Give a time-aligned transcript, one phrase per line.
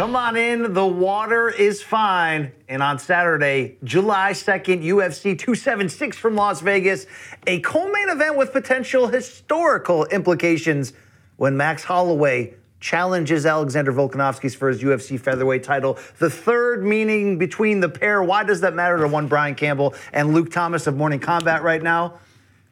[0.00, 0.72] Come on in.
[0.72, 2.52] The water is fine.
[2.70, 7.04] And on Saturday, July 2nd, UFC 276 from Las Vegas,
[7.46, 10.94] a co main event with potential historical implications
[11.36, 15.98] when Max Holloway challenges Alexander Volkanovski for his UFC featherweight title.
[16.18, 18.22] The third meaning between the pair.
[18.22, 21.82] Why does that matter to one Brian Campbell and Luke Thomas of Morning Kombat right
[21.82, 22.20] now?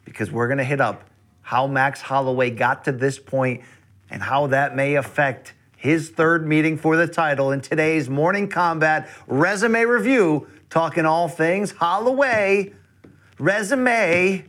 [0.07, 1.05] Because we're going to hit up
[1.43, 3.65] how Max Holloway got to this point
[4.09, 9.09] and how that may affect his third meeting for the title in today's Morning Kombat
[9.29, 12.73] resume review, talking all things Holloway.
[13.39, 14.45] Resume.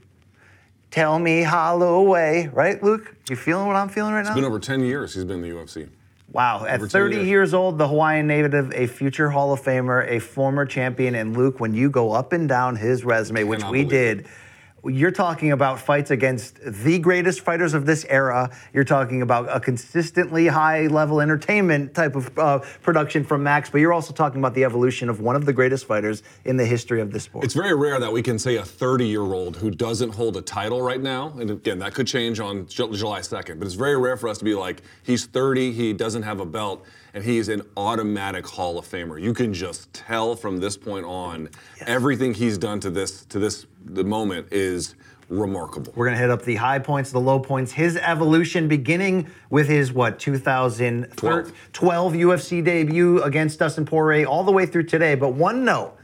[0.89, 2.47] Tell me Holloway.
[2.51, 3.15] Right, Luke?
[3.29, 4.31] You feeling what I'm feeling right now?
[4.31, 5.87] It's been over 10 years he's been in the UFC.
[6.31, 6.65] Wow.
[6.65, 7.27] At Over 10 30 years.
[7.27, 11.13] years old, the Hawaiian native, a future Hall of Famer, a former champion.
[11.13, 14.27] And Luke, when you go up and down his resume, which we did,
[14.83, 18.55] you're talking about fights against the greatest fighters of this era.
[18.73, 23.79] You're talking about a consistently high level entertainment type of uh, production from Max, but
[23.79, 27.01] you're also talking about the evolution of one of the greatest fighters in the history
[27.01, 27.43] of the sport.
[27.45, 30.41] It's very rare that we can say a 30 year old who doesn't hold a
[30.41, 34.17] title right now, and again, that could change on July 2nd, but it's very rare
[34.17, 37.61] for us to be like, he's 30, he doesn't have a belt, and he's an
[37.77, 39.21] automatic Hall of Famer.
[39.21, 41.49] You can just tell from this point on,
[41.85, 44.95] everything he's done to this to this the moment is
[45.29, 45.93] remarkable.
[45.95, 49.67] We're going to hit up the high points, the low points, his evolution beginning with
[49.67, 52.13] his, what, 2012 Twelve.
[52.13, 55.15] UFC debut against Dustin Poirier all the way through today.
[55.15, 55.95] But one note,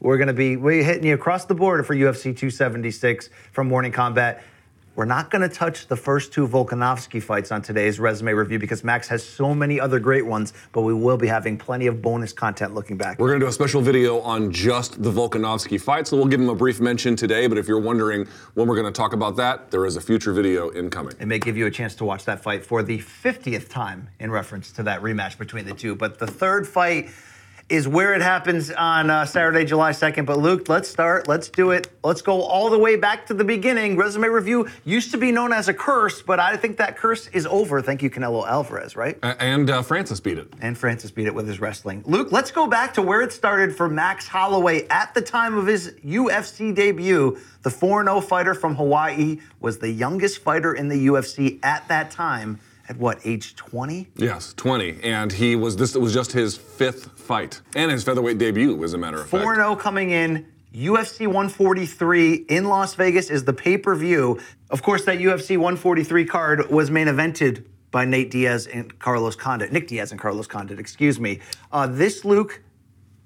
[0.00, 3.92] we're going to be we're hitting you across the board for UFC 276 from Morning
[3.92, 4.40] Kombat.
[4.98, 8.82] We're not going to touch the first two Volkanovski fights on today's resume review because
[8.82, 12.32] Max has so many other great ones, but we will be having plenty of bonus
[12.32, 13.20] content looking back.
[13.20, 16.40] We're going to do a special video on just the Volkanovski fight, so we'll give
[16.40, 17.46] him a brief mention today.
[17.46, 20.32] But if you're wondering when we're going to talk about that, there is a future
[20.32, 21.14] video incoming.
[21.20, 24.32] It may give you a chance to watch that fight for the 50th time in
[24.32, 25.94] reference to that rematch between the two.
[25.94, 27.10] But the third fight
[27.68, 30.24] is where it happens on uh, Saturday, July 2nd.
[30.24, 31.28] But Luke, let's start.
[31.28, 31.88] Let's do it.
[32.02, 33.96] Let's go all the way back to the beginning.
[33.98, 37.46] Resume review used to be known as a curse, but I think that curse is
[37.46, 37.82] over.
[37.82, 39.18] Thank you, Canelo Alvarez, right?
[39.22, 40.50] A- And uh, Francis beat it.
[40.62, 42.02] And Francis beat it with his wrestling.
[42.06, 45.66] Luke, let's go back to where it started for Max Holloway at the time of
[45.66, 47.38] his UFC debut.
[47.62, 52.10] The 4 0 fighter from Hawaii was the youngest fighter in the UFC at that
[52.10, 52.60] time.
[52.88, 54.08] At what, age 20?
[54.16, 58.82] Yes, 20, and he was this was just his fifth fight and his featherweight debut,
[58.82, 59.56] as a matter of 4 fact.
[59.56, 60.46] 0 coming in.
[60.74, 64.38] UFC 143 in Las Vegas is the pay per view.
[64.70, 69.72] Of course, that UFC 143 card was main evented by Nate Diaz and Carlos Condit.
[69.72, 71.40] Nick Diaz and Carlos Condit, excuse me.
[71.72, 72.62] Uh, this, Luke,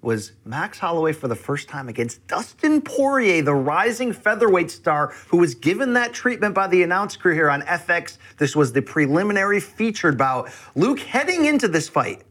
[0.03, 5.37] was Max Holloway for the first time against Dustin Poirier, the rising featherweight star who
[5.37, 8.19] was given that treatment by the announce crew here on FX.
[8.37, 10.51] This was the preliminary featured bout.
[10.75, 12.25] Luke, heading into this fight,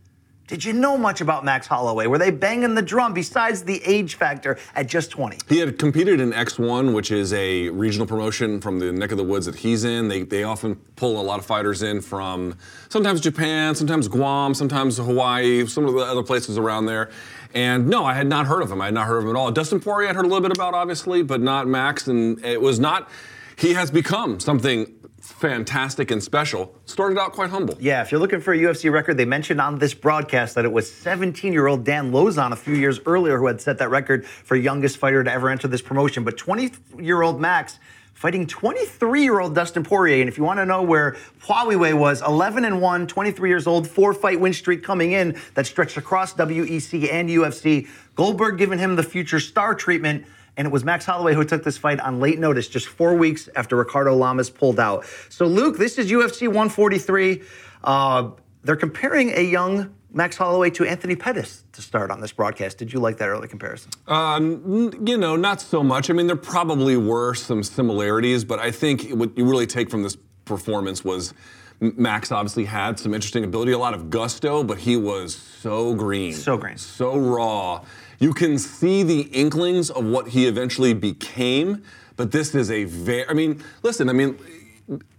[0.52, 2.08] did you know much about Max Holloway?
[2.08, 5.38] Were they banging the drum besides the age factor at just 20?
[5.48, 9.24] He had competed in X1, which is a regional promotion from the neck of the
[9.24, 10.10] woods that he's in.
[10.10, 12.58] They, they often pull a lot of fighters in from
[12.90, 17.12] sometimes Japan, sometimes Guam, sometimes Hawaii, some of the other places around there.
[17.54, 18.82] And no, I had not heard of him.
[18.82, 19.54] I had not heard of him at all.
[19.54, 22.08] Dustin Poirier I'd heard a little bit about, obviously, but not Max.
[22.08, 23.10] And it was not,
[23.56, 24.94] he has become something
[25.42, 26.74] fantastic and special.
[26.86, 27.76] Started out quite humble.
[27.80, 30.72] Yeah, if you're looking for a UFC record, they mentioned on this broadcast that it
[30.72, 34.26] was 17 year old Dan Lauzon a few years earlier who had set that record
[34.26, 36.24] for youngest fighter to ever enter this promotion.
[36.24, 37.80] But 20 year old Max
[38.14, 40.22] fighting 23 year old Dustin Poirier.
[40.22, 43.88] And if you want to know where Huawei was, 11 and 1, 23 years old,
[43.90, 47.90] four fight win streak coming in that stretched across WEC and UFC.
[48.14, 50.28] Goldberg giving him the future star treatment.
[50.58, 53.50] And it was Max Holloway who took this fight on late notice, just four weeks
[53.56, 55.06] after Ricardo Lamas pulled out.
[55.30, 57.42] So, Luke, this is UFC 143.
[57.84, 58.32] Uh,
[58.64, 62.78] they're comparing a young Max Holloway to Anthony Pettis to start on this broadcast.
[62.78, 63.92] Did you like that early comparison?
[64.08, 66.10] Um, you know, not so much.
[66.10, 70.04] I mean, there probably were some similarities, but I think what you really take from
[70.04, 71.34] this performance was
[71.80, 76.34] Max obviously had some interesting ability, a lot of gusto, but he was so green.
[76.34, 76.78] So green.
[76.78, 77.84] So raw.
[78.22, 81.82] You can see the inklings of what he eventually became,
[82.18, 84.38] but this is a very, I mean, listen, I mean,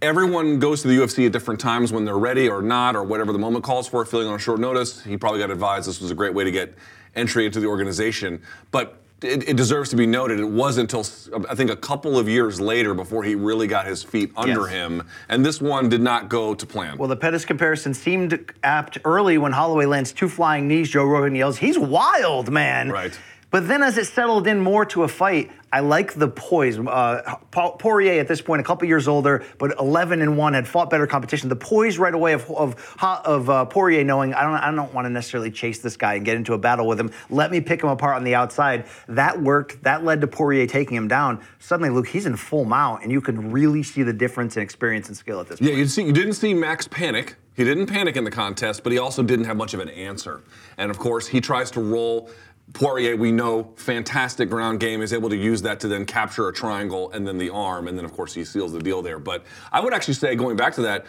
[0.01, 3.33] everyone goes to the UFC at different times when they're ready or not, or whatever
[3.33, 5.03] the moment calls for, feeling on a short notice.
[5.03, 6.75] He probably got advised this was a great way to get
[7.13, 8.41] entry into the organization.
[8.71, 12.27] But it, it deserves to be noted, it wasn't until I think a couple of
[12.27, 14.69] years later before he really got his feet under Yes.
[14.71, 15.03] him.
[15.29, 16.97] And this one did not go to plan.
[16.97, 20.89] Well, the Pettis comparison seemed apt early when Holloway lands two flying knees.
[20.89, 23.17] Joe Rogan yells, "He's wild, man!" Right.
[23.53, 26.79] But then as it settled in more to a fight, I like the poise.
[26.79, 30.89] Uh, Poirier at this point, a couple years older, but 11 and one, had fought
[30.89, 31.49] better competition.
[31.49, 35.05] The poise right away of of, of uh, Poirier knowing I don't I don't want
[35.05, 37.11] to necessarily chase this guy and get into a battle with him.
[37.29, 38.85] Let me pick him apart on the outside.
[39.07, 39.83] That worked.
[39.83, 41.39] That led to Poirier taking him down.
[41.59, 45.09] Suddenly, Luke, he's in full mount, and you can really see the difference in experience
[45.09, 45.61] and skill at this.
[45.61, 45.77] Yeah, point.
[45.77, 47.35] you see, you didn't see Max panic.
[47.55, 50.41] He didn't panic in the contest, but he also didn't have much of an answer.
[50.75, 52.31] And of course, he tries to roll
[52.71, 56.53] Poirier, we know, fantastic ground game, is able to use that to then capture a
[56.53, 59.19] triangle and then the arm, and then of course he seals the deal there.
[59.19, 61.05] But I would actually say, going back to that,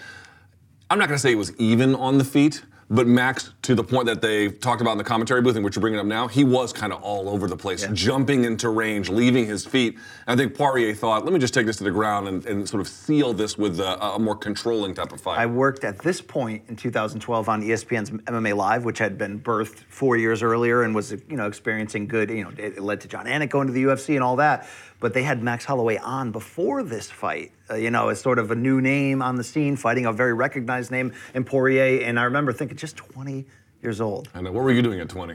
[0.91, 3.85] I'm not going to say it was even on the feet, but Max, to the
[3.85, 6.29] point that they talked about in the commentary booth, and which you're bringing up now,
[6.29, 7.91] he was kind of all over the place, yeah.
[7.93, 9.95] jumping into range, leaving his feet.
[10.27, 12.69] And I think Poirier thought, let me just take this to the ground and, and
[12.69, 15.39] sort of seal this with a, a, more controlling type of fight.
[15.39, 19.81] I worked at this point in 2012 on ESPN's MMA Live, which had been birthed
[19.89, 22.31] four years earlier and was, you know, experiencing good.
[22.31, 24.69] You know, it led to Jon Anik going to the UFC and all that
[25.00, 28.50] but they had Max Holloway on before this fight, uh, you know, as sort of
[28.50, 32.02] a new name on the scene, fighting a very recognized name in Poirier.
[32.05, 33.44] And I remember thinking, just 20
[33.82, 34.29] years old.
[34.35, 34.52] I know.
[34.52, 35.35] What were you doing at 20?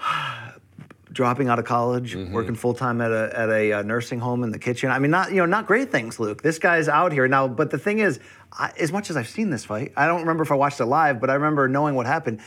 [1.14, 2.32] dropping out of college, mm-hmm.
[2.32, 4.90] working full time at a at a uh, nursing home in the kitchen.
[4.90, 6.42] I mean, not you know, not great things, Luke.
[6.42, 7.48] This guy's out here now.
[7.48, 8.20] But the thing is,
[8.52, 10.86] I, as much as I've seen this fight, I don't remember if I watched it
[10.86, 12.40] live, but I remember knowing what happened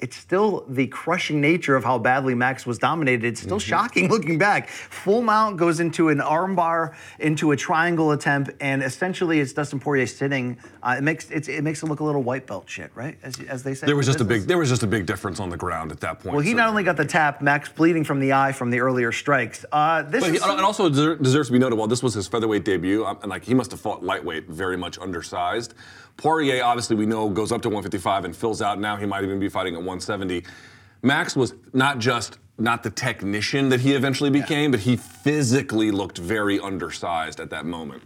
[0.00, 3.24] it's still the crushing nature of how badly Max was dominated.
[3.24, 3.68] It's still mm-hmm.
[3.68, 4.68] shocking looking back.
[4.68, 10.06] Full mount goes into an armbar, into a triangle attempt, and essentially it's Dustin Poirier
[10.06, 10.58] sitting.
[10.82, 13.16] Uh, it makes it makes him look a little white belt shit, right?
[13.22, 13.86] As, as they say.
[13.86, 14.38] There was just business.
[14.38, 16.34] a big there was just a big difference on the ground at that point.
[16.34, 16.56] Well, he so.
[16.56, 19.64] not only got the tap, Max bleeding from the eye from the earlier strikes.
[19.70, 21.76] Uh, this but he, and also deserves to be noted.
[21.76, 24.76] While this was his featherweight debut, um, and like he must have fought lightweight very
[24.76, 25.74] much undersized.
[26.16, 28.80] Poirier, obviously, we know goes up to 155 and fills out.
[28.80, 30.44] Now he might even be fighting at 170.
[31.02, 34.76] Max was not just not the technician that he eventually became, yeah.
[34.76, 38.02] but he physically looked very undersized at that moment.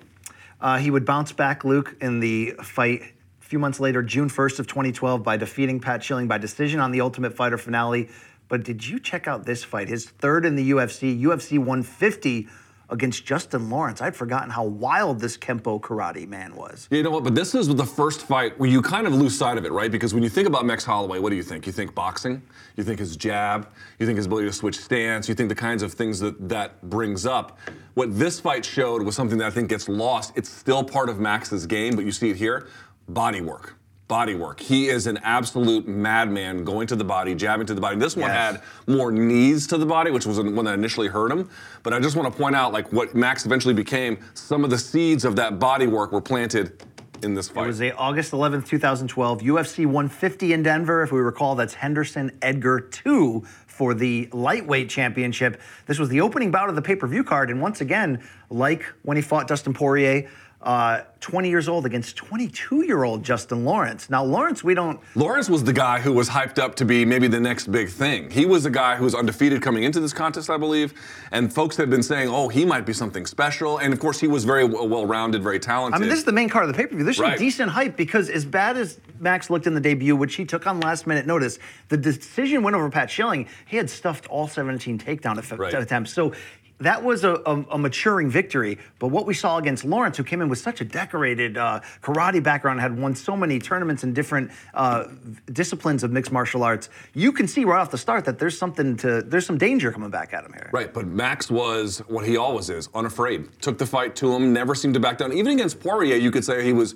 [0.60, 3.02] Uh, he would bounce back, Luke, in the fight
[3.40, 6.90] a few months later, June 1st of 2012, by defeating Pat Schilling by decision on
[6.90, 8.08] the Ultimate Fighter finale.
[8.48, 9.88] But did you check out this fight?
[9.88, 12.48] His third in the UFC, UFC 150
[12.90, 14.00] against Justin Lawrence.
[14.00, 16.88] I'd forgotten how wild this Kempo karate man was.
[16.90, 17.24] You know what?
[17.24, 19.90] But this is the first fight where you kind of lose sight of it, right?
[19.90, 21.66] Because when you think about Max Holloway, what do you think?
[21.66, 22.42] You think boxing?
[22.76, 23.68] You think his jab?
[23.98, 25.28] You think his ability to switch stance?
[25.28, 27.58] You think the kinds of things that that brings up?
[27.94, 30.32] What this fight showed was something that I think gets lost.
[30.36, 32.68] It's still part of Max's game, but you see it here
[33.08, 33.77] body work
[34.08, 34.58] body work.
[34.58, 37.96] He is an absolute madman going to the body, jabbing to the body.
[37.96, 38.54] This one yes.
[38.54, 41.48] had more knees to the body, which was one that initially hurt him.
[41.82, 44.78] But I just want to point out, like what Max eventually became, some of the
[44.78, 46.82] seeds of that body work were planted
[47.22, 47.64] in this fight.
[47.64, 51.02] It was a August 11th, 2012, UFC 150 in Denver.
[51.02, 55.60] If we recall, that's Henderson Edgar 2 for the lightweight championship.
[55.86, 59.22] This was the opening bout of the pay-per-view card, and once again, like when he
[59.22, 60.28] fought Dustin Poirier,
[60.60, 64.10] uh, 20 years old against 22 year old Justin Lawrence.
[64.10, 65.00] Now, Lawrence, we don't.
[65.14, 68.30] Lawrence was the guy who was hyped up to be maybe the next big thing.
[68.30, 70.94] He was a guy who was undefeated coming into this contest, I believe.
[71.30, 73.78] And folks had been saying, oh, he might be something special.
[73.78, 75.96] And of course, he was very well rounded, very talented.
[75.96, 77.04] I mean, this is the main card of the pay per view.
[77.04, 77.38] There's right.
[77.38, 80.80] decent hype because, as bad as Max looked in the debut, which he took on
[80.80, 81.58] last minute notice,
[81.88, 83.46] the decision went over Pat Schilling.
[83.66, 85.74] He had stuffed all 17 takedown right.
[85.74, 86.12] attempts.
[86.12, 86.32] So
[86.80, 88.78] that was a, a, a, maturing victory.
[88.98, 92.42] But what we saw against Lawrence, who came in with such a decorated uh, karate
[92.42, 95.08] background, had won so many tournaments in different uh,
[95.52, 98.96] disciplines of mixed martial arts, you can see right off the start that there's something
[98.98, 100.70] to, there's some danger coming back at him here.
[100.72, 103.48] Right, but Max was what he always is, unafraid.
[103.60, 105.32] Took the fight to him, never seemed to back down.
[105.32, 106.94] Even against Poirier, you could say he was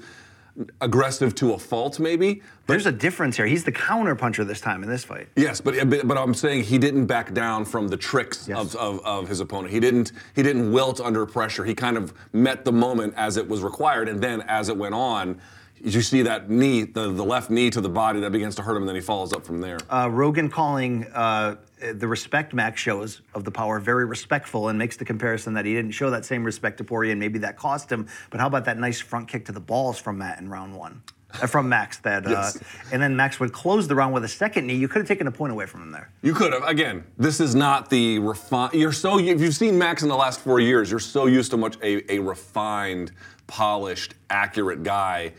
[0.81, 2.43] aggressive to a fault, maybe.
[2.67, 3.47] But There's a difference here.
[3.47, 5.29] He's the counter puncher this time in this fight.
[5.37, 5.75] Yes, but
[6.07, 8.59] but I'm saying he didn't back down from the tricks yes.
[8.59, 9.73] of, of, of, his opponent.
[9.73, 11.65] He didn't he didn't wilt under pressure.
[11.65, 14.95] He kind of met the moment as it was required, and then as it went
[14.95, 15.41] on.
[15.85, 18.77] You see that knee, the, the left knee to the body that begins to hurt
[18.77, 19.79] him, and then he follows up from there.
[19.91, 21.57] Uh, Rogan calling uh,
[21.95, 25.75] the respect Max shows of the power very respectful and makes the comparison that he
[25.75, 28.07] didn't show that same respect to Poirier and maybe that cost him.
[28.31, 31.03] But how about that nice front kick to the balls from Matt in round one?
[31.41, 32.59] Uh, from Max, that, uh, yes.
[32.93, 34.77] and then Max would close the round with a second knee.
[34.77, 36.13] You could have taken a point away from him there.
[36.21, 36.63] You could have.
[36.65, 38.75] Again, this is not the refined.
[38.75, 41.57] You're so if you've seen Max in the last four years, you're so used to
[41.57, 43.13] much a, a refined,
[43.47, 45.33] polished, accurate guy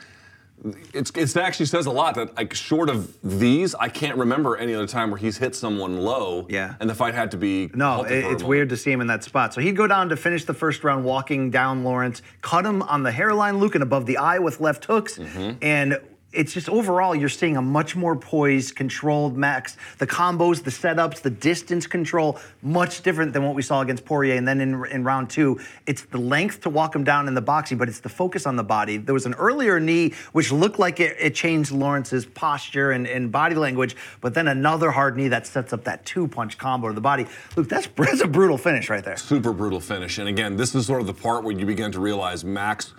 [0.94, 4.74] it's, it actually says a lot that like short of these, I can't remember any
[4.74, 6.48] other time where he's hit someone low.
[6.50, 6.76] Yeah.
[6.80, 7.70] And the fight had to be.
[7.74, 9.54] No, it, it's weird to see him in that spot.
[9.54, 13.04] So he'd go down to finish the first round, walking down Lawrence, cut him on
[13.04, 15.58] the hairline, Luke, and above the eye with left hooks, mm-hmm.
[15.62, 16.00] and
[16.34, 19.78] it's just overall you're seeing a much more poised, controlled Max.
[20.00, 24.36] The combos, the setups, the distance control, much different than what we saw against Poirier.
[24.36, 27.42] And then in, in round two, it's the length to walk him down in the
[27.42, 28.98] boxing, but it's the focus on the body.
[28.98, 33.32] There was an earlier knee which looked like it, it changed Lawrence's posture and, and,
[33.32, 37.02] body language, but then another hard knee that sets up that two-punch combo to the
[37.02, 37.26] body.
[37.56, 39.18] Luke, that's, that's a brutal finish right there.
[39.18, 40.18] Super brutal finish.
[40.18, 42.94] And again, this is sort of the part where you begin to realize Max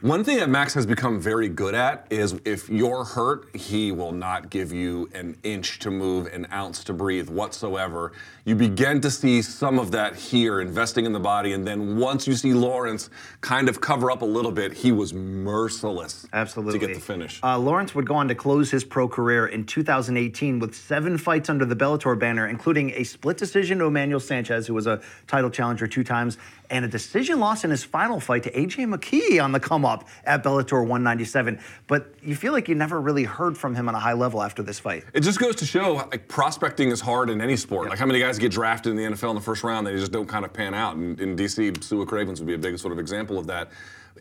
[0.00, 4.12] one thing that Max has become very good at is if you're hurt, he will
[4.12, 8.12] not give you an inch to move, an ounce to breathe whatsoever.
[8.44, 11.52] You begin to see some of that here, investing in the body.
[11.52, 15.12] And then once you see Lawrence kind of cover up a little bit, he was
[15.12, 16.78] merciless Absolutely.
[16.78, 17.40] to get the finish.
[17.42, 21.50] Uh, Lawrence would go on to close his pro career in 2018 with seven fights
[21.50, 25.50] under the Bellator banner, including a split decision to Emmanuel Sanchez, who was a title
[25.50, 26.38] challenger two times,
[26.70, 30.06] and a decision loss in his final fight to AJ McKee on the come up
[30.24, 31.58] at Bellator 197.
[31.86, 34.62] But you feel like you never really heard from him on a high level after
[34.62, 35.04] this fight.
[35.14, 37.88] It just goes to show like prospecting is hard in any sport.
[37.88, 40.12] Like how many guys get drafted in the NFL in the first round, they just
[40.12, 40.96] don't kind of pan out.
[40.96, 43.70] And in DC, Sua Cravens would be a big sort of example of that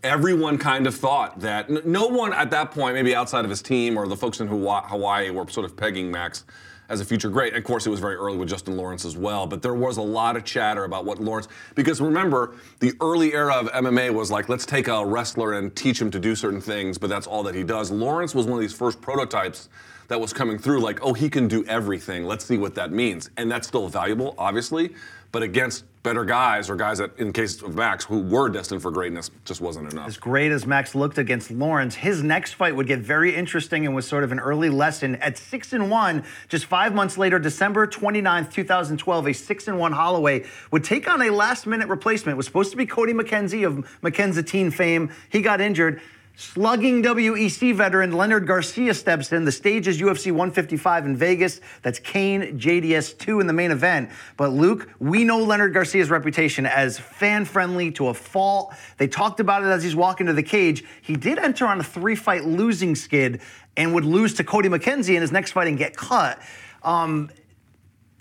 [0.03, 3.97] everyone kind of thought that no one at that point, maybe outside of his team
[3.97, 6.45] or the folks in Hawaii, were sort of pegging Max
[6.89, 7.55] as a future great.
[7.55, 10.01] Of course, it was very early with Justin Lawrence as well, but there was a
[10.01, 14.49] lot of chatter about what Lawrence, because remember, the early era of MMA was like,
[14.49, 17.55] let's take a wrestler and teach him to do certain things, but that's all that
[17.55, 17.91] he does.
[17.91, 19.69] Lawrence was one of these first prototypes
[20.07, 22.25] that was coming through, like, oh, he can do everything.
[22.25, 23.29] Let's see what that means.
[23.37, 24.93] And that's still valuable, obviously,
[25.31, 28.91] but against better guys or guys that, in case of Max, who were destined for
[28.91, 30.07] greatness, just wasn't enough.
[30.07, 33.93] As great as Max looked against Lawrence, his next fight would get very interesting and
[33.93, 35.17] was sort of an early lesson.
[35.17, 39.91] At six and one, just five months later, December 29th, 2012, a six and one
[39.91, 42.35] Holloway would take on a last minute replacement.
[42.35, 45.11] It was supposed to be Cody McKenzie of McKenzietine fame.
[45.29, 45.99] He got injured.
[46.39, 49.43] Slugging WEC veteran Leonard Garcia steps in.
[49.43, 51.59] The stage is UFC 155 in Vegas.
[51.81, 54.11] That's Cain JDS 2 in the main event.
[54.37, 58.75] But Luke, we know Leonard Garcia's reputation as fan friendly to a fault.
[58.97, 60.83] They talked about it as he's walking to the cage.
[61.01, 63.41] He did enter on a three fight losing skid
[63.75, 66.39] and would lose to Cody McKenzie in his next fight and get cut.
[66.83, 67.31] Um,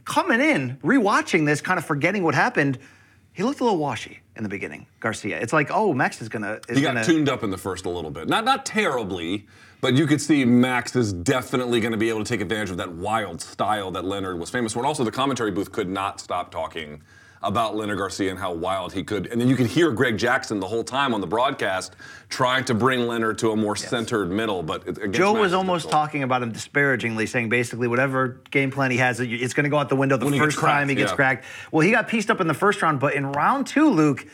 [0.07, 2.79] coming in, rewatching this, kind of forgetting what happened,
[3.35, 5.39] he looked a little washy in the beginning, Garcia.
[5.41, 6.61] It's like, oh, Max is gonna.
[6.69, 7.05] Is he got gonna...
[7.05, 8.29] tuned up in the first a little bit.
[8.29, 9.47] Not not terribly,
[9.81, 12.77] but you could see Max is definitely going to be able to take advantage of
[12.77, 14.81] that wild style that Leonard was famous for.
[14.81, 17.03] And also, the commentary booth could not stop talking
[17.43, 19.27] about Leonard Garcia and how wild he could.
[19.27, 21.95] And then you could hear Greg Jackson the whole time on the broadcast
[22.29, 23.89] trying to bring Leonard to a more yes.
[23.89, 24.63] centered middle.
[24.63, 29.21] But Joe was almost talking about him disparagingly, saying basically whatever game plan he has,
[29.21, 31.17] it's going to go out the window the when first time he gets yeah.
[31.17, 31.45] cracked.
[31.71, 34.27] Well, he got pieced up in the first round, but in round two, Luke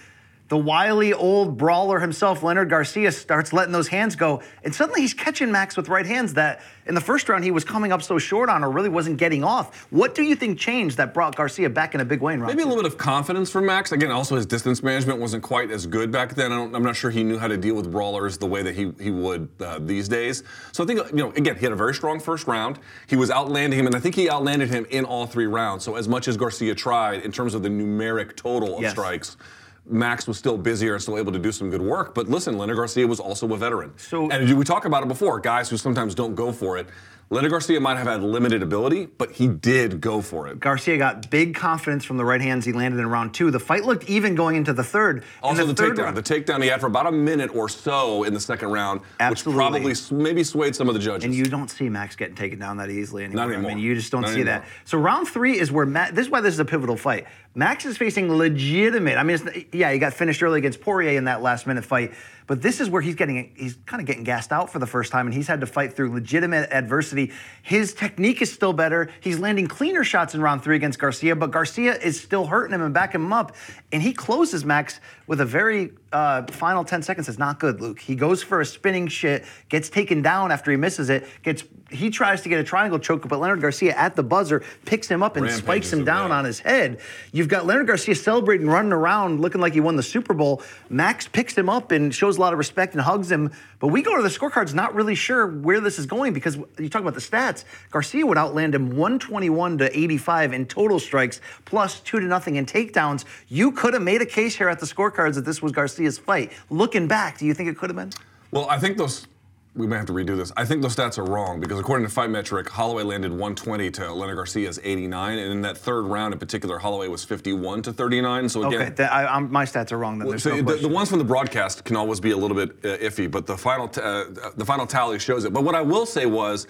[0.52, 4.42] the wily old brawler himself, Leonard Garcia, starts letting those hands go.
[4.62, 7.64] And suddenly he's catching Max with right hands that in the first round he was
[7.64, 9.86] coming up so short on or really wasn't getting off.
[9.88, 12.60] What do you think changed that brought Garcia back in a big way in Maybe
[12.60, 13.92] a little bit of confidence for Max.
[13.92, 16.52] Again, also his distance management wasn't quite as good back then.
[16.52, 18.92] I am not sure he knew how to deal with brawlers the way that he,
[19.00, 20.42] he would uh, these days.
[20.72, 22.78] So I think, you know, again, he had a very strong first round.
[23.06, 25.82] He was outlanding him, and I think he outlanded him in all three rounds.
[25.82, 28.90] So as much as Garcia tried in terms of the numeric total of yes.
[28.90, 29.38] strikes,
[29.86, 32.14] Max was still busier and still able to do some good work.
[32.14, 33.92] But listen, Leonard Garcia was also a veteran.
[33.96, 36.86] So, and we talk about it before, guys who sometimes don't go for it.
[37.32, 40.60] Leonard Garcia might have had limited ability, but he did go for it.
[40.60, 43.50] Garcia got big confidence from the right hands he landed in round two.
[43.50, 45.24] The fight looked even going into the third.
[45.42, 46.04] Also, the, the takedown.
[46.04, 49.00] Round, the takedown he had for about a minute or so in the second round,
[49.18, 49.86] Absolutely.
[49.86, 51.24] which probably maybe swayed some of the judges.
[51.24, 53.46] And you don't see Max getting taken down that easily anymore.
[53.46, 53.70] Not anymore.
[53.70, 54.58] I mean, you just don't Not see anymore.
[54.58, 54.68] that.
[54.84, 56.14] So round three is where Matt.
[56.14, 57.24] This is why this is a pivotal fight.
[57.54, 59.16] Max is facing legitimate.
[59.16, 59.38] I mean,
[59.72, 62.12] yeah, he got finished early against Poirier in that last minute fight,
[62.46, 65.12] but this is where he's getting he's kind of getting gassed out for the first
[65.12, 67.32] time, and he's had to fight through legitimate adversity.
[67.62, 69.10] His technique is still better.
[69.20, 72.82] He's landing cleaner shots in round three against Garcia, but Garcia is still hurting him
[72.82, 73.54] and backing him up.
[73.92, 77.28] And he closes Max with a very uh, final 10 seconds.
[77.28, 77.98] It's not good, Luke.
[77.98, 82.10] He goes for a spinning shit, gets taken down after he misses it, gets he
[82.10, 85.36] tries to get a triangle choke, but Leonard Garcia at the buzzer picks him up
[85.36, 87.00] and Rampages spikes him down on his head.
[87.32, 90.62] You've got Leonard Garcia celebrating, running around, looking like he won the Super Bowl.
[90.88, 93.50] Max picks him up and shows a lot of respect and hugs him.
[93.78, 96.88] But we go to the scorecards not really sure where this is going because you
[96.88, 97.64] talk about the stats.
[97.90, 102.66] Garcia would outland him 121 to 85 in total strikes, plus two to nothing in
[102.66, 103.24] takedowns.
[103.48, 106.52] You could have made a case here at the scorecards that this was Garcia's fight.
[106.70, 108.10] Looking back, do you think it could have been?
[108.50, 109.26] Well, I think those
[109.74, 110.52] we may have to redo this.
[110.54, 114.12] I think those stats are wrong because according to Fight Metric, Holloway landed 120 to
[114.12, 118.48] Leonard Garcia's 89, and in that third round in particular, Holloway was 51 to 39.
[118.50, 120.18] So again, Okay, th- I, I'm, my stats are wrong.
[120.18, 122.56] Then there's so no the, the ones from the broadcast can always be a little
[122.56, 124.24] bit uh, iffy, but the final t- uh,
[124.56, 125.54] the final tally shows it.
[125.54, 126.66] But what I will say was,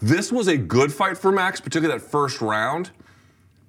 [0.00, 2.92] this was a good fight for Max, particularly that first round.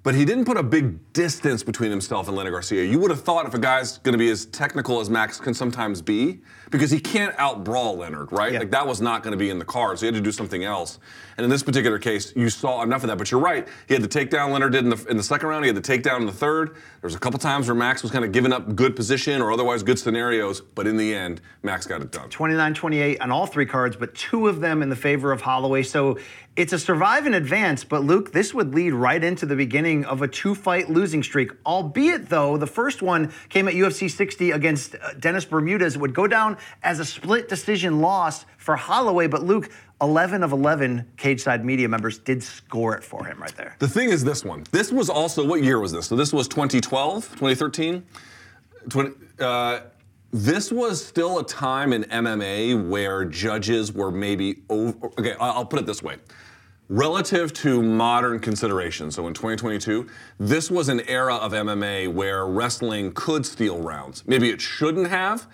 [0.04, 2.82] But he didn't put a big distance between himself and Leonard Garcia.
[2.84, 5.52] You would have thought if a guy's going to be as technical as Max can
[5.52, 8.52] sometimes be, because he can't outbrawl Leonard, right?
[8.52, 8.60] Yeah.
[8.60, 10.00] Like that was not going to be in the cards.
[10.00, 10.98] So He had to do something else.
[11.36, 13.18] And in this particular case, you saw enough of that.
[13.18, 13.66] But you're right.
[13.86, 15.64] He had the takedown Leonard did in the, in the second round.
[15.64, 16.70] He had the takedown in the third.
[16.74, 19.52] There was a couple times where Max was kind of giving up good position or
[19.52, 20.60] otherwise good scenarios.
[20.60, 22.28] But in the end, Max got it done.
[22.28, 25.84] 29 28 on all three cards, but two of them in the favor of Holloway.
[25.84, 26.18] So
[26.58, 30.22] it's a survive and advance, but Luke, this would lead right into the beginning of
[30.22, 31.52] a two fight losing streak.
[31.64, 35.94] Albeit, though, the first one came at UFC 60 against uh, Dennis Bermudez.
[35.94, 40.52] It would go down as a split decision loss for Holloway, but Luke, 11 of
[40.52, 43.74] 11 cage side media members did score it for him right there.
[43.78, 44.64] The thing is this one.
[44.70, 46.06] This was also, what year was this?
[46.06, 48.04] So this was 2012, 2013?
[48.88, 49.10] 20,
[49.40, 49.80] uh,
[50.32, 55.06] this was still a time in MMA where judges were maybe over.
[55.18, 56.16] Okay, I'll put it this way.
[56.90, 60.06] Relative to modern considerations, so in 2022,
[60.38, 64.24] this was an era of MMA where wrestling could steal rounds.
[64.26, 65.46] Maybe it shouldn't have,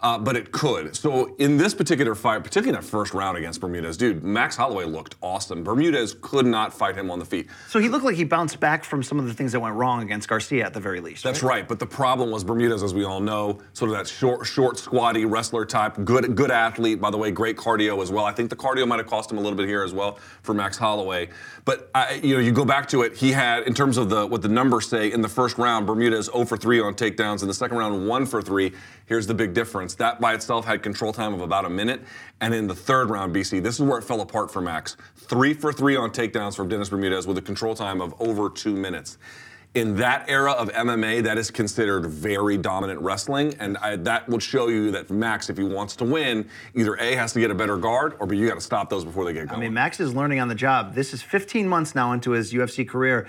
[0.00, 0.94] uh, but it could.
[0.94, 4.84] So in this particular fight, particularly in that first round against Bermudez, dude, Max Holloway
[4.84, 5.64] looked awesome.
[5.64, 7.48] Bermudez could not fight him on the feet.
[7.68, 10.02] So he looked like he bounced back from some of the things that went wrong
[10.02, 11.24] against Garcia at the very least.
[11.24, 14.46] That's right, but the problem was Bermudez, as we all know, sort of that short,
[14.46, 17.00] short, squatty wrestler type, good, good athlete.
[17.00, 18.24] By the way, great cardio as well.
[18.24, 20.54] I think the cardio might have cost him a little bit here as well for
[20.54, 21.28] Max Holloway.
[21.64, 23.16] But I, you know, you go back to it.
[23.16, 26.26] He had, in terms of the what the numbers say, in the first round, Bermudez
[26.26, 27.42] 0 for 3 on takedowns.
[27.42, 28.72] In the second round, 1 for 3.
[29.08, 29.94] Here's the big difference.
[29.96, 32.02] That by itself had control time of about a minute.
[32.40, 34.96] And in the third round, BC, this is where it fell apart for Max.
[35.16, 38.76] 3 for 3 on takedowns from Dennis Bermudez with a control time of over two
[38.76, 39.18] minutes
[39.74, 44.42] in that era of MMA, that is considered very dominant wrestling, and I, that would
[44.42, 47.54] show you that Max, if he wants to win, either A has to get a
[47.54, 49.58] better guard, or B you got to stop those before they get going.
[49.58, 50.94] I mean, Max is learning on the job.
[50.94, 53.28] This is 15 months now into his UFC career.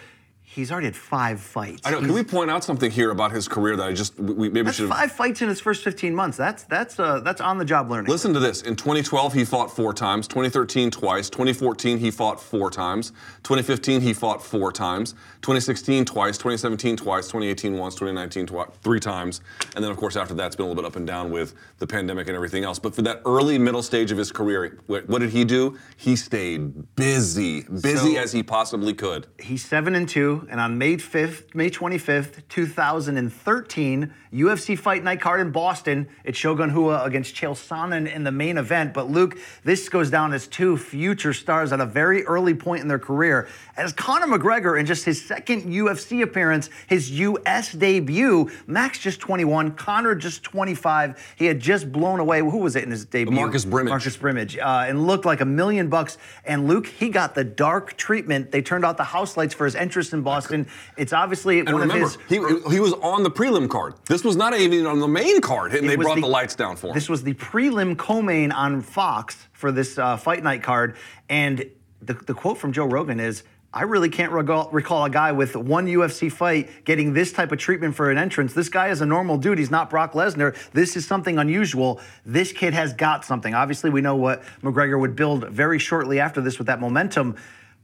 [0.51, 1.82] He's already had five fights.
[1.86, 2.00] I know.
[2.00, 4.89] Can we point out something here about his career that I just we maybe should
[4.89, 6.38] have five fights in his first 15 months.
[6.38, 8.10] That's that's uh, that's on the job learning.
[8.10, 8.63] Listen to this.
[8.63, 10.27] In 2012, he fought four times.
[10.27, 11.29] 2013, twice.
[11.29, 13.12] 2014, he fought four times.
[13.44, 15.14] 2015, he fought four times.
[15.44, 16.35] 2016, twice.
[16.40, 17.27] 2017, twice.
[17.27, 17.94] 2018, once.
[17.94, 19.42] 2019, twi- three times.
[19.75, 21.53] And then, of course, after that, it's been a little bit up and down with
[21.77, 22.79] the pandemic and everything else.
[22.79, 25.77] But for that early middle stage of his career, what, what did he do?
[25.96, 29.27] He stayed busy, busy So- as he possibly could.
[29.38, 35.42] He's seven and two, and on May 5th, May 25th, 2013, UFC Fight Night card
[35.42, 36.08] in Boston.
[36.24, 38.94] It's Shogun Rua against Chael Sonnen in the main event.
[38.94, 42.88] But Luke, this goes down as two future stars at a very early point in
[42.88, 43.48] their career.
[43.75, 49.72] As Conor McGregor in just his second UFC appearance, his US debut, Max just 21,
[49.72, 51.34] Conor just 25.
[51.36, 52.40] He had just blown away.
[52.40, 53.34] Who was it in his debut?
[53.34, 53.90] Marcus Brimage.
[53.90, 56.18] Marcus Brimage, uh, and looked like a million bucks.
[56.46, 58.52] And Luke, he got the dark treatment.
[58.52, 60.68] They turned out the house lights for his entrance in Boston.
[60.98, 62.63] It's obviously And one remember, of his.
[62.68, 63.96] he, he was on the prelim card.
[64.07, 66.87] This was not even on the main card, and they brought the, lights down for
[66.87, 66.94] him.
[66.94, 70.96] This was the prelim co-main on Fox for this uh, fight night card,
[71.29, 71.65] and
[72.01, 73.44] the, the quote from Joe Rogan is.
[73.72, 77.94] I really can't recall a guy with one UFC fight getting this type of treatment
[77.94, 78.53] for an entrance.
[78.53, 79.59] This guy is a normal dude.
[79.59, 80.57] He's not Brock Lesnar.
[80.72, 82.01] This is something unusual.
[82.25, 83.53] This kid has got something.
[83.53, 87.35] Obviously, we know what McGregor would build very shortly after this with that momentum,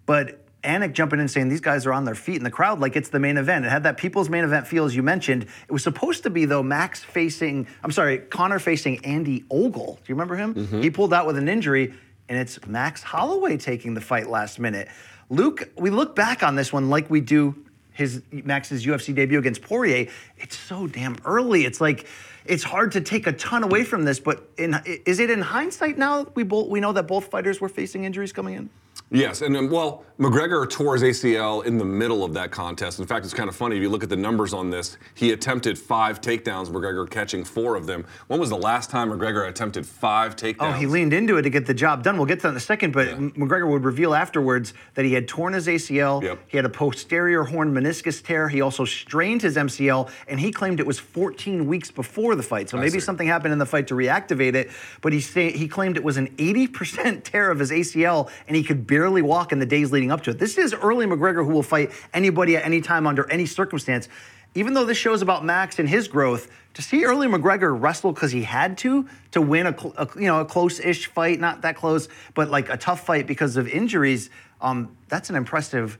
[0.08, 2.96] but Anik jumping in saying these guys are on their feet in the crowd like
[2.96, 3.66] it's the main event.
[3.66, 5.44] It had that people's main event feel as you mentioned.
[5.44, 9.96] It was supposed to be though Max facing, I'm sorry, Conor facing Andy Ogle.
[9.96, 10.56] Do you remember him?
[10.56, 10.82] Mm-hmm.
[10.82, 11.94] He pulled out with an injury,
[12.28, 14.88] and it's Max Holloway taking the fight last minute.
[15.30, 17.56] Luke, we look back on this one like we do
[17.96, 20.08] his Max's UFC debut against Poirier.
[20.38, 21.66] It's so damn early.
[21.66, 22.06] It's like
[22.46, 24.20] it's hard to take a ton away from this.
[24.20, 27.70] But in, is it in hindsight now we both we know that both fighters were
[27.70, 28.70] facing injuries coming in?
[29.12, 33.00] Yes, and um, well, McGregor tore his ACL in the middle of that contest.
[33.00, 34.98] In fact, it's kind of funny if you look at the numbers on this.
[35.14, 38.06] He attempted five takedowns, McGregor catching four of them.
[38.28, 40.56] When was the last time McGregor attempted five takedowns?
[40.62, 42.18] Oh, he leaned into it to get the job done.
[42.18, 45.14] We'll get to that in a second, but M- McGregor would reveal afterwards that he
[45.14, 46.24] had torn his ACL.
[46.24, 46.40] Yep.
[46.48, 48.50] He had a posterior horn meniscus tear.
[48.50, 52.70] He also strained his MCL, and he claimed it was 14 weeks before the fight.
[52.70, 54.72] So maybe something happened in the fight to reactivate it.
[55.02, 58.64] But he say, he claimed it was an 80% tear of his ACL, and he
[58.64, 60.40] could barely walk in the days leading up to it.
[60.40, 64.08] This is early McGregor who will fight anybody at any time under any circumstance.
[64.56, 68.32] even though this show's about Max and his growth, to see early McGregor wrestle because
[68.32, 72.08] he had to to win a, a you know a close-ish fight, not that close,
[72.34, 74.30] but like a tough fight because of injuries,
[74.62, 76.00] um, that's an impressive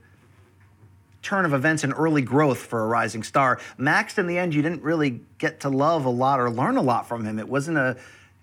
[1.22, 3.60] turn of events and early growth for a rising star.
[3.78, 6.82] Max, in the end, you didn't really get to love a lot or learn a
[6.82, 7.40] lot from him.
[7.40, 7.98] It wasn't a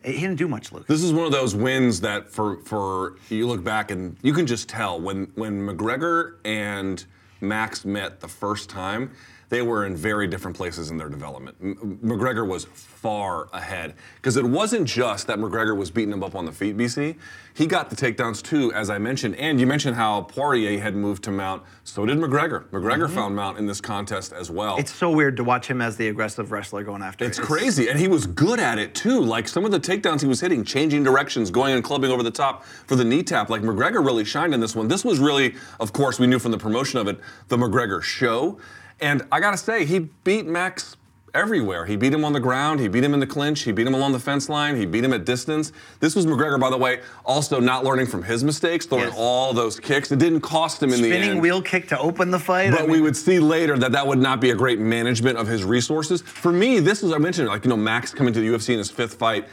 [0.04, 0.86] he didn't do much, Luke.
[0.86, 4.46] This is one of those wins that for for you look back and you can
[4.46, 7.04] just tell when when McGregor and
[7.40, 9.10] Max met the first time,
[9.52, 11.54] they were in very different places in their development.
[11.60, 16.34] M- McGregor was far ahead because it wasn't just that McGregor was beating him up
[16.34, 17.16] on the feet, BC.
[17.52, 19.36] He got the takedowns too, as I mentioned.
[19.36, 21.64] And you mentioned how Poirier had moved to mount.
[21.84, 22.64] So did McGregor.
[22.70, 23.14] McGregor mm-hmm.
[23.14, 24.78] found mount in this contest as well.
[24.78, 27.26] It's so weird to watch him as the aggressive wrestler going after.
[27.26, 27.42] It's it.
[27.42, 29.20] crazy, and he was good at it too.
[29.20, 32.30] Like some of the takedowns he was hitting, changing directions, going and clubbing over the
[32.30, 33.50] top for the knee tap.
[33.50, 34.88] Like McGregor really shined in this one.
[34.88, 38.58] This was really, of course, we knew from the promotion of it, the McGregor show.
[39.02, 40.96] And I gotta say, he beat Max
[41.34, 41.86] everywhere.
[41.86, 43.94] He beat him on the ground, he beat him in the clinch, he beat him
[43.94, 45.72] along the fence line, he beat him at distance.
[45.98, 49.14] This was McGregor, by the way, also not learning from his mistakes, throwing Yes.
[49.16, 50.12] all those kicks.
[50.12, 52.70] It didn't cost him in the Spinning wheel kick to open the fight.
[52.70, 55.48] But I we would see later that that would not be a great management of
[55.48, 56.22] his resources.
[56.22, 58.78] For me, this was I mentioned like you know Max coming to the UFC in
[58.78, 59.48] his fifth fight.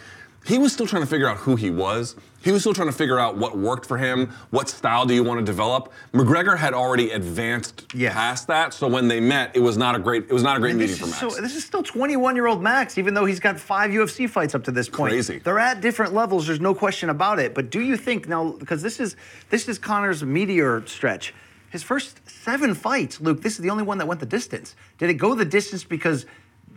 [0.50, 2.16] He was still trying to figure out who he was.
[2.42, 4.32] He was still trying to figure out what worked for him.
[4.50, 5.94] What style do you want to develop?
[6.12, 8.74] McGregor had already advanced past that.
[8.74, 10.24] So when they met, it was not a great.
[10.24, 11.20] It was not a great meeting for Max.
[11.20, 14.56] So, this is still 21 year old Max, even though he's got five UFC fights
[14.56, 15.12] up to this point.
[15.12, 15.38] Crazy.
[15.38, 16.48] They're at different levels.
[16.48, 17.54] There's no question about it.
[17.54, 19.16] But do you think now, because this is
[19.52, 21.32] this is Conor's meteor stretch,
[21.70, 23.44] his first seven fights, Luke.
[23.44, 24.76] This is the only one that went the distance.
[24.98, 26.26] Did it go the distance because?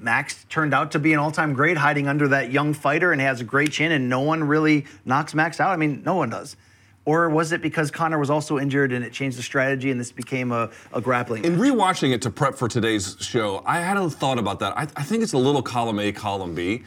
[0.03, 3.41] Max turned out to be an all-time great, hiding under that young fighter, and has
[3.41, 5.71] a great chin, and no one really knocks Max out.
[5.71, 6.57] I mean, no one does.
[7.05, 10.13] Or was it because Conor was also injured and it changed the strategy, and this
[10.13, 11.45] became a, a grappling?
[11.45, 14.77] In rewatching it to prep for today's show, I hadn't thought about that.
[14.79, 16.85] I, I think it's a little column A, column B.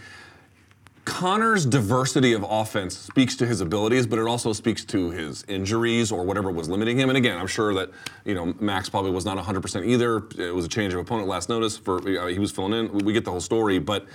[1.06, 6.12] Conor's diversity of offense speaks to his abilities, but it also speaks to his injuries
[6.12, 7.10] or whatever was limiting him.
[7.10, 7.92] And again, I'm sure that
[8.26, 10.24] you know Max probably was not 100% either.
[10.38, 13.06] It was a change of opponent last notice for uh, he was filling in.
[13.06, 14.08] We, get the whole story, but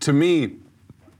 [0.00, 0.56] to me,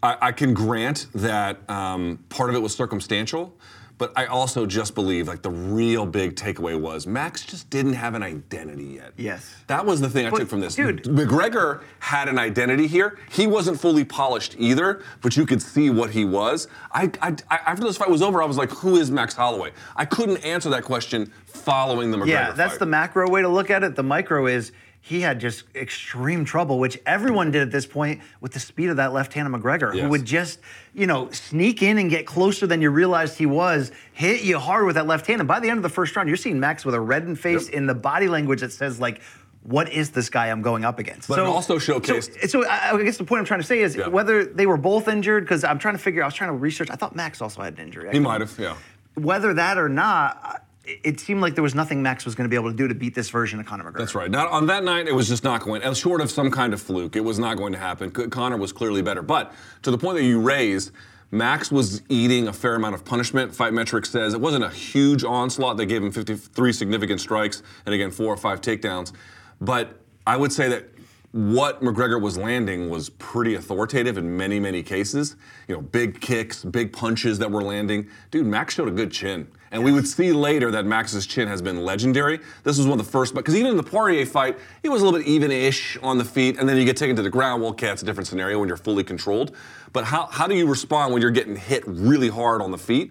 [0.03, 3.57] I, I can grant that um, part of it was circumstantial,
[3.97, 8.15] but I also just believe like the real big takeaway was Max just didn't have
[8.15, 9.13] an identity yet.
[9.17, 9.55] Yes.
[9.69, 10.75] That was the thing I But, took from this.
[10.75, 13.19] dude- McGregor had an identity here.
[13.31, 16.67] He wasn't fully polished either, but you could see what he was.
[16.93, 19.71] I, I, I- after this fight was over, I was like, who is Max Holloway?
[19.97, 22.79] I couldn't answer that question following the McGregor Yeah, that's fight.
[22.81, 23.95] the macro way to look at it.
[23.97, 24.73] The micro is
[25.07, 28.97] he had just extreme trouble, which everyone did at this point with the speed of
[28.97, 30.61] that left hand of McGregor, who would just,
[30.95, 34.87] you know, sneak in and get closer than you realized he was, hit you hard
[34.87, 35.43] with that left hand.
[35.43, 37.67] And by the end of the first round, you're seeing Max with a reddened face
[37.67, 37.75] Yep.
[37.75, 39.21] in the body language that says, like,
[39.63, 41.29] what is this guy I'm going up against?
[41.29, 43.95] But it also showcased- So, so I, guess the point I'm trying to say is
[43.97, 44.09] Yeah.
[44.09, 46.23] whether they were both injured, because I'm trying to figure.
[46.23, 46.89] I was trying to research.
[46.91, 48.09] I thought Max also had an injury.
[48.09, 48.73] I he might have, yeah.
[49.17, 52.49] whether that or not, I- it seemed like there was nothing Max was going to
[52.49, 53.99] be able to do to beat this version of Conor McGregor.
[53.99, 54.31] That's right.
[54.31, 55.83] Not, on that night, it was just not going.
[55.95, 58.11] Short of some kind of fluke, it was not going to happen.
[58.11, 59.23] Conor was clearly better.
[59.23, 60.91] But to the point that you raised,
[61.31, 63.55] Max was eating a fair amount of punishment.
[63.55, 65.77] Fight Metrics says it wasn't a huge onslaught.
[65.77, 69.13] They gave him 53 significant strikes and again four or five takedowns.
[69.61, 70.91] But I would say that
[71.33, 75.35] what McGregor was landing was pretty authoritative in many, many cases.
[75.67, 78.09] You know, big kicks, big punches that were landing.
[78.31, 79.49] Dude, Max showed a good chin.
[79.75, 82.39] And we would see later that Max's chin has been legendary.
[82.63, 85.05] This was one of the first, because even in the Poirier fight, he was a
[85.05, 87.61] little bit even-ish on the feet, and then you get taken to the ground.
[87.61, 89.51] Well, okay, it's a different scenario when you're fully controlled.
[89.93, 93.11] But how, how do you respond when you're getting hit really hard on the feet?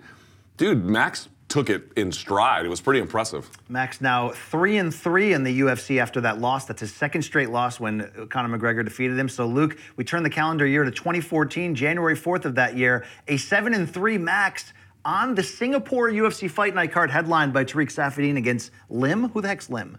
[0.55, 2.65] Dude, Max took it in stride.
[2.65, 3.49] It was pretty impressive.
[3.67, 6.65] Max now three and three in the UFC after that loss.
[6.65, 9.27] That's his second straight loss when Conor McGregor defeated him.
[9.27, 13.05] So Luke, we turn the calendar year to 2014, January 4th of that year.
[13.27, 14.73] A seven and three Max
[15.05, 19.29] on the Singapore UFC Fight Night card, headlined by Tarec Saffiedine against Lim.
[19.29, 19.97] Who the heck's Lim?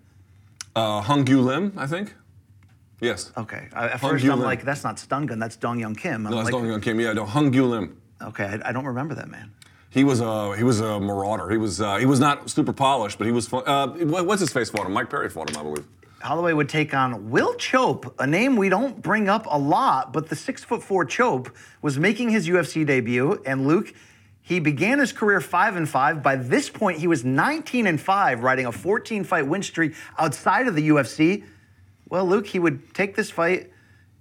[0.74, 2.14] Uh, Hyun Gyu Lim, I think.
[3.00, 3.32] Yes.
[3.36, 4.46] Okay, I, at Hung first Gyu I'm Lim.
[4.46, 6.26] like, that's not Stun Gun, that's Dong Hyun Kim.
[6.26, 6.98] I'm No, that's like, Dong Hyun Kim.
[7.00, 8.00] Yeah, no, Hyun Gyu Lim.
[8.22, 9.52] okay, I, I don't remember that man.
[9.90, 11.48] He was a he was a marauder.
[11.50, 13.62] He was uh, he was not super polished, but he was fun.
[13.64, 13.86] Uh,
[14.24, 14.92] what's his face fought him?
[14.92, 15.86] Mike Perry fought him, I believe.
[16.20, 20.28] Holloway would take on Will Chope, a name we don't bring up a lot, but
[20.28, 23.40] the six foot four Chope was making his UFC debut.
[23.46, 23.94] And Luke,
[24.46, 26.22] he began his career five and five.
[26.22, 30.68] By this point, he was 19 and five, riding a 14 fight win streak outside
[30.68, 31.44] of the UFC.
[32.10, 33.72] Well, Luke, he would take this fight,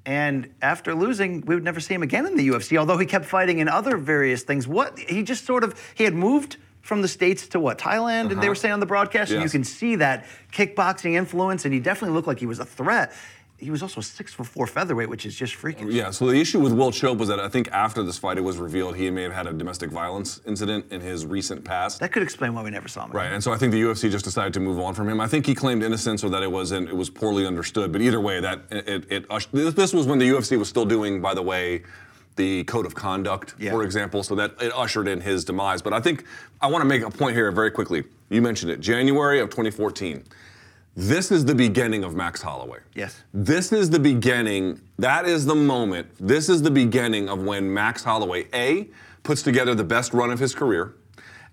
[0.06, 2.78] and after losing, we would never see him again in the UFC.
[2.78, 4.66] Although he kept fighting in other various things.
[4.66, 8.32] What he just sort of he had moved from the states to what Thailand, and
[8.32, 8.48] they uh-huh.
[8.48, 12.16] were saying on the broadcast, and you can see that kickboxing influence, and he definitely
[12.16, 13.14] looked like he was a threat.
[13.63, 15.91] He was also a six foot four featherweight, which is just freaking.
[15.91, 18.41] Yeah, so the issue with Will Chope was that I think after this fight, it
[18.41, 21.99] was revealed he may have had a domestic violence incident in his recent past.
[21.99, 23.12] That could explain why we never saw him.
[23.12, 25.19] Right, and so I think the UFC just decided to move on from him.
[25.19, 27.91] I think he claimed innocence or that it wasn't, it was poorly understood.
[27.91, 31.21] But either way, that it, it, it this was when the UFC was still doing,
[31.21, 31.84] by the way,
[32.36, 33.71] the code of conduct, Yeah.
[33.71, 35.82] for example, so that it ushered in his demise.
[35.82, 36.26] But I think
[36.62, 38.04] I want to make a point here very quickly.
[38.30, 40.23] You mentioned it, January of 2014.
[40.95, 42.77] This is the beginning of Max Holloway.
[42.93, 43.23] Yes.
[43.34, 44.79] This is the beginning.
[44.99, 46.08] That is the moment.
[46.19, 48.89] This is the beginning of when Max Holloway, A,
[49.23, 50.93] puts together the best run of his career.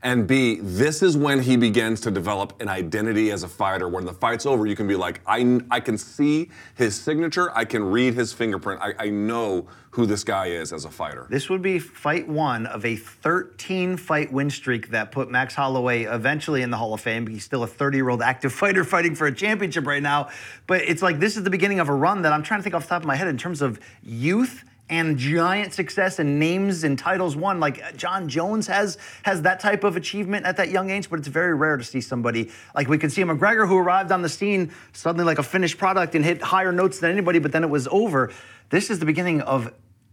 [0.03, 3.88] And B, this is when he begins to develop an identity as a fighter.
[3.88, 7.64] When the fight's over, you can be like, I, I can see his signature, I
[7.64, 11.26] can read his fingerprint, I, I know who this guy is as a fighter.
[11.29, 16.05] This would be fight one of a 13 fight win streak that put Max Holloway
[16.05, 17.26] eventually in the Hall of Fame.
[17.26, 20.31] He's still a 30 year old active fighter fighting for a championship right now.
[20.66, 22.74] But it's like this is the beginning of a run that I'm trying to think
[22.74, 26.83] off the top of my head in terms of youth and giant success and names
[26.85, 27.61] and titles won.
[27.61, 31.29] Like Jon Jones has has that type of achievement at that young age, but it's
[31.29, 34.72] very rare to see somebody like we could see McGregor who arrived on the scene
[34.92, 37.88] suddenly like a finished product and hit higher notes than anybody, but then it was
[37.90, 38.33] over.
[38.71, 39.73] This is the beginning of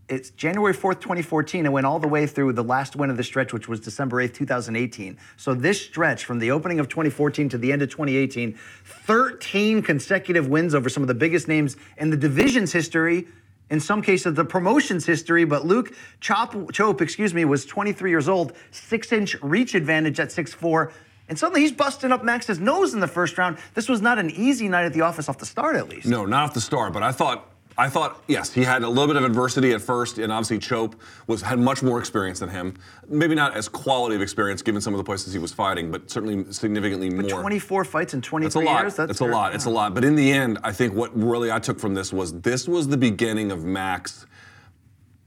[0.10, 3.24] it's January 4th, 2014, and went all the way through the last win of the
[3.24, 5.16] stretch, which was December 8th, 2018.
[5.36, 10.48] So this stretch from the opening of 2014 to the end of 2018, 13 consecutive
[10.48, 13.28] wins over some of the biggest names in the division's history.
[13.70, 18.28] In some cases, the promotion's history, but Luke Chop, Chope, excuse me, was 23 years
[18.28, 20.92] old, six-inch reach advantage at 6'4",
[21.30, 23.60] and suddenly he's busting up Max's nose in the first round.
[23.76, 26.08] This was not an easy night at the office off the start, at least.
[26.08, 29.06] No, not off the start, but I thought I thought yes, he had a little
[29.08, 30.96] bit of adversity at first, and obviously Chope
[31.28, 32.74] was had much more experience than him.
[33.08, 36.10] Maybe not as quality of experience given some of the places he was fighting, but
[36.10, 37.30] certainly significantly more.
[37.42, 38.82] 24 fights in 23 It's a lot.
[38.82, 38.96] years.
[38.96, 39.54] That's it's a lot.
[39.54, 39.94] It's a lot.
[39.94, 42.88] But in the end, I think what really I took from this was this was
[42.88, 44.26] the beginning of Max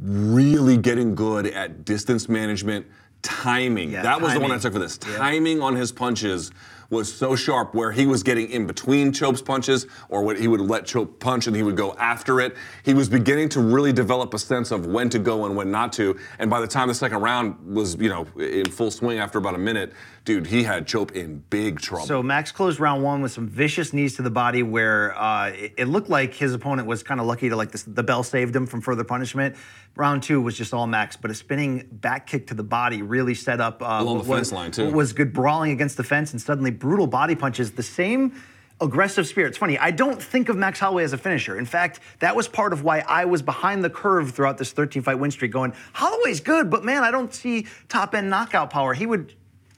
[0.01, 2.87] really getting good at distance management,
[3.23, 3.93] timing.
[3.93, 4.99] Yeah, that was the one I took for this.
[4.99, 6.51] Timing on his punches
[6.91, 10.61] was so sharp where he was getting in between Chope's punches or when he would
[10.61, 12.57] let Chope punch and he would go after it.
[12.85, 15.93] He was beginning to really develop a sense of when to go and when not
[15.95, 16.19] to.
[16.41, 19.55] And by the time the second round was, you know, in full swing after about
[19.55, 19.93] a minute,
[20.25, 22.07] dude, he had Chope in big trouble.
[22.07, 25.75] So Max closed round one with some vicious knees to the body, where uh, it,
[25.79, 28.55] it looked like his opponent was kind of lucky to like this, the bell saved
[28.55, 29.57] him from further punishment.
[29.97, 33.35] Round two was just all Max, but a spinning back kick to the body really
[33.35, 34.87] set up uh, Along the was, fence line, too.
[34.87, 37.73] what was good brawling against the fence, and suddenly brutal body punches.
[37.73, 38.35] The same
[38.81, 39.49] aggressive spirit.
[39.49, 39.79] It's funny.
[39.79, 41.59] I don't think of Max Holloway as a finisher.
[41.59, 45.03] In fact, that was part of why I was behind the curve throughout this 13
[45.03, 48.95] fight win streak, going Holloway's good, but man, I don't see top end knockout power.
[48.95, 49.35] He would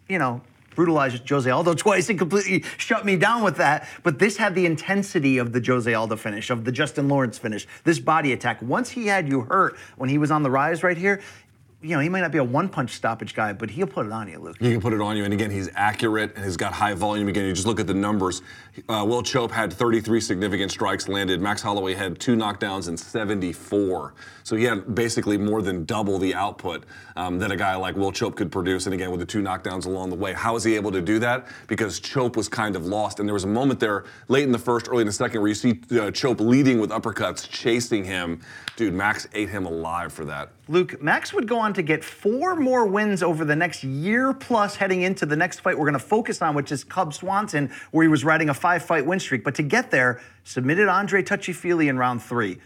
[0.09, 0.41] you know,
[0.75, 3.89] brutalize Jose Aldo twice and completely shut me down with that.
[4.03, 7.67] But this had the intensity of the Jose Aldo finish, of the Justin Lawrence finish,
[7.85, 8.63] this body attack.
[8.63, 11.21] Once he had you hurt when he was on the rise right here,
[11.83, 14.13] you know, he might not be a one punch stoppage guy, but he'll put it
[14.13, 14.57] on you, Luke.
[14.61, 17.29] He can put it on you, and again, he's accurate and he's got high volume.
[17.29, 18.43] Again, you just look at the numbers.
[18.89, 21.41] Uh, Will Chope had 33 significant strikes landed.
[21.41, 24.15] Max Holloway had two knockdowns and 74.
[24.45, 26.85] So he had basically more than double the output
[27.17, 28.87] um, that a guy like Will Chope could produce.
[28.87, 31.19] And again, with the two knockdowns along the way, how was he able to do
[31.19, 31.47] that?
[31.67, 34.59] Because Chope was kind of lost, and there was a moment there late in the
[34.59, 38.41] first, early in the second, where you see uh, Chope leading with uppercuts, chasing him.
[38.77, 40.51] Dude, Max ate him alive for that.
[40.67, 44.77] Luke, Max would go on to get four more wins over the next year plus
[44.77, 48.03] heading into the next fight we're going to focus on, which is Cub Swanson, where
[48.03, 49.45] he was riding a five fight win streak.
[49.45, 52.59] But to get there, submitted Andre Touchy Fili in round three,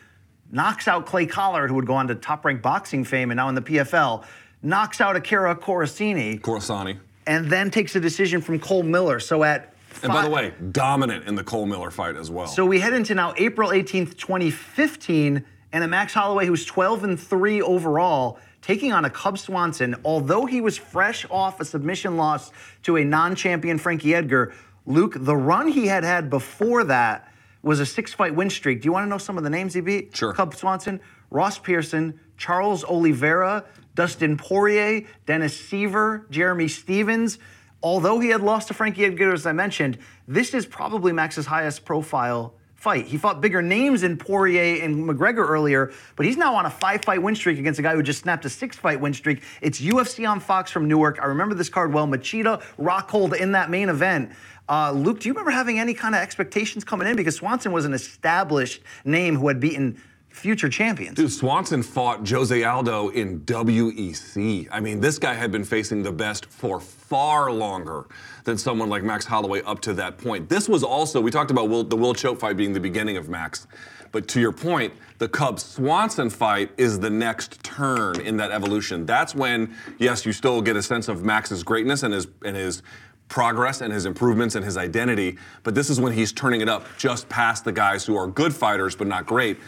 [0.52, 3.48] knocks out Clay Collard, who would go on to top ranked boxing fame and now
[3.48, 4.24] in the PFL,
[4.62, 7.00] knocks out Akira Corassani, Coruscant.
[7.26, 9.18] and then takes a decision from Cole Miller.
[9.18, 12.46] So at And by the way, dominant in the Cole Miller fight as well.
[12.46, 15.44] So we head into now April 18th, 2015,
[15.76, 19.94] and a Max Holloway who's 12 and 3 overall, taking on a Cub Swanson.
[20.06, 22.50] Although he was fresh off a submission loss
[22.84, 24.54] to a non-champion Frankie Edgar,
[24.86, 27.30] Luke, the run he had had before that
[27.62, 28.80] was a six-fight win streak.
[28.80, 30.16] Do you want to know some of the names he beat?
[30.16, 30.32] Sure.
[30.32, 37.38] Cub Swanson, Ross Pearson, Charles Oliveira, Dustin Poirier, Dennis Siver, Jeremy Stephens.
[37.82, 41.84] Although he had lost to Frankie Edgar, as I mentioned, this is probably Max's highest
[41.84, 42.54] profile
[42.86, 43.04] fight.
[43.04, 47.04] He fought bigger names in Poirier and McGregor earlier, but he's now on a five
[47.04, 49.42] fight win streak against a guy who just snapped a six fight win streak.
[49.60, 51.18] It's UFC on Fox from Newark.
[51.20, 52.06] I remember this card well.
[52.06, 54.30] Machida, Rockhold in that main event.
[54.68, 57.16] Uh, Luke, do you remember having any kind of expectations coming in?
[57.16, 60.00] Because Swanson was an established name who had beaten
[60.36, 61.16] future champions.
[61.16, 64.68] Dude, Swanson fought Jose Aldo in WEC.
[64.70, 68.06] I mean, this guy had been facing the best for far longer
[68.44, 70.48] than someone like Max Holloway up to that point.
[70.48, 73.28] This was also, we talked about Will, the Will Chope fight being the beginning of
[73.28, 73.66] Max.
[74.12, 79.06] But to your point, the Cub Swanson fight is the next turn in that evolution.
[79.06, 82.82] That's when, yes, you still get a sense of Max's greatness and his and his
[83.28, 85.36] progress and his improvements and his identity.
[85.64, 88.54] But this is when he's turning it up just past the guys who are good
[88.54, 89.58] fighters but not great.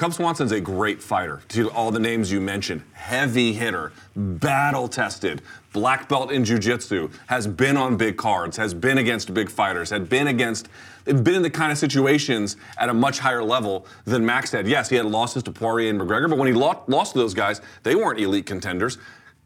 [0.00, 1.42] Cub Swanson's a great fighter.
[1.48, 5.42] To all the names you mentioned, heavy hitter, battle tested,
[5.74, 10.08] black belt in jiu-jitsu, has been on big cards, has been against big fighters, had
[10.08, 10.68] been against,
[11.04, 14.66] been in the kind of situations at a much higher level than Max had.
[14.66, 17.60] Yes, he had losses to Poirier and McGregor, but when he lost to those guys,
[17.82, 18.96] they weren't elite contenders.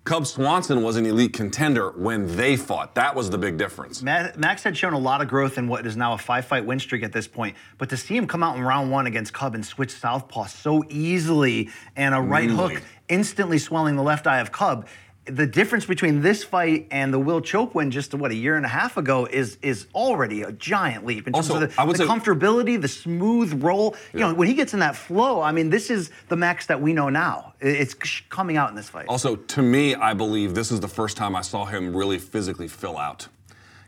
[0.05, 2.95] Cub Swanson was an elite contender when they fought.
[2.95, 4.03] That was the big difference.
[4.03, 6.79] Max had shown a lot of growth in what is now a five fight win
[6.79, 7.57] streak at this point.
[7.79, 10.85] But to see him come out in round one against Cub and switch southpaw so
[10.91, 14.87] easily and a right hook instantly swelling the left eye of Cub,
[15.27, 18.67] the difference between this fight and the Will Chope win just what a year and
[18.67, 21.99] a half ago is is already a giant leap in terms also, of the, the
[21.99, 23.97] say, comfortability, the smooth roll.
[24.13, 26.81] You know, when he gets in that flow, I mean, this is the Max that
[26.81, 27.55] we know now.
[27.61, 27.95] It's
[28.29, 29.07] coming out in this fight.
[29.09, 32.69] Also, to me, I believe this is the first time I saw him really physically
[32.69, 33.29] fill out.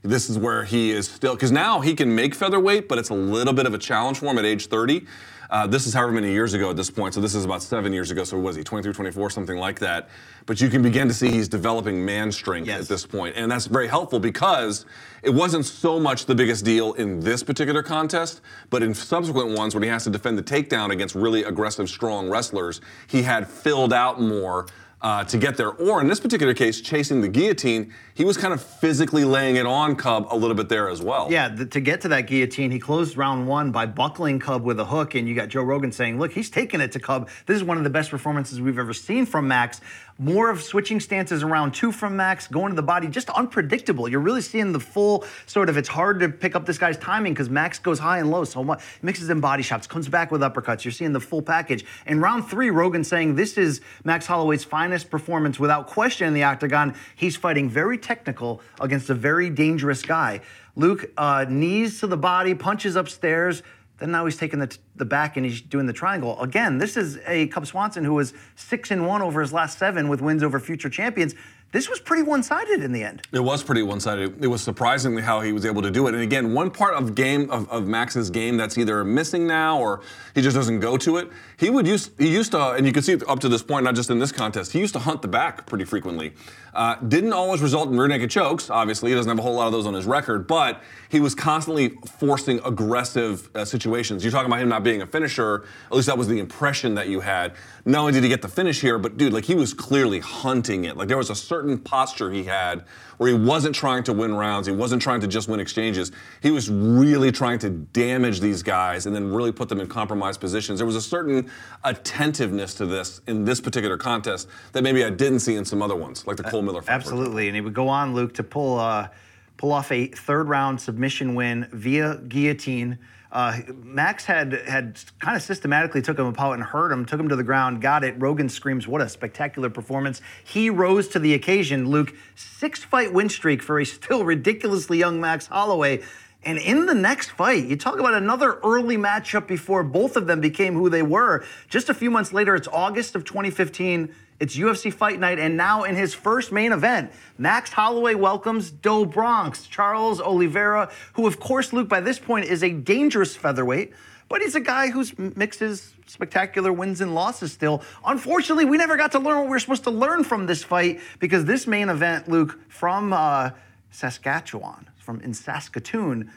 [0.03, 3.15] This is where he is still because now he can make featherweight, but it's a
[3.15, 5.05] little bit of a challenge for him at age 30.
[5.51, 7.93] Uh, this is however many years ago at this point, so this is about seven
[7.93, 8.25] years ago.
[8.25, 10.09] So was he 23, 24, something like that?
[10.47, 12.83] But you can begin to see he's developing man strength yes.
[12.83, 14.87] at this point, and that's very helpful because
[15.23, 19.75] it wasn't so much the biggest deal in this particular contest, but in subsequent ones
[19.75, 23.93] when he has to defend the takedown against really aggressive, strong wrestlers, he had filled
[23.93, 24.67] out more
[25.03, 25.71] uh, to get there.
[25.71, 29.67] Or in this particular case, chasing the guillotine, he was kind of physically laying it
[29.67, 31.29] on Cub a little bit there as well.
[31.31, 34.81] Yeah, the, to get to that guillotine, he closed round one by buckling Cub with
[34.81, 37.29] a hook, and you got Joe Rogan saying, "Look, he's taking it to Cub.
[37.47, 39.81] This is one of the best performances we've ever seen from Max."
[40.19, 44.09] More of switching stances around two from Max, going to the body, just unpredictable.
[44.09, 45.77] You're really seeing the full sort of.
[45.77, 48.65] It's hard to pick up this guy's timing because Max goes high and low so
[48.65, 50.85] much, mixes in body shots, comes back with uppercuts.
[50.85, 51.85] You're seeing the full package.
[52.07, 56.45] In round three, Rogan saying this is Max Holloway's finest performance without question in the
[56.45, 56.95] octagon.
[57.15, 60.41] He's fighting very technical against a very dangerous guy.
[60.77, 63.63] Luke, uh, knees to the body, punches upstairs,
[63.99, 66.41] then now he's taking the, the back and he's doing the triangle.
[66.41, 70.09] Again, this is a Cub Swanson who was six and one over his last seven
[70.09, 71.35] with wins over future champions
[71.73, 73.23] this was pretty one-sided in the end.
[73.33, 74.43] It was pretty one-sided.
[74.43, 76.15] It was surprisingly how he was able to do it.
[76.15, 80.01] And again, one part of game of, of, Max's game that's either missing now or
[80.35, 81.29] he just doesn't go to it.
[81.59, 83.95] He would use he used to, and you can see up to this point, not
[83.95, 84.73] just in this contest.
[84.73, 86.33] He used to hunt the back pretty frequently.
[86.73, 88.69] Uh, didn't always result in rear naked chokes.
[88.69, 91.35] Obviously, he doesn't have a whole lot of those on his record, but he was
[91.35, 94.23] constantly forcing aggressive uh, situations.
[94.23, 95.65] You're talking about him not being a finisher.
[95.87, 97.55] At least that was the impression that you had.
[97.89, 100.87] Not only did he get the finish here, but dude, like he was clearly hunting
[100.87, 100.97] it.
[100.97, 102.85] Like there was a certain posture he had
[103.19, 104.67] where he wasn't trying to win rounds.
[104.67, 106.11] He wasn't trying to just win exchanges.
[106.43, 110.41] He was really trying to damage these guys and then really put them in compromised
[110.41, 110.81] positions.
[110.81, 111.49] There was a certain
[111.85, 115.95] attentiveness to this in this particular contest that maybe I didn't see in some other
[115.95, 116.93] ones, like the Cole Miller fight.
[116.93, 118.81] Absolutely, and he would go on, Luke, to pull.
[118.81, 119.09] Uh,
[119.57, 122.99] pull off a third round submission win via guillotine.
[123.37, 127.29] Uh, Max had had kind of systematically took him apart and hurt him, took him
[127.29, 128.15] to the ground, got it.
[128.17, 131.87] Rogan screams, "What a spectacular performance!" He rose to the occasion.
[131.87, 136.01] Luke, six fight win streak for a still ridiculously young Max Holloway.
[136.47, 140.41] And in the next fight, you talk about another early matchup before both of them
[140.41, 141.45] became who they were.
[141.69, 144.15] Just a few months later, it's August of 2015.
[144.39, 149.07] It's UFC Fight Night, and now in his first main event, Max Holloway welcomes Do
[149.07, 153.95] Bronx, Charles Oliveira, who, of course, Luke, by this point is a dangerous featherweight,
[154.29, 157.83] but he's a guy who's mixes spectacular wins and losses still.
[158.05, 161.01] Unfortunately, we never got to learn what we were supposed to learn from this fight
[161.19, 163.51] because this main event, Luke, from uh,
[163.91, 166.31] Saskatchewan, from in Saskatoon,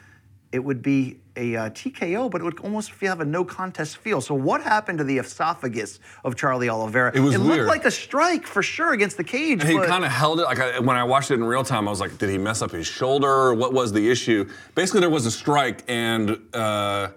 [0.52, 3.98] it would be a uh, TKO, but it would almost feel, have a no contest
[3.98, 4.20] feel.
[4.20, 7.12] So what happened to the esophagus of Charlie Oliveira?
[7.14, 7.58] It was It weird.
[7.58, 9.60] looked like a strike for sure against the cage.
[9.60, 10.44] And he kind of held it.
[10.44, 12.62] Like I, when I watched it in real time, I was like, did he mess
[12.62, 13.54] up his shoulder?
[13.54, 14.48] What was the issue?
[14.74, 17.10] Basically, there was a strike, and uh,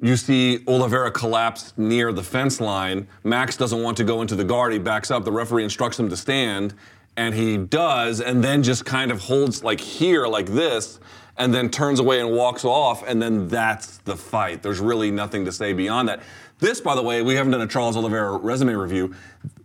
[0.00, 3.06] you see Oliveira collapse near the fence line.
[3.22, 4.72] Max doesn't want to go into the guard.
[4.72, 5.24] He backs up.
[5.24, 6.72] The referee instructs him to stand,
[7.18, 10.98] and he does, and then just kind of holds like here, like this
[11.42, 14.62] and then turns away and walks off, and then that's the fight.
[14.62, 16.22] There's really nothing to say beyond that.
[16.60, 19.12] This, by the way, we haven't done a Charles Oliveira resume review.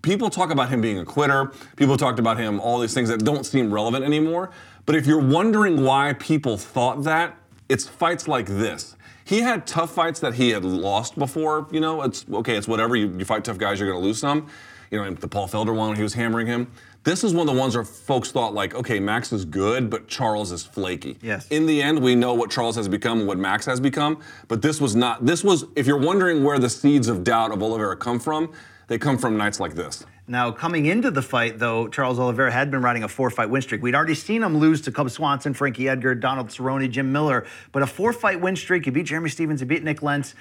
[0.02, 1.52] People talk about him being a quitter.
[1.76, 4.50] People talked about him all these things that don't seem relevant anymore.
[4.88, 7.38] But if you're wondering why people thought that,
[7.70, 8.96] it's fights like this.
[9.24, 11.68] He had tough fights that he had lost before.
[11.70, 12.96] You know, it's okay, it's whatever.
[12.96, 14.48] You, you fight tough guys, you're going to lose some.
[14.92, 16.72] You know, the Paul Felder one when he was hammering him.
[17.04, 20.08] This is one of the ones where folks thought like, okay, Max is good, but
[20.08, 21.18] Charles is flaky.
[21.22, 21.48] Yes.
[21.50, 24.62] In the end, we know what Charles has become and what Max has become, but
[24.62, 25.26] this was not.
[25.26, 28.52] This was, if you're wondering where the seeds of doubt of Oliveira come from,
[28.88, 30.06] they come from nights like this.
[30.30, 33.62] Now, coming into the fight, though, Charles Oliveira had been riding a four fight win
[33.62, 33.82] streak.
[33.82, 37.82] We'd already seen him lose to Cub Swanson, Frankie Edgar, Donald Cerrone, Jim Miller, but
[37.82, 38.84] a four fight win streak.
[38.84, 40.36] He beat Jeremy Stephens, he beat Nik Lentz.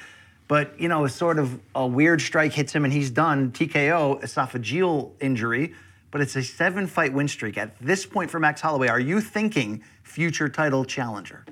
[0.48, 3.50] But, you know, a sort of a weird strike hits him and he's done.
[3.50, 5.74] TKO, esophageal injury,
[6.10, 7.58] but it's a seven fight win streak.
[7.58, 11.44] At this point for Max Holloway, are you thinking future title challenger?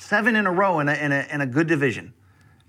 [0.00, 2.14] Seven in a row in a, in a, in a good division.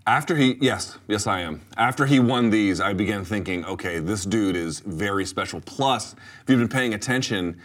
[0.05, 1.61] After he, yes, yes, I am.
[1.77, 5.61] After he won these, I began thinking, okay, this dude is very special.
[5.61, 7.57] Plus, if you've been paying attention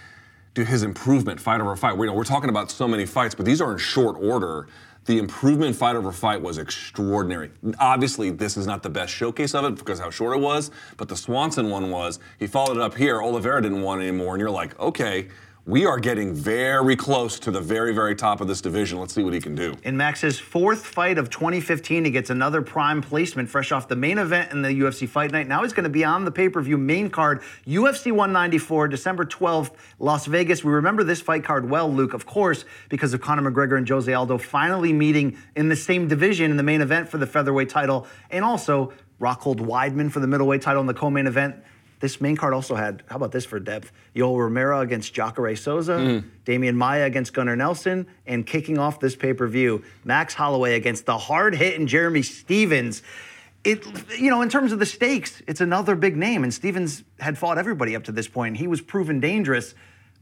[0.54, 3.34] to his improvement fight over fight, we, you know, we're talking about so many fights,
[3.34, 4.68] but these are in short order.
[5.08, 7.50] The improvement fight over fight was extraordinary.
[7.78, 11.08] Obviously, this is not the best showcase of it because how short it was, but
[11.08, 12.18] the Swanson one was.
[12.38, 13.22] He followed it up here.
[13.22, 15.28] Oliveira didn't want anymore, and you're like, okay,
[15.68, 18.98] we are getting very close to the very, very top of this division.
[18.98, 19.74] Let's see what he can do.
[19.82, 24.16] In Max's fourth fight of 2015, he gets another prime placement fresh off the main
[24.16, 25.46] event in the UFC Fight Night.
[25.46, 29.26] Now he's going to be on the pay per view main card, UFC 194, December
[29.26, 30.64] 12th, Las Vegas.
[30.64, 34.10] We remember this fight card well, Luke, of course, because of Conor McGregor and Jose
[34.10, 38.06] Aldo finally meeting in the same division in the main event for the featherweight title,
[38.30, 41.56] and also Rockhold Weidman for the middleweight title in the co main event.
[42.00, 43.90] This main card also had, how about this for depth?
[44.14, 46.24] Yoel Romero against Jacare Souza, mm.
[46.44, 51.06] Demian Maia against Gunnar Nelson, and kicking off this pay per view, Max Holloway against
[51.06, 53.02] the hard hitting Jeremy Stephens.
[53.64, 53.84] It,
[54.18, 57.58] you know, in terms of the stakes, it's another big name, and Stephens had fought
[57.58, 58.56] everybody up to this point.
[58.56, 59.74] He was proven dangerous.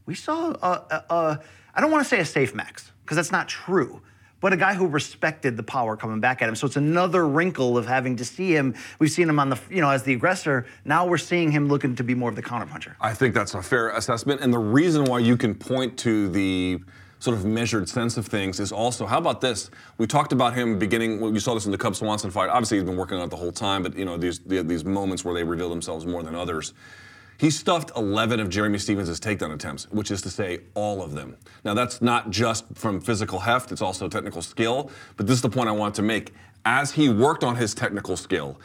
[0.07, 1.39] We saw, a, a, a
[1.75, 4.01] I don't want to say a safe Max, because that's not true
[4.41, 6.55] but a guy who respected the power coming back at him.
[6.55, 8.75] So it's another wrinkle of having to see him.
[8.99, 10.65] We've seen him on the, you know, as the aggressor.
[10.85, 12.95] Now we're seeing him looking to be more of the counterpuncher.
[13.01, 14.41] I think that's a fair assessment.
[14.41, 16.79] And the reason why you can point to the
[17.19, 19.71] sort of measured sense of things is also how about this?
[19.97, 21.19] We talked about him beginning.
[21.19, 22.49] Well, you saw this in the Cub Swanson fight.
[22.49, 25.25] Obviously, he's been working on it the whole time, but you know these these moments
[25.25, 26.73] where they reveal themselves more than others.
[27.39, 31.37] He stuffed 11 of Jeremy Stephens' takedown attempts, which is to say, all of them.
[31.63, 34.89] Now, that's not just from physical heft, it's also technical skill.
[35.17, 36.33] But this is the point I want to make.
[36.65, 38.59] As he worked on his technical skill,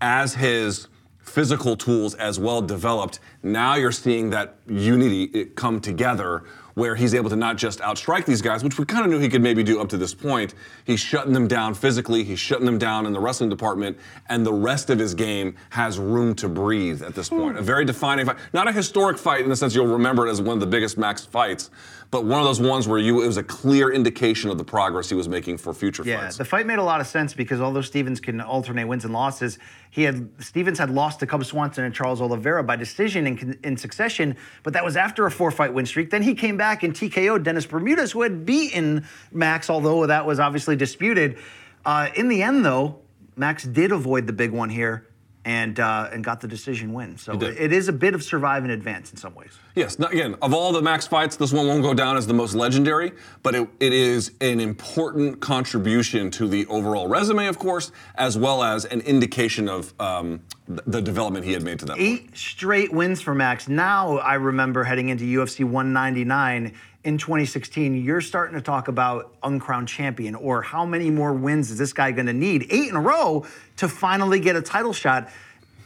[0.00, 0.88] as his
[1.18, 6.44] physical tools as well developed, now you're seeing that unity come together
[6.74, 9.28] where he's able to not just outstrike these guys, which we kind of knew he
[9.28, 10.54] could maybe do up to this point.
[10.84, 13.98] He's shutting them down physically, he's shutting them down in the wrestling department,
[14.28, 17.56] and the rest of his game has room to breathe at this point.
[17.56, 18.36] A very defining fight.
[18.52, 20.98] Not a historic fight in the sense you'll remember it as one of the biggest
[20.98, 21.70] Max fights,
[22.14, 25.08] but one of those ones where you it was a clear indication of the progress
[25.08, 26.36] he was making for future yeah, fights.
[26.36, 29.12] Yeah, the fight made a lot of sense because although Stephens can alternate wins and
[29.12, 29.58] losses,
[29.90, 33.76] he had Stephens had lost to Cub Swanson and Charles Oliveira by decision in, in
[33.76, 36.10] succession, but that was after a four-fight win streak.
[36.10, 40.38] Then he came back and TKO'd Dennis Bermudez, who had beaten Max, although that was
[40.38, 41.36] obviously disputed.
[41.84, 43.00] Uh, in the end, though,
[43.34, 45.08] Max did avoid the big one here
[45.44, 47.18] and uh, and got the decision win.
[47.18, 49.58] So it is a bit of survive and advance in some ways.
[49.74, 49.98] Yes.
[49.98, 52.54] Now, again, of all the Max fights, this one won't go down as the most
[52.54, 58.38] legendary, but it, it is an important contribution to the overall resume, of course, as
[58.38, 61.98] well as an indication of um, the development he had made to that.
[61.98, 62.36] Eight point.
[62.36, 63.68] straight wins for Max.
[63.68, 66.72] Now I remember heading into UFC 199
[67.04, 71.78] in 2016, you're starting to talk about uncrowned champion or how many more wins is
[71.78, 72.66] this guy going to need?
[72.70, 73.44] Eight in a row
[73.76, 75.28] to finally get a title shot.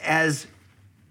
[0.01, 0.47] As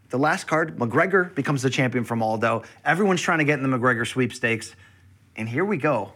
[0.10, 2.64] the last card, McGregor becomes the champion from Aldo.
[2.86, 4.74] Everyone's trying to get in the McGregor sweepstakes.
[5.36, 6.14] And here we go.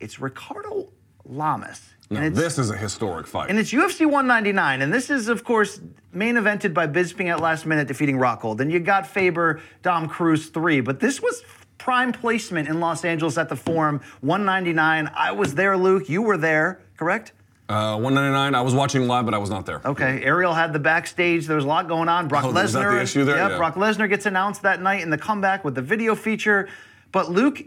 [0.00, 0.90] It's Ricardo
[1.26, 1.82] Lamas.
[2.08, 3.50] Now, this is a historic fight.
[3.50, 4.80] And it's UFC 199.
[4.80, 5.80] And this is, of course,
[6.12, 8.60] main evented by Bisping at last minute defeating Rockhold.
[8.60, 10.80] And you got Faber, Dom Cruz, three.
[10.80, 11.42] But this was
[11.86, 15.08] prime placement in Los Angeles at the Forum, 199.
[15.14, 16.08] I was there, Luke.
[16.08, 17.30] You were there, correct?
[17.68, 18.56] Uh, 199.
[18.56, 19.80] I was watching live, but I was not there.
[19.84, 20.20] Okay.
[20.24, 21.46] Ariel had the backstage.
[21.46, 22.26] There was a lot going on.
[22.26, 22.72] Brock oh, Lesnar.
[22.72, 23.36] that the issue there?
[23.36, 23.56] Yeah, yeah.
[23.56, 26.68] Brock Lesnar gets announced that night in the comeback with the video feature.
[27.12, 27.62] But Luke,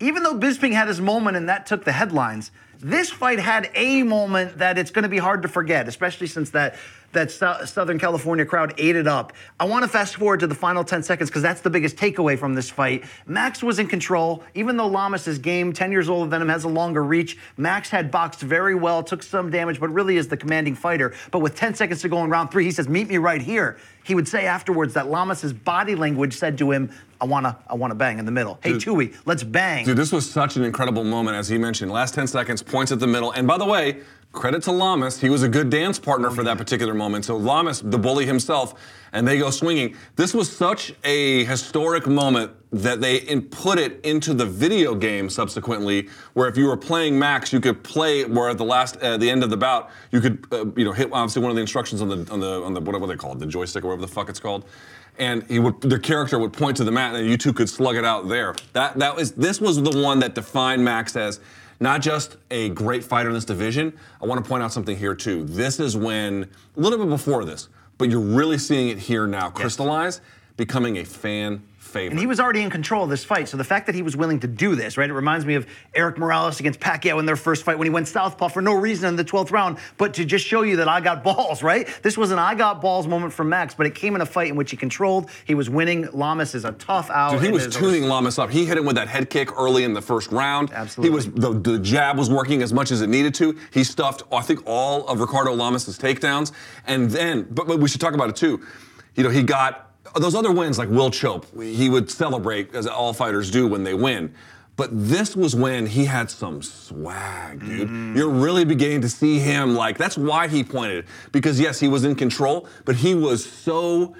[0.00, 4.04] even though Bisping had his moment and that took the headlines, this fight had a
[4.04, 6.76] moment that it's going to be hard to forget, especially since that
[7.12, 9.32] that Southern California crowd ate it up.
[9.58, 12.38] I want to fast forward to the final 10 seconds because that's the biggest takeaway
[12.38, 13.04] from this fight.
[13.26, 16.64] Max was in control, even though Lamas is game, 10 years older than him, has
[16.64, 17.36] a longer reach.
[17.56, 21.12] Max had boxed very well, took some damage, but really is the commanding fighter.
[21.30, 23.78] But with 10 seconds to go in round three, he says, Meet me right here.
[24.04, 26.90] He would say afterwards that Lamas's body language said to him,
[27.20, 28.58] I wanna, I wanna bang in the middle.
[28.62, 29.84] Hey, dude, let's bang.
[29.84, 31.92] Dude, this was such an incredible moment, as he mentioned.
[31.92, 33.30] Last 10 seconds, points at the middle.
[33.32, 34.00] And by the way,
[34.32, 35.20] credit to Lamas.
[35.20, 37.24] He was a good dance partner for that particular moment.
[37.24, 38.74] So Lamas, the bully himself,
[39.12, 39.96] and they go swinging.
[40.14, 46.08] This was such a historic moment that they put it into the video game subsequently,
[46.34, 49.28] where if you were playing Max, you could play where at the last, uh, the
[49.28, 52.00] end of the bout, you could, uh, you know, hit obviously one of the instructions
[52.00, 54.12] on the on the on the whatever they call it, the joystick or whatever the
[54.12, 54.64] fuck it's called.
[55.18, 57.96] And he would, the character would point to the mat, and you two could slug
[57.96, 58.54] it out there.
[58.74, 61.40] That that was this was the one that defined Max as
[61.80, 63.98] not just a great fighter in this division.
[64.22, 65.44] I want to point out something here too.
[65.44, 67.68] This is when a little bit before this,
[67.98, 70.20] but you're really seeing it here now crystallize,
[70.56, 72.12] becoming a fan favorite.
[72.12, 73.48] And he was already in control of this fight.
[73.48, 75.08] So the fact that he was willing to do this, right?
[75.08, 78.06] It reminds me of Erik Morales against Pacquiao in their first fight when he went
[78.06, 81.00] southpaw for no reason in the 12th round, but to just show you that I
[81.00, 81.88] got balls, right?
[82.02, 84.48] This was an I got balls moment from Max, but it came in a fight
[84.48, 85.30] in which he controlled.
[85.46, 86.08] He was winning.
[86.12, 87.32] Lamas is a tough out.
[87.32, 88.50] Dude, he was tuning Lamas up.
[88.50, 90.70] He hit him with that head kick early in the first round.
[90.72, 91.10] Absolutely.
[91.10, 93.58] He was the, the jab was working as much as it needed to.
[93.72, 96.52] He stuffed, I think, all of Ricardo Lamas's takedowns.
[96.86, 98.60] And then, but, but we should talk about it too.
[99.14, 103.12] You know, he got those other wins, like Will Chope, he would celebrate as all
[103.12, 104.34] fighters do when they win.
[104.76, 107.88] But this was when he had some swag, dude.
[107.88, 108.16] Mm-hmm.
[108.16, 111.04] You're really beginning to see him like that's why he pointed.
[111.32, 114.16] Because yes, he was in control, but he was so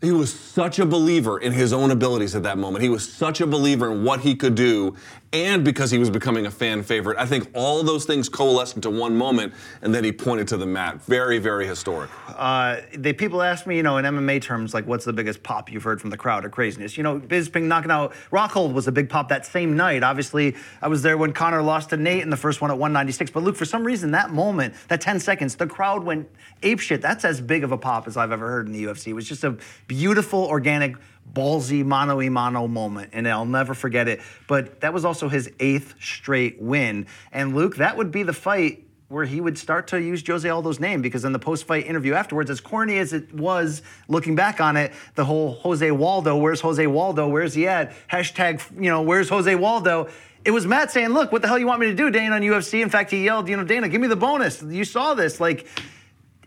[0.00, 2.82] he was such a believer in his own abilities at that moment.
[2.82, 4.96] He was such a believer in what he could do,
[5.32, 7.16] and because he was becoming a fan favorite.
[7.18, 10.66] I think all those things coalesced into one moment, and then he pointed to the
[10.66, 11.02] mat.
[11.04, 12.10] Very, very historic.
[12.28, 15.70] Uh, they people ask me, you know, in MMA terms, like, what's the biggest pop
[15.70, 16.96] you've heard from the crowd or craziness?
[16.96, 20.02] You know, Bisping knocking out Rockhold was a big pop that same night.
[20.02, 23.30] Obviously, I was there when Conor lost to Nate in the first one at 196.
[23.30, 26.28] But Luke, for some reason, that moment, that 10 seconds, the crowd went
[26.62, 27.00] apeshit.
[27.00, 29.08] That's as big of a pop as I've ever heard in the UFC.
[29.08, 29.56] It was just a
[29.86, 30.96] beautiful, organic
[31.32, 34.20] ballsy mano a mano moment, and I'll never forget it.
[34.48, 37.06] But that was also his eighth straight win.
[37.32, 40.78] And Luke, that would be the fight where he would start to use Jose Aldo's
[40.78, 44.76] name because in the post-fight interview afterwards, as corny as it was, looking back on
[44.76, 47.26] it, the whole Jose Waldo, where's Jose Waldo?
[47.26, 47.92] Where's he at?
[48.08, 50.08] Hashtag, you know, where's Jose Waldo?
[50.44, 52.42] It was Matt saying, look, what the hell you want me to do, Dana, on
[52.42, 52.82] UFC?
[52.82, 54.62] In fact, he yelled, you know, Dana, give me the bonus.
[54.62, 55.40] You saw this.
[55.40, 55.66] Like,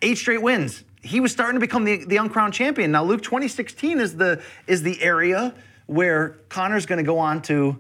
[0.02, 2.92] eight straight wins he was starting to become the, the uncrowned champion.
[2.92, 5.54] Now, Luke, 2016 is the is the area
[5.86, 7.78] where Conor's going to go on to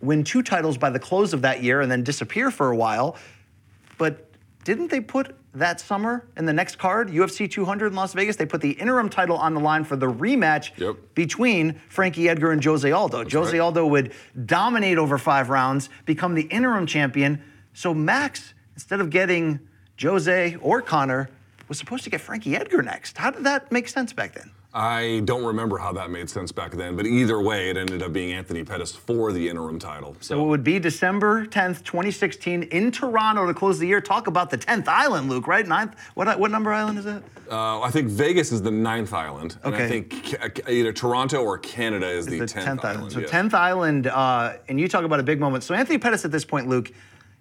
[0.00, 3.16] win two titles by the close of that year and then disappear for a while.
[3.96, 4.28] But
[4.64, 8.36] didn't they put that summer in the next card, UFC 200 in Las Vegas?
[8.36, 10.96] They put the interim title on the line for the rematch yep.
[11.14, 13.18] between Frankie Edgar and Jose Aldo.
[13.18, 13.64] That's Jose right.
[13.64, 14.12] Aldo would
[14.46, 17.42] dominate over five rounds, become the interim champion.
[17.72, 19.60] So Max, instead of getting
[20.00, 21.30] Jose or Conor,
[21.68, 23.18] was supposed to get Frankie Edgar next.
[23.18, 24.50] How did that make sense back then?
[24.74, 28.12] I don't remember how that made sense back then, but either way, it ended up
[28.12, 30.14] being Anthony Pettis for the interim title.
[30.20, 34.02] So, so it would be December 10th, 2016, in Toronto to close the year.
[34.02, 35.66] Talk about the 10th island, Luke, right?
[35.66, 35.96] Ninth?
[36.14, 37.22] What, what number island is that?
[37.50, 39.56] Uh, I think Vegas is the ninth island.
[39.64, 39.74] And.
[39.74, 40.36] I think
[40.68, 42.84] either Toronto or Canada is the, the 10th, 10th island.
[42.84, 43.12] island.
[43.12, 43.26] So yeah.
[43.26, 45.64] 10th island, uh, and you talk about a big moment.
[45.64, 46.92] So Anthony Pettis at this point, Luke,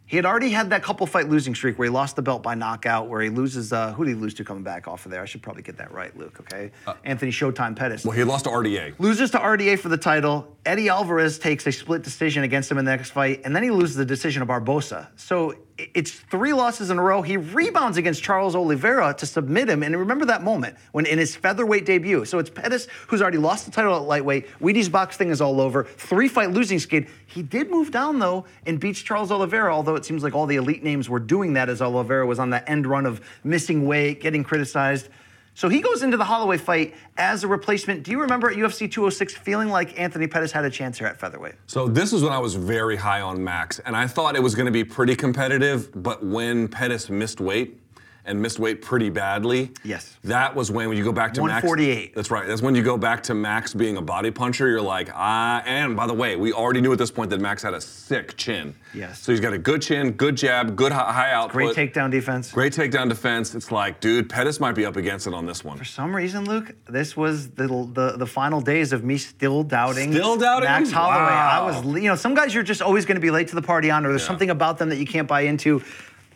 [0.07, 2.55] he had already had that couple fight losing streak where he lost the belt by
[2.55, 3.73] knockout, where he loses.
[3.73, 5.21] Uh, who did he lose to coming back off of there?
[5.21, 6.37] I should probably get that right, Luke.
[6.39, 8.05] Okay, uh, Anthony Showtime Pettis.
[8.05, 8.95] Well, he lost to RDA.
[8.99, 10.55] Loses to RDA for the title.
[10.65, 13.69] Eddie Alvarez takes a split decision against him in the next fight, and then he
[13.69, 15.07] loses the decision of Barbosa.
[15.17, 17.21] So it's three losses in a row.
[17.21, 19.83] He rebounds against Charles Oliveira to submit him.
[19.83, 22.25] And remember that moment when in his featherweight debut.
[22.25, 24.47] So it's Pettis who's already lost the title at lightweight.
[24.59, 25.83] Wheaties box thing is all over.
[25.83, 27.07] Three fight losing skid.
[27.27, 30.55] He did move down though and beats Charles Oliveira, although it seems like all the
[30.55, 34.21] elite names were doing that as Oliveira was on the end run of missing weight,
[34.21, 35.09] getting criticized.
[35.57, 38.03] So he goes into the Holloway fight as a replacement.
[38.03, 41.19] Do you remember at UFC 206 feeling like Anthony Pettis had a chance here at
[41.19, 41.55] featherweight?
[41.65, 44.53] So this is when I was very high on Max, and I thought it was
[44.53, 45.89] going to be pretty competitive.
[46.03, 47.79] But when Pettis missed weight,
[48.27, 49.71] and missed weight pretty badly.
[49.83, 50.15] Yes.
[50.23, 51.95] That was when, when you go back to 148.
[52.07, 52.15] Max.
[52.15, 52.45] That's right.
[52.47, 54.67] That's when you go back to Max being a body puncher.
[54.67, 55.63] You're like, ah.
[55.65, 58.37] And by the way, we already knew at this point that Max had a sick
[58.37, 58.75] chin.
[58.93, 59.19] Yes.
[59.19, 61.73] So he's got a good chin, good jab, good high, high output.
[61.75, 62.51] Great takedown defense.
[62.51, 63.55] Great takedown defense.
[63.55, 65.77] It's like, dude, Pettis might be up against it on this one.
[65.77, 70.11] For some reason, Luke, this was the the, the final days of me still doubting.
[70.11, 71.15] Still doubting Max Holloway.
[71.17, 71.67] Wow.
[71.67, 73.61] I was, you know, some guys you're just always going to be late to the
[73.61, 74.27] party on, or there's Yeah.
[74.27, 75.81] something about them that you can't buy into.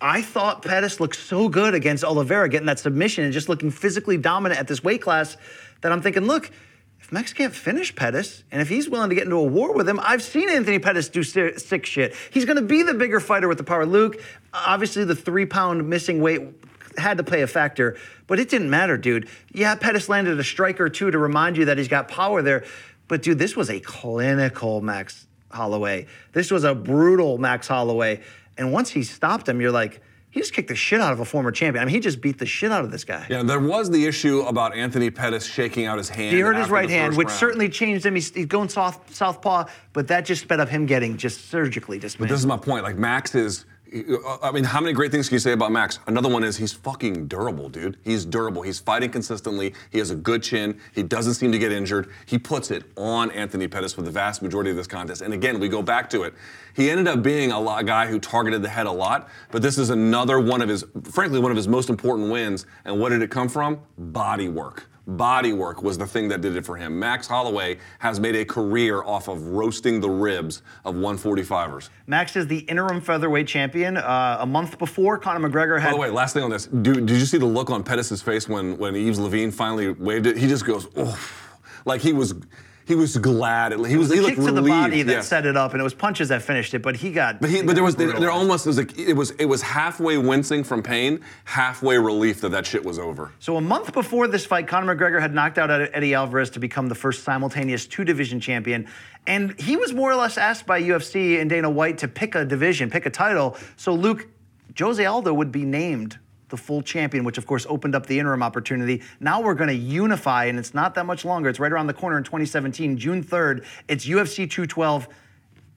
[0.02, 4.18] I thought Pettis looked so good against Oliveira, getting that submission and just looking physically
[4.18, 5.38] dominant at this weight class
[5.82, 6.50] that I'm thinking, look,
[7.00, 9.88] if Max can't finish Pettis, and if he's willing to get into a war with
[9.88, 12.16] him, I've seen Anthony Pettis do sick shit.
[12.32, 13.86] He's going to be the bigger fighter with the power.
[13.86, 14.22] Luke,
[14.54, 16.42] obviously the three pound missing weight
[16.98, 17.98] had to play a factor,
[18.28, 19.30] but it didn't matter, dude.
[19.54, 22.66] Yeah, Pettis landed a strike or two to remind you that he's got power there,
[23.08, 26.08] but dude, this was a clinical Max Holloway.
[26.34, 28.22] This was a brutal Max Holloway.
[28.62, 31.26] And once he stopped him, you're like, he just kicked the shit out of a
[31.26, 31.82] former champion.
[31.82, 33.26] I mean, he just beat the shit out of this guy.
[33.30, 36.34] Yeah, there was the issue about Anthony Pettis shaking out his hand.
[36.34, 37.40] He hurt his right hand, which round.
[37.40, 38.16] certainly changed him.
[38.16, 42.34] He's, he's going south southpaw, but that just sped up him getting just surgically dismantled.
[42.34, 42.84] This is my point.
[42.84, 43.66] Like Max is.
[44.42, 46.00] I mean, how many great things can you say about Max?
[46.08, 47.98] Another one is he's fucking durable, dude.
[48.06, 48.62] He's durable.
[48.62, 49.74] He's fighting consistently.
[49.90, 50.80] He has a good chin.
[50.94, 52.10] He doesn't seem to get injured.
[52.26, 55.22] He puts it on Anthony Pettis for the vast majority of this contest.
[55.22, 56.34] And again, we go back to it.
[56.74, 59.78] He ended up being a lot, guy who targeted the head a lot, but this
[59.78, 62.66] is another one of his, frankly, one of his most important wins.
[62.86, 63.82] And what did it come from?
[63.98, 64.88] Body work.
[65.08, 67.00] Body work was the thing that did it for him.
[67.00, 71.90] Max Holloway has made a career off of roasting the ribs of 145ers.
[72.06, 73.98] Max is the interim featherweight champion.
[73.98, 75.90] Uh, a month before, Conor McGregor had.
[75.90, 76.68] By the way, last thing on this.
[76.68, 80.28] Do, did you see the look on Pettis' face when, when Yves Lavigne finally waved
[80.28, 80.38] it?
[80.38, 81.18] He just goes, oh,
[81.86, 82.36] like he was
[82.86, 83.72] he was glad.
[83.72, 84.68] He was the he kick to the relieved.
[84.68, 85.28] body that yes.
[85.28, 86.82] set it up, and it was punches that finished it.
[86.82, 87.40] But he got.
[87.40, 90.18] But, he, but there was there, there almost was like it was it was halfway
[90.18, 93.32] wincing from pain, halfway relief that that shit was over.
[93.40, 96.90] So a month before this fight, Conor McGregor had knocked out Eddie Alvarez to become
[96.90, 98.88] the first simultaneous two-division champion,
[99.28, 102.46] and he was more or less asked by UFC and Dana White to pick a
[102.46, 103.58] division, pick a title.
[103.78, 104.28] So Luke,
[104.78, 106.18] Jose Aldo would be named
[106.52, 109.02] the full champion, which of course opened up the interim opportunity.
[109.20, 111.50] Now we're going to unify, and it's not that much longer.
[111.50, 113.66] It's right around the corner in 2017, June 3rd.
[113.88, 115.08] It's UFC 212.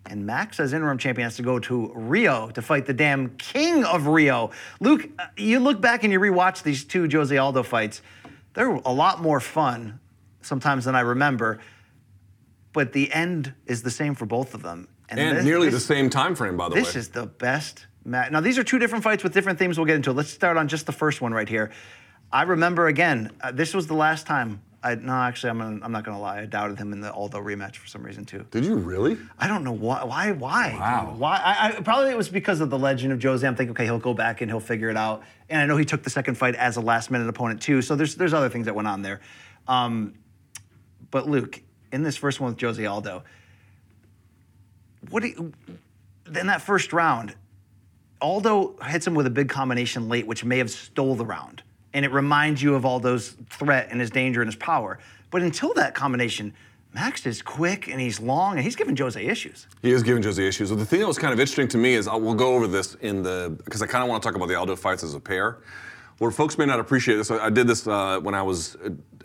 [0.07, 3.85] And Max, as interim champion, has to go to Rio to fight the damn king
[3.85, 4.51] of Rio.
[4.79, 8.03] Luke, uh, you look back and you rewatch these two Jose Aldo fights.
[8.53, 9.99] They're a lot more fun
[10.43, 11.59] sometimes than I remember,
[12.75, 14.89] but the end is the same for both of them.
[15.09, 16.89] And this- nearly this- the same time frame, by the this way.
[16.89, 18.31] This is the best match.
[18.31, 20.13] Now, these are two different fights with different themes we'll get into.
[20.13, 21.71] Let's start on just the first one right here.
[22.33, 24.61] I remember again, uh, this was the last time.
[24.83, 26.41] I, no, actually, I'm, gonna, I'm not going to lie.
[26.41, 28.45] I doubted him in the Aldo rematch for some reason, too.
[28.51, 29.17] Did you really?
[29.39, 30.05] I don't know why.
[30.05, 30.33] Why?
[30.33, 30.77] Why?
[30.79, 31.15] Wow.
[31.17, 31.41] Why?
[31.43, 33.47] I, I, probably it was because of the legend of Jose.
[33.47, 35.23] I'm thinking, okay, he'll go back and he'll figure it out.
[35.49, 37.81] And I know he took the second fight as a last minute opponent too.
[37.81, 39.21] So there's there's other things that went on there.
[39.69, 40.15] Um,
[41.11, 43.23] but Luke, in this first one with Jose Aldo,
[45.09, 45.53] what do you,
[46.27, 47.35] in that first round,
[48.25, 51.63] Aldo hits him with a big combination late, which may have stole the round.
[51.93, 54.99] And it reminds you of Aldo's threat and his danger and his power.
[55.31, 56.55] But until that combination,
[56.95, 59.67] Max is quick and he's long and he's giving Jose issues.
[59.83, 60.71] He is giving Jose issues.
[60.71, 62.67] But the thing that was kind of interesting to me is I, we'll go over
[62.67, 65.13] this in the because I kind of want to talk about the Aldo fights as
[65.13, 65.59] a pair.
[66.17, 68.77] Where folks may not appreciate this, I, I did this uh, when I was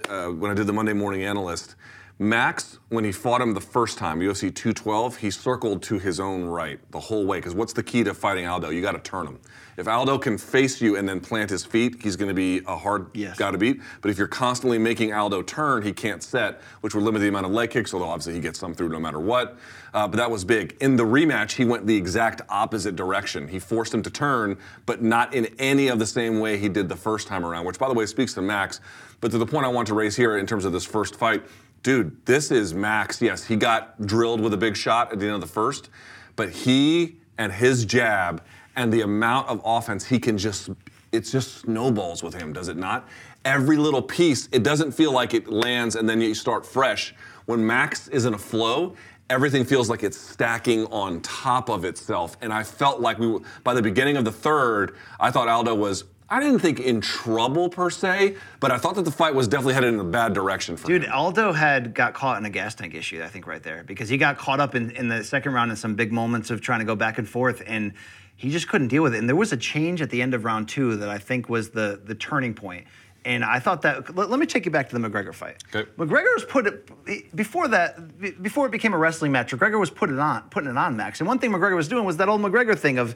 [0.09, 1.75] uh, when I did the Monday Morning Analyst.
[2.21, 6.43] Max, when he fought him the first time, UFC 212, he circled to his own
[6.43, 7.37] right the whole way.
[7.37, 8.71] Because what's the key to fighting Aldo?
[8.71, 9.39] You got to turn him.
[9.77, 12.75] If Aldo can face you and then plant his feet, he's going to be a
[12.75, 13.37] hard Yes.
[13.37, 13.79] guy to beat.
[14.01, 17.45] But if you're constantly making Aldo turn, he can't set, which would limit the amount
[17.45, 19.57] of leg kicks, although obviously he gets some through no matter what.
[19.93, 20.75] Uh, but that was big.
[20.81, 23.47] In the rematch, he went the exact opposite direction.
[23.47, 26.89] He forced him to turn, but not in any of the same way he did
[26.89, 28.81] the first time around, which, by the way, speaks to Max.
[29.21, 31.43] But to the point I want to raise here in terms of this first fight,
[31.83, 33.21] dude, this is Max.
[33.21, 35.89] Yes, he got drilled with a big shot at the end of the first,
[36.35, 38.43] but he and his jab
[38.75, 40.69] and the amount of offense he can just
[41.11, 43.07] it's just snowballs with him, does it not?
[43.43, 47.15] Every little piece, it doesn't feel like it lands and then you start fresh.
[47.45, 48.95] When Max is in a flow,
[49.29, 52.37] everything feels like it's stacking on top of itself.
[52.41, 56.03] And I felt like we by the beginning of the third, I thought Aldo was
[56.31, 59.73] I didn't think in trouble per se, but I thought that the fight was definitely
[59.73, 61.11] headed in a bad direction for Dude, him.
[61.11, 64.17] Aldo had got caught in a gas tank issue, I think, right there, because he
[64.17, 66.85] got caught up in, in the second round in some big moments of trying to
[66.85, 67.93] go back and forth, and
[68.35, 69.17] he just couldn't deal with it.
[69.17, 71.71] And there was a change at the end of round two that I think was
[71.71, 72.85] the the turning point.
[73.25, 74.15] And I thought that.
[74.15, 75.61] Let, let me take you back to the McGregor fight.
[75.75, 75.89] Okay.
[75.97, 78.41] McGregor was put it before that.
[78.41, 81.19] Before it became a wrestling match, McGregor was put it on, putting it on Max.
[81.19, 83.15] And one thing McGregor was doing was that old McGregor thing of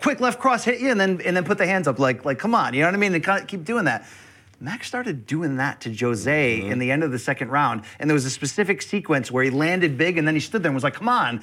[0.00, 2.38] quick left cross hit you and then and then put the hands up like like
[2.38, 3.14] come on, you know what I mean?
[3.14, 4.06] And kind of keep doing that.
[4.62, 6.70] Max started doing that to Jose mm-hmm.
[6.70, 9.50] in the end of the second round, and there was a specific sequence where he
[9.50, 11.42] landed big and then he stood there and was like, "Come on."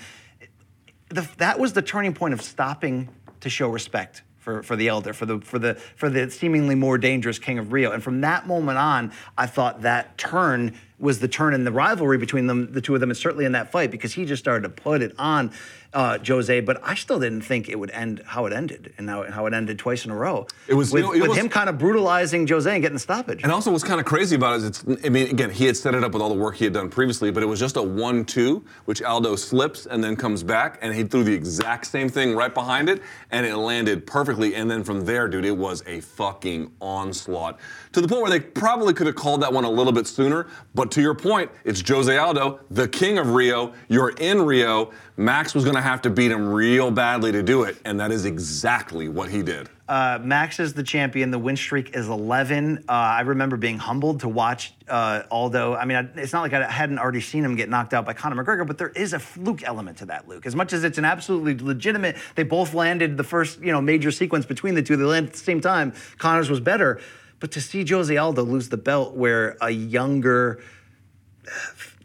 [1.09, 3.09] The, that was the turning point of stopping
[3.39, 6.97] to show respect for, for the elder, for the for the for the seemingly more
[6.97, 7.91] dangerous king of Rio.
[7.91, 12.17] And from that moment on, I thought that turn was the turn in the rivalry
[12.17, 14.63] between them, the two of them, and certainly in that fight because he just started
[14.63, 15.51] to put it on
[15.93, 16.59] uh, Jose.
[16.61, 19.53] But I still didn't think it would end how it ended, and how, how it
[19.53, 20.47] ended twice in a row.
[20.67, 22.95] It was- with, you know, it with was- him kind of brutalizing Jose and getting
[22.95, 23.43] the stoppage.
[23.43, 25.77] And also, what's kind of crazy about it is, it's, I mean, again, he had
[25.77, 27.77] set it up with all the work he had done previously, but it was just
[27.77, 32.09] a one-two, which Aldo slips and then comes back, and he threw the exact same
[32.09, 34.55] thing right behind it, and it landed perfectly.
[34.55, 37.59] And then from there, dude, it was a fucking onslaught
[37.97, 40.45] to the point where they probably could have called that one a little bit sooner.
[40.75, 43.73] But to your point, it's Jose Aldo, the king of Rio.
[43.87, 44.91] You're in Rio.
[45.15, 48.11] Max was going to have to beat him real badly to do it, and that
[48.11, 49.67] is exactly what he did.
[49.87, 51.31] Uh, Max is the champion.
[51.31, 52.83] The win streak is 11.
[52.87, 55.73] Uh, I remember being humbled to watch uh, Aldo.
[55.73, 58.13] I mean, I, it's not like I hadn't already seen him get knocked out by
[58.13, 60.45] Conor McGregor, but there is a fluke element to that, Luke.
[60.45, 64.11] As much as it's an absolutely legitimate, they both landed the first, you know, major
[64.11, 64.97] sequence between the two.
[64.97, 65.93] They landed at the same time.
[66.19, 66.99] Conor's was better,
[67.39, 70.59] but to see Jose Aldo lose the belt, where a younger,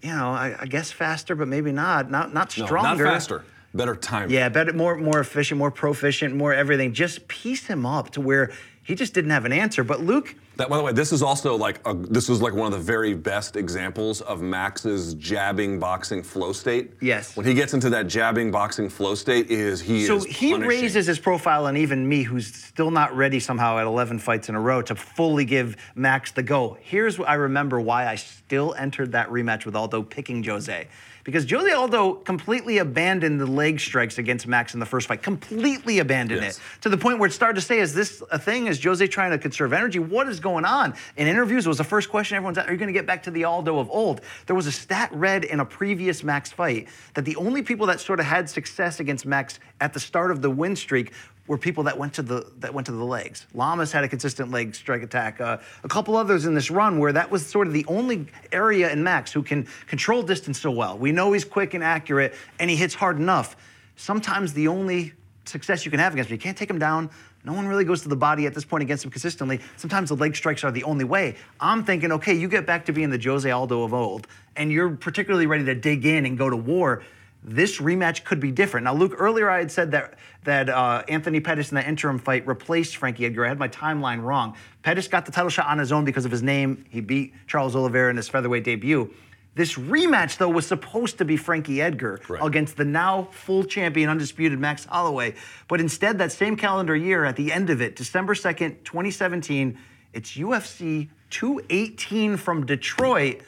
[0.03, 3.05] you know, I, I guess faster, but maybe not, not not No, stronger.
[3.05, 4.31] not faster, better time.
[4.31, 6.93] Yeah, better, more more efficient, more proficient, more everything.
[6.93, 8.51] Just piece him up to where
[8.83, 9.85] he just didn't have an answer.
[9.85, 12.67] But Luke, That, by the way, this is also like a, this was like one
[12.67, 16.93] of the very best examples of Max's jabbing boxing flow state.
[17.01, 17.37] Yes.
[17.37, 20.69] When he gets into that jabbing boxing flow state, is he so is he punishing.
[20.69, 24.55] raises his profile, and even me, who's still not ready somehow at 11 fights in
[24.55, 26.77] a row to fully give Max the go.
[26.83, 30.87] Here's what I remember why I still entered that rematch with Aldo picking Jose.
[31.25, 35.23] Because Jose Aldo completely abandoned the leg strikes against Max in the first fight.
[35.23, 36.59] Completely abandoned Yes.
[36.59, 36.83] it.
[36.83, 38.67] To the point where it started to say, is this a thing?
[38.67, 40.01] Is Jose trying to conserve energy?
[40.01, 40.95] What is going on?
[41.17, 43.23] In interviews, it was the first question everyone's at, are you going to get back
[43.25, 44.23] to the Aldo of old?
[44.47, 48.01] There was a stat read in a previous Max fight that the only people that
[48.01, 51.13] sort of had success against Max at the start of the win streak
[51.47, 53.47] were people that went to the that went to the legs.
[53.55, 55.41] Lamas had a consistent leg strike attack.
[55.41, 58.91] Uh, a couple others in this run where that was sort of the only area
[58.93, 60.97] in Max who can control distance so well.
[60.97, 63.57] We know he's quick and accurate, and he hits hard enough.
[63.97, 65.13] Sometimes the only
[65.45, 67.11] success you can have against him, you can't take him down.
[67.45, 69.59] No one really goes to the body at this point against him consistently.
[69.77, 71.35] Sometimes the leg strikes are the only way.
[71.59, 74.91] I'm thinking, okay, you get back to being the Jose Aldo of old, and you're
[74.91, 77.03] particularly ready to dig in and go to war
[77.45, 78.85] this rematch could be different.
[78.85, 80.15] Now, Luke, earlier I had said that
[80.45, 83.45] that uh, Anthony Pettis in the interim fight replaced Frankie Edgar.
[83.45, 84.57] I had my timeline wrong.
[84.83, 86.85] Pettis got the title shot on his own because of his name.
[86.91, 89.13] He beat Charles Oliveira in his featherweight debut.
[89.55, 92.41] This rematch, though, was supposed to be Frankie Edgar Right.
[92.43, 95.35] against the now full champion, undisputed Max Holloway.
[95.69, 99.79] But instead, that same calendar year, at the end of it, December 2nd, 2017,
[100.15, 103.43] it's UFC 218 from Detroit.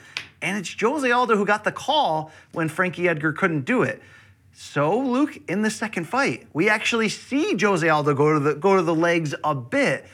[0.44, 4.02] And it's Jose Aldo who got the call when Frankie Edgar couldn't do it.
[4.52, 8.76] So, Luke, in the second fight, we actually see Jose Aldo go to the go
[8.76, 10.04] to the legs a bit.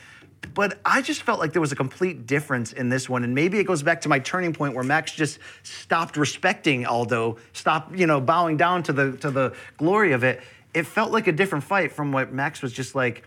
[0.53, 3.23] But I just felt like there was a complete difference in this one.
[3.25, 7.37] And maybe it goes back to my turning point where Max just stopped respecting Aldo,
[7.51, 10.41] stopped, you know, bowing down to the to the glory of it.
[10.73, 13.25] It felt like a different fight from what Max was just like,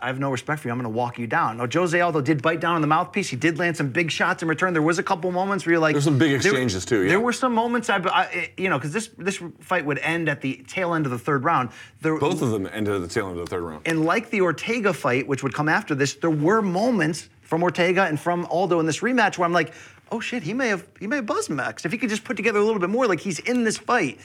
[0.00, 0.72] I have no respect for you.
[0.72, 1.56] I'm going to walk you down.
[1.56, 3.28] Now, Jose Aldo did bite down on the mouthpiece.
[3.28, 4.72] He did land some big shots in return.
[4.72, 7.08] There was a couple moments where you're like, There's some big there- exchanges too, yeah.
[7.10, 10.40] There were some moments, I, I you know, because this this fight would end at
[10.40, 11.70] the tail end of the third round.
[12.02, 13.82] There, Both of them ended at the tail end of the third round.
[13.86, 18.02] and like the Ortega fight, which would come after this, there were moments from Ortega
[18.04, 19.72] and from Aldo in this rematch where I'm like,
[20.10, 22.36] oh shit, he may have he may have buzzed Max if he could just put
[22.36, 24.18] together a little bit more, like he's in this fight.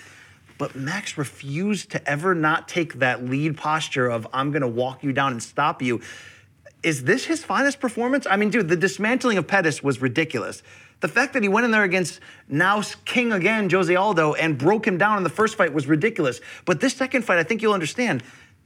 [0.60, 5.12] But Max refused to ever not take that lead posture of I'm gonna walk you
[5.12, 6.01] down and stop you.
[6.84, 8.28] Is this his finest performance?
[8.30, 10.62] I mean, dude, the dismantling of Pettis was ridiculous.
[10.99, 14.86] The fact that he went in there against now king again, Jose Aldo, and broke
[14.86, 16.41] him down in the first fight was ridiculous.
[16.66, 18.22] But this second fight, I think you'll understand,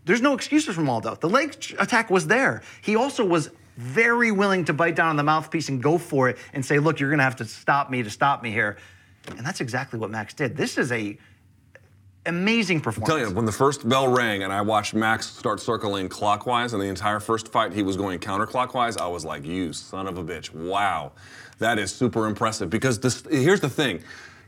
[0.05, 1.15] there's no excuses from Aldo.
[1.15, 2.63] The leg attack was there.
[2.81, 6.37] He also was very willing to bite down on the mouthpiece and go for it
[6.53, 8.77] and say, look, you're going to have to stop me to stop me here.
[9.37, 10.57] And that's exactly what Max did.
[10.57, 11.17] This is a
[12.25, 13.09] amazing performance.
[13.09, 16.73] i tell you, when the first bell rang and I watched Max start circling clockwise,
[16.73, 20.17] and the entire first fight he was going counterclockwise, I was like, "You son of
[20.17, 20.53] a bitch!
[20.53, 21.13] Wow,
[21.59, 24.01] that is super impressive." Because this, here's the thing,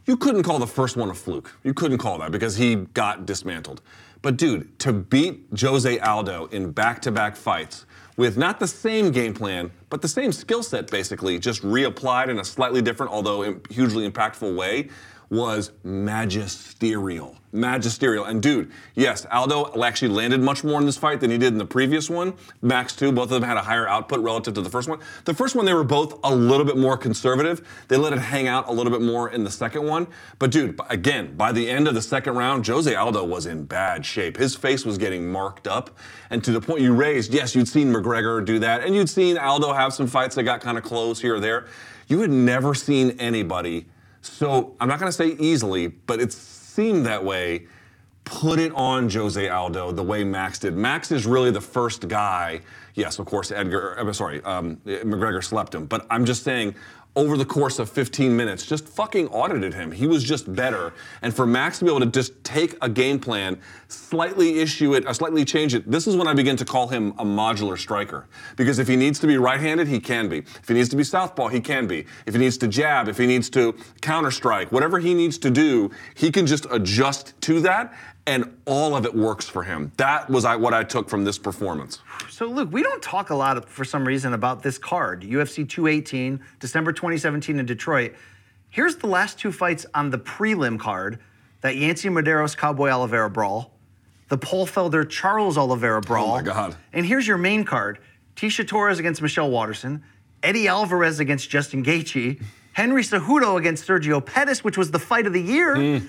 [0.05, 1.55] you couldn't call the first one a fluke.
[1.63, 3.81] You couldn't call that because he got dismantled.
[4.21, 7.85] But dude, to beat Jose Aldo in back-to-back fights
[8.17, 12.39] with not the same game plan, but the same skill set, basically, just reapplied in
[12.39, 14.89] a slightly different, although hugely impactful way,
[15.29, 17.37] was magisterial.
[17.51, 18.25] Magisterial.
[18.25, 21.57] And dude, yes, Aldo actually landed much more in this fight than he did in
[21.57, 22.33] the previous one.
[22.61, 24.99] Max, too, both of them had a higher output relative to the first one.
[25.23, 27.65] The first one, they were both a little bit more conservative.
[27.87, 30.07] They let it hang out a little bit more in the second one.
[30.37, 34.05] But dude, again, by the end of the second round, Jose Aldo was in bad
[34.05, 34.37] shape.
[34.37, 35.97] His face was getting marked up.
[36.29, 39.37] And to the point you raised, yes, you'd seen McGregor do that, and you'd seen
[39.37, 41.67] Aldo have some fights that got kind of close here or there.
[42.07, 43.87] You had never seen anybody
[44.25, 47.67] so I'm not going to say easily, but it seemed that way.
[48.23, 50.75] Put it on Jose Aldo the way Max did.
[50.75, 52.61] Max is really the first guy.
[52.95, 53.93] Yes, of course, Edgar.
[53.93, 55.85] I'm sorry, um, McGregor slept him.
[55.85, 56.73] But I'm just saying,
[57.15, 59.91] over the course of 15 minutes, just fucking audited him.
[59.91, 60.93] He was just better.
[61.21, 63.57] And for Max to be able to just take a game plan,
[63.87, 67.11] slightly issue it, or slightly change it, this is when I begin to call him
[67.17, 68.27] a modular striker.
[68.57, 70.39] Because if he needs to be right handed, he can be.
[70.39, 72.05] If he needs to be southpaw, he can be.
[72.25, 75.49] If he needs to jab, if he needs to counter strike, whatever he needs to
[75.49, 77.93] do, he can just adjust to that.
[78.27, 79.91] And all of it works for him.
[79.97, 81.99] That was what I took from this performance.
[82.29, 86.39] So, Luke, we don't talk a lot for some reason about this card UFC 218,
[86.59, 88.13] December 2017 in Detroit.
[88.69, 91.19] Here's the last two fights on the prelim card
[91.61, 93.71] that Yancy Medeiros Cowboy Oliveira brawl,
[94.29, 96.31] the Paul Felder Charles Oliveira brawl.
[96.31, 96.75] Oh, my God.
[96.93, 97.99] And here's your main card
[98.35, 100.03] Tecia Torres against Michelle Waterson,
[100.43, 102.41] Eddie Alvarez against Justin Gaethje,
[102.73, 105.75] Henry Cejudo against Sergio Pettis, which was the fight of the year.
[105.75, 106.07] Mm.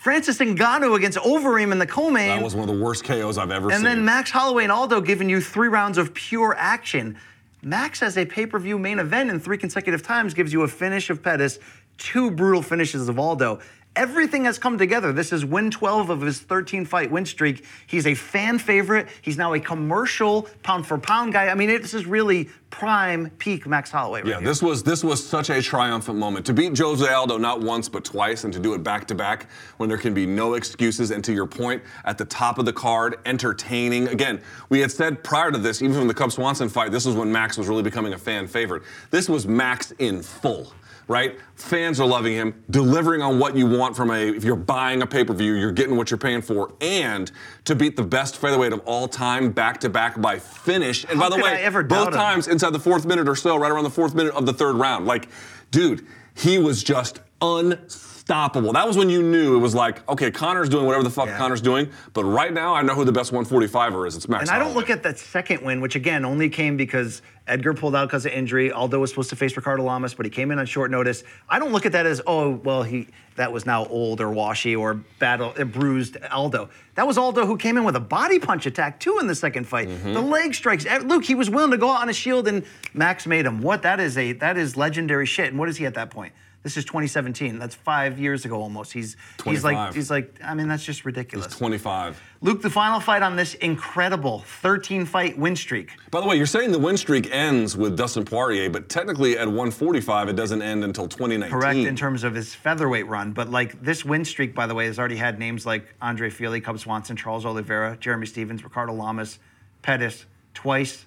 [0.00, 2.28] Francis Ngannou against Overeem in the co-main.
[2.28, 3.86] That was one of the worst KOs I've ever and seen.
[3.86, 7.18] And then Max Holloway and Aldo giving you three rounds of pure action.
[7.60, 11.22] Max has a pay-per-view main event in three consecutive times, gives you a finish of
[11.22, 11.58] Pettis,
[11.98, 13.60] two brutal finishes of Aldo.
[13.96, 15.12] Everything has come together.
[15.12, 17.64] This is win 12 of his 13 fight win streak.
[17.88, 19.08] He's a fan favorite.
[19.20, 21.48] He's now a commercial pound for pound guy.
[21.48, 24.20] I mean, this is really prime peak Max Holloway.
[24.20, 24.46] Right yeah, here.
[24.46, 28.04] this was this was such a triumphant moment to beat Jose Aldo not once but
[28.04, 31.10] twice, and to do it back to back when there can be no excuses.
[31.10, 34.06] And to your point, at the top of the card, entertaining.
[34.06, 37.16] Again, we had said prior to this, even from the Cub Swanson fight, this was
[37.16, 38.84] when Max was really becoming a fan favorite.
[39.10, 40.72] This was Max in full
[41.10, 41.40] right?
[41.56, 45.06] Fans are loving him, delivering on what you want from a, if you're buying a
[45.06, 47.32] pay per view, you're getting what you're paying for, and
[47.64, 51.04] to beat the best featherweight of all time back to back by finish.
[51.04, 53.82] And How by the way, both times inside the fourth minute or so, right around
[53.82, 55.04] the fourth minute of the third round.
[55.04, 55.28] Like,
[55.72, 56.06] dude,
[56.36, 58.19] he was just unstoppable.
[58.30, 61.38] That was when you knew it was like, okay, Conor's doing whatever the fuck Yeah.
[61.38, 64.16] Conor's doing, but right now I know who the best 145er is.
[64.16, 64.42] It's Max.
[64.42, 67.96] And I don't look at that second win, which again only came because Edgar pulled
[67.96, 68.70] out because of injury.
[68.70, 71.24] Aldo was supposed to face Ricardo Lamas, but he came in on short notice.
[71.48, 74.76] I don't look at that as oh well he that was now old or washy
[74.76, 76.68] or battle uh, bruised Aldo.
[76.94, 79.64] That was Aldo who came in with a body punch attack too in the second
[79.66, 79.88] fight.
[79.88, 80.12] Mm-hmm.
[80.12, 80.86] The leg strikes.
[80.86, 82.64] Eh, Luke, he was willing to go out on a shield, and
[82.94, 83.60] Max made him.
[83.60, 85.48] What that is a that is legendary shit.
[85.48, 86.32] And what is he at that point?
[86.62, 87.58] This is 2017.
[87.58, 88.92] That's five years ago almost.
[88.92, 91.46] He's he's like he's like I mean that's just ridiculous.
[91.56, 92.20] 25.
[92.42, 95.92] Luke, the final fight on this incredible 13 fight win streak.
[96.10, 99.46] By the way, you're saying the win streak ends with Dustin Poirier, but technically at
[99.46, 101.50] 145 it doesn't end until 2019.
[101.50, 104.84] Correct in terms of his featherweight run, but like this win streak, by the way,
[104.84, 109.38] has already had names like Andre Fili, Cub Swanson, Charles Oliveira, Jeremy Stephens, Ricardo Lamas,
[109.80, 111.06] Pettis, twice,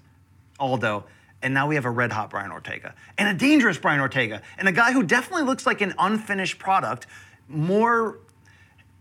[0.59, 1.05] Aldo,
[1.43, 4.67] and now we have a red hot Brian Ortega and a dangerous Brian Ortega and
[4.67, 7.05] a guy who definitely looks like an unfinished product,
[7.47, 8.19] more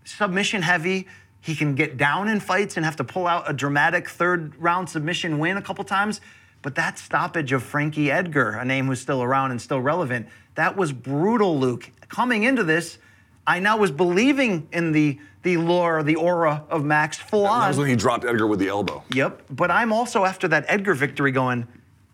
[0.04, 1.06] submission heavy.
[1.40, 4.90] He can get down in fights and have to pull out a dramatic third round
[4.90, 6.20] submission win a couple times.
[6.60, 10.76] But that stoppage of Frankie Edgar, a name who's still around and still relevant, that
[10.76, 11.90] was brutal, Luke.
[12.08, 12.98] Coming into this,
[13.46, 17.68] I now was believing in the the lore, the aura of Max full That on.
[17.68, 19.02] was when he dropped Edgar with the elbow.
[19.12, 19.42] Yep.
[19.50, 21.66] But I'm also after that Edgar victory going,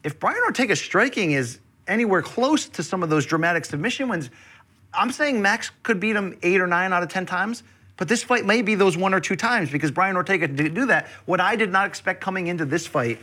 [0.05, 4.31] if Brian Ortega's striking is anywhere close to some of those dramatic submission wins,
[4.95, 7.63] I'm saying Max could beat him eight or nine out of 10 times.
[7.97, 10.87] But this fight may be those one or two times because Brian Ortega did do
[10.87, 11.09] that.
[11.27, 13.19] What I did not expect coming into this fight,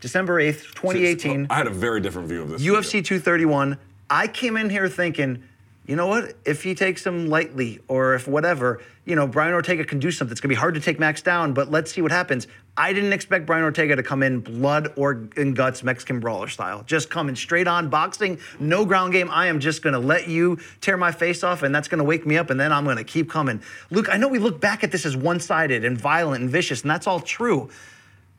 [0.00, 1.46] December 8th, 2018.
[1.48, 2.62] I had a very different view of this.
[2.62, 3.78] UFC 231.
[4.08, 5.44] I came in here thinking,
[5.86, 6.34] you know what?
[6.44, 10.30] If he takes him lightly or if whatever, you know, Brian Ortega can do something.
[10.30, 12.46] It's gonna be hard to take Max down, but let's see what happens.
[12.76, 16.84] I didn't expect Brian Ortega to come in blood or in guts Mexican brawler style.
[16.86, 19.28] Just coming straight on boxing, no ground game.
[19.32, 22.36] I am just gonna let you tear my face off, and that's gonna wake me
[22.36, 23.60] up, and then I'm gonna keep coming.
[23.90, 26.90] Luke, I know we look back at this as one-sided and violent and vicious, and
[26.90, 27.70] that's all true.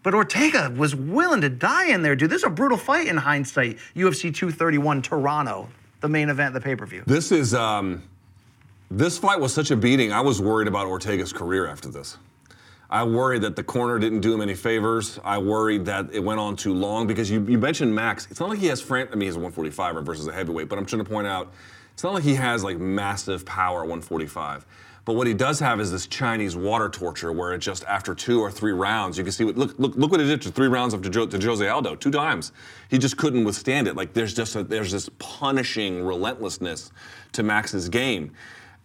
[0.04, 2.30] But Ortega was willing to die in there, dude.
[2.30, 3.78] This is a brutal fight in hindsight.
[3.96, 5.70] UFC 231 Toronto,
[6.02, 7.04] the main event, the pay per view.
[7.06, 8.04] This is um,
[8.89, 10.12] this fight was such a beating.
[10.12, 12.18] I was worried about Ortega's career after this.
[12.89, 15.18] I worried that the corner didn't do him any favors.
[15.24, 18.28] I worried that it went on too long because you, you mentioned Max.
[18.30, 19.08] It's not like he has Fran.
[19.14, 21.54] I mean, he's a 145er versus a heavyweight, but I'm trying to point out
[21.93, 24.66] it's not like he has like massive power at 145.
[25.04, 28.39] But what he does have is this Chinese water torture, where it just after two
[28.39, 30.68] or three rounds, you can see what look look look what it did to three
[30.68, 32.52] rounds of to, jo, to Jose Aldo, two times.
[32.89, 33.95] He just couldn't withstand it.
[33.95, 36.91] Like there's just a, there's this punishing relentlessness
[37.32, 38.32] to Max's game,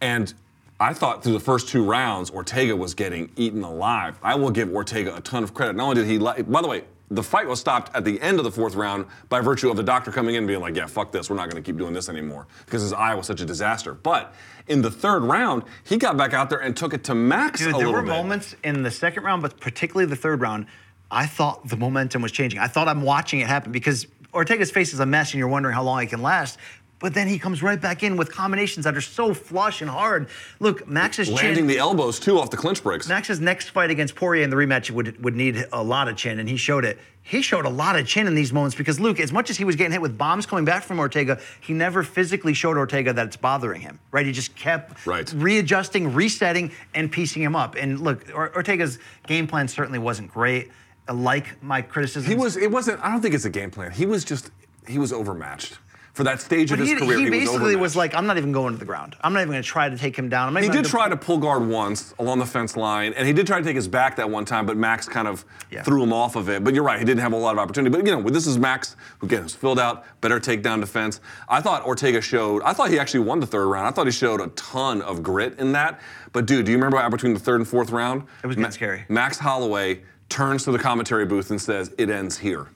[0.01, 0.33] and
[0.81, 4.19] I thought through the first two rounds, Ortega was getting eaten alive.
[4.23, 5.77] I will give Ortega a ton of credit.
[5.77, 8.45] Not only did he, by the way, the fight was stopped at the end of
[8.45, 11.13] the fourth round by virtue of the doctor coming in and being like, yeah, fuck
[11.13, 13.95] this, we're not gonna keep doing this anymore because his eye was such a disaster.
[13.95, 14.35] But
[14.67, 17.77] in the third round, he got back out there and took it to Max Dude,
[17.77, 18.09] there were bit.
[18.09, 20.67] moments in the second round, but particularly the third round,
[21.11, 22.59] I thought the momentum was changing.
[22.59, 25.75] I thought I'm watching it happen because Ortega's face is a mess and you're wondering
[25.75, 26.59] how long he can last.
[26.99, 30.29] But then he comes right back in with combinations that are so flush and hard.
[30.61, 31.67] Look, Max's Landing chin.
[31.67, 33.07] the elbows too off the clinch breaks.
[33.07, 36.39] Max's next fight against Poirier in the rematch would would need a lot of chin,
[36.39, 36.99] and he showed it.
[37.23, 39.65] He showed a lot of chin in these moments because Luke, as much as he
[39.65, 43.27] was getting hit with bombs coming back from Ortega, he never physically showed Ortega that
[43.27, 43.99] it's bothering him.
[44.11, 44.25] Right?
[44.25, 45.31] He just kept Right.
[45.37, 47.75] readjusting, resetting, and piecing him up.
[47.75, 50.71] And look, Or- Ortega's game plan certainly wasn't great.
[51.13, 52.57] Like my criticism, He was.
[52.57, 53.01] It wasn't.
[53.05, 53.91] I don't think it's a game plan.
[53.91, 54.51] He was just.
[54.89, 55.79] He was overmatched
[56.17, 57.19] for that stage of But his he, career.
[57.19, 57.97] he was basically was, overmatched.
[57.97, 59.17] like, I'm not even going to the ground.
[59.21, 60.57] I'm not even going to try to take him down.
[60.57, 63.59] He did try to pull guard once along the fence line, and he did try
[63.59, 65.83] to take his back that one time, but Max kind of Yeah.
[65.83, 66.65] threw him off of it.
[66.65, 67.95] But you're right, he didn't have a lot of opportunity.
[67.95, 71.21] But you know, this is Max who again was filled out, better takedown defense.
[71.51, 72.63] I thought Ortega showed.
[72.63, 73.87] I thought he actually won the third round.
[73.87, 76.01] I thought he showed a ton of grit in that.
[76.33, 78.23] But dude, do you remember between the third and fourth round?
[78.43, 79.05] It was getting scary.
[79.11, 80.01] Max Holloway
[80.31, 82.69] turns to the commentary booth and says, "It ends here."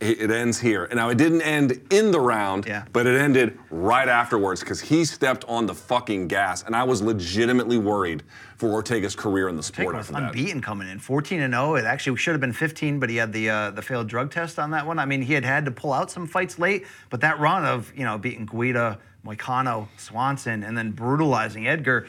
[0.00, 0.84] It ends here.
[0.86, 2.84] And now it didn't end in the round, Yeah.
[2.90, 6.62] but it ended right afterwards because he stepped on the fucking gas.
[6.62, 8.22] And I was legitimately worried
[8.56, 10.28] for Ortega's career in the sport Ortega was after that.
[10.30, 11.74] unbeaten coming in, 14 and 0.
[11.74, 14.58] It actually should have been 15, but he had the uh, the failed drug test
[14.58, 14.98] on that one.
[14.98, 17.92] I mean, he had had to pull out some fights late, but that run of
[17.94, 22.06] you know beating Guida, Moicano, Swanson, and then brutalizing Edgar.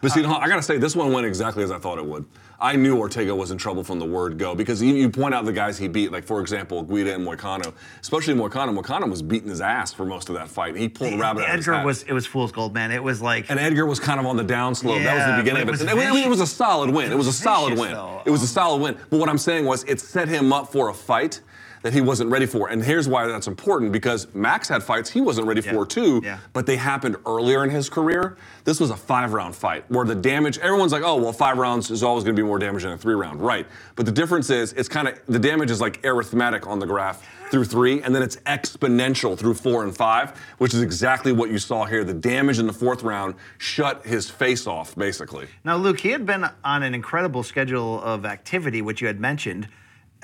[0.00, 2.24] But see, I gotta say, this one went exactly as I thought it would.
[2.60, 5.44] I knew Ortega was in trouble from the word go because you, you point out
[5.44, 8.76] the guys he beat, like for example, Guida and Moicano, especially Moicano.
[8.78, 10.76] Moicano was beating his ass for most of that fight.
[10.76, 11.86] He pulled a rabbit out of his Edgar hat.
[11.86, 12.90] was it was fool's gold, man.
[12.90, 15.02] It was like And Edgar was kind of on the downslope.
[15.04, 15.72] that was the beginning of it it.
[15.72, 17.12] was And it, it was a solid win.
[17.12, 17.92] It was a solid vicious, win.
[17.92, 18.22] though.
[18.24, 18.96] It was a solid win.
[19.10, 21.40] But what I'm saying was, it set him up for a fight
[21.86, 22.68] that he wasn't ready for.
[22.68, 25.70] And here's why that's important because Max had fights he wasn't ready Yeah.
[25.72, 26.38] for too, Yeah.
[26.52, 28.36] but they happened earlier in his career.
[28.64, 31.92] This was a five round fight where the damage, everyone's like, oh, well, five rounds
[31.92, 33.40] is always going to be more damage than a three round.
[33.40, 33.68] Right.
[33.94, 37.24] But the difference is, it's kind of, the damage is like arithmetic on the graph
[37.52, 41.58] through three, and then it's exponential through four and five, which is exactly what you
[41.60, 42.02] saw here.
[42.02, 45.46] The damage in the fourth round shut his face off, basically.
[45.64, 49.68] Now, Luke, he had been on an incredible schedule of activity, which you had mentioned.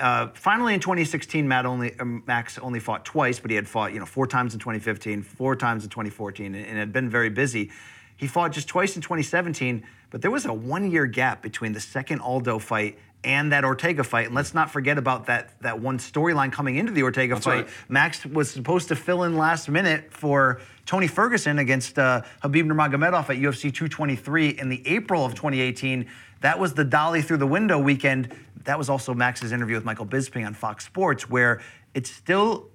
[0.02, 3.92] Uh, finally, in 2016, Matt only um, Max only fought twice, but he had fought
[3.92, 7.30] you know four times in 2015, four times in 2014, and, and had been very
[7.30, 7.70] busy.
[8.16, 12.20] He fought just twice in 2017, but there was a one-year gap between the second
[12.20, 14.26] Aldo fight and that Ortega fight.
[14.26, 17.66] And let's not forget about that that one storyline coming into the Ortega fight.
[17.66, 17.68] right.
[17.88, 23.30] Max was supposed to fill in last minute for Tony Ferguson against uh, Khabib Nurmagomedov
[23.30, 26.08] at UFC 223 in the April of 2018.
[26.42, 28.34] That was the dolly through the window weekend.
[28.64, 31.60] That was also Max's interview with Michael Bisping on Fox Sports, where
[31.94, 32.68] it's still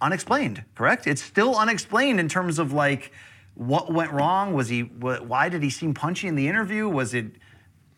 [0.00, 0.64] unexplained.
[0.74, 1.06] Correct?
[1.06, 3.12] It's still unexplained in terms of like
[3.54, 4.52] what went wrong.
[4.52, 4.82] Was he?
[4.82, 6.88] Why did he seem punchy in the interview?
[6.88, 7.32] Was it?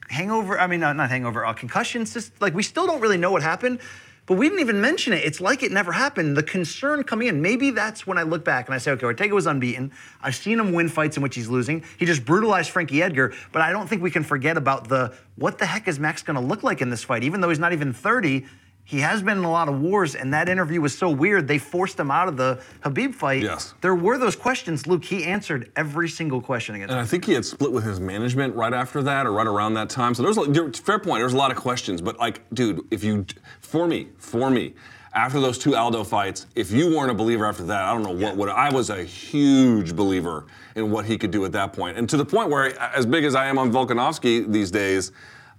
[0.09, 0.59] hangover.
[0.59, 1.45] I mean, not, not hangover.
[1.45, 2.13] Uh, concussions.
[2.13, 3.81] Just like we still don't really know what happened,
[4.27, 5.23] but we didn't even mention it.
[5.25, 6.37] It's like it never happened.
[6.37, 7.43] The concern coming in.
[7.43, 9.93] Maybe that's when I look back and I say, okay, Ortega was unbeaten.
[10.23, 11.85] I've seen him win fights in which he's losing.
[11.99, 13.35] He just brutalized Frankie Edgar.
[13.53, 16.37] But I don't think we can forget about the what the heck is Max going
[16.37, 17.25] to look like in this fight?
[17.25, 18.47] Even though he's not even 30.
[18.87, 21.49] He has been in a lot of wars, and that interview was so weird.
[21.49, 23.43] They forced him out of the Khabib fight.
[23.43, 23.73] Yes.
[23.81, 25.05] There were those questions, Luke.
[25.05, 26.93] He answered every single question against.
[26.93, 29.73] And I think he had split with his management right after that, or right around
[29.75, 30.15] that time.
[30.15, 31.21] So there's a fair point.
[31.21, 33.25] There's a lot of questions, but like, dude, if you,
[33.61, 34.75] for me, for me,
[35.15, 38.27] after those two Aldo fights, if you weren't a believer after that, I don't know
[38.27, 38.51] what would.
[38.51, 42.19] I was a huge believer in what he could do at that point, and to
[42.19, 45.11] the point where, as big as I am on Volkanovski these days.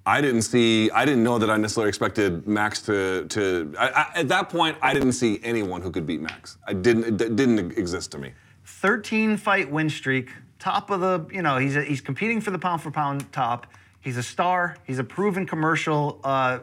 [0.06, 0.92] I didn't see.
[0.92, 3.26] I didn't know that I necessarily expected Max to.
[3.30, 6.58] to I, I, at that point, I didn't see anyone who could beat Max.
[6.68, 7.20] I didn't.
[7.22, 8.32] It didn't exist to me.
[8.66, 10.30] 13 fight win streak,
[10.60, 13.68] top of the, you know, he's he's competing for the pound for pound top.
[14.00, 14.78] He's a star.
[14.86, 16.60] He's a proven commercial uh,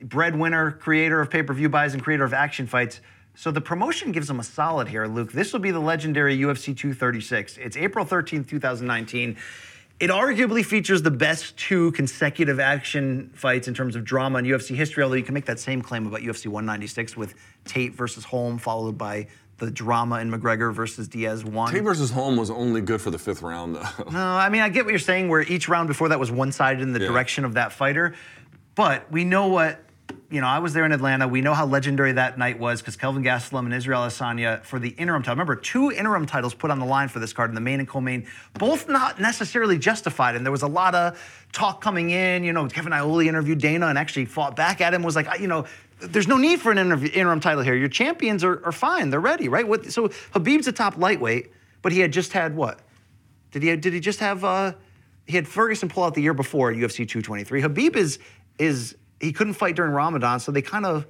[0.00, 3.00] breadwinner, creator of pay per view buys, and creator of action fights.
[3.34, 5.32] So the promotion gives him a solid here, Luke.
[5.32, 7.58] This will be the legendary UFC 236.
[7.58, 9.36] It's April 13th, 2019.
[9.98, 14.74] It arguably features the best two consecutive action fights in terms of drama in UFC
[14.76, 17.34] history, although you can make that same claim about UFC 196 with
[17.64, 21.72] Tate versus Holm, followed by the drama in McGregor versus Diaz 1.
[21.72, 23.82] Tate versus Holm was only good for the fifth round, though.
[24.12, 26.52] No, I mean, I get what you're saying, where each round before that was one
[26.52, 27.06] sided in the Yeah.
[27.06, 28.14] direction of that fighter.
[28.74, 29.80] But we know what,
[30.30, 31.28] you know, I was there in Atlanta.
[31.28, 34.88] We know how legendary that night was because Kelvin Gastelum and Israel Adesanya for the
[34.90, 35.34] interim title.
[35.34, 37.88] Remember, two interim titles put on the line for this card in the main and
[37.88, 40.34] co main, both not necessarily justified.
[40.34, 42.42] And there was a lot of talk coming in.
[42.42, 45.46] You know, Kevin Iole interviewed Dana and actually fought back at him, was like, you
[45.46, 45.66] know,
[46.00, 47.74] there's no need for an interim title here.
[47.74, 49.10] Your champions are, are fine.
[49.10, 49.66] They're ready, right?
[49.66, 51.52] What, so Khabib's a top lightweight,
[51.82, 52.80] but he had just had what?
[53.52, 54.72] Did he did he just have uh
[55.26, 57.62] he had Ferguson pull out the year before at UFC 223.
[57.62, 58.18] Khabib is
[58.58, 61.06] is he couldn't fight during Ramadan, so they kind of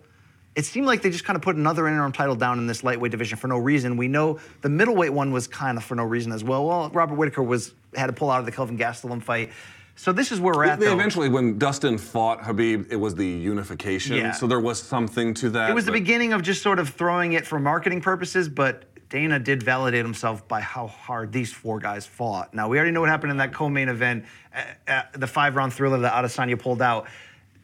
[0.57, 3.11] it seemed like they just kind of put another interim title down in this lightweight
[3.11, 3.99] division for no reason.
[3.99, 6.67] We know the middleweight one was kind of for no reason as well.
[6.67, 9.51] Well, Robert Whitaker was had to pull out of the Kelvin Gastelum fight.
[9.97, 10.81] So this is where we're at.
[10.81, 10.95] They though.
[10.95, 14.17] eventually, when Dustin fought Khabib, it was the unification.
[14.17, 14.33] Yeah.
[14.33, 15.71] So there was something to that.
[15.71, 19.39] It was the beginning of just sort of throwing it for marketing purposes, but Dana
[19.39, 22.53] did validate himself by how hard these four guys fought.
[22.53, 25.55] Now, we already know what happened in that co main event, uh, uh, the five
[25.55, 27.09] round thriller that Adesanya pulled out.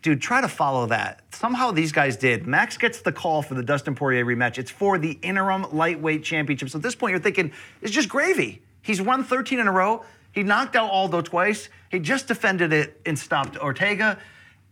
[0.02, 1.22] Dude, try to follow that.
[1.32, 2.46] Somehow these guys did.
[2.46, 4.58] Max gets the call for the Dustin Poirier rematch.
[4.58, 6.70] It's for the interim lightweight championship.
[6.70, 8.62] So at this point, you're thinking, it's just gravy.
[8.82, 10.04] He's won 13 in a row.
[10.32, 11.68] He knocked out Aldo twice.
[11.88, 14.18] He just defended it and stopped Ortega.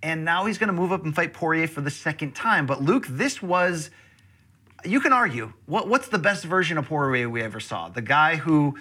[0.03, 2.67] And now he's going to move up and fight Poirier for the second time.
[2.67, 3.91] But Luke, this was
[4.85, 7.89] you can argue what, what's the best version of Poirier we ever saw?
[7.89, 8.77] The guy who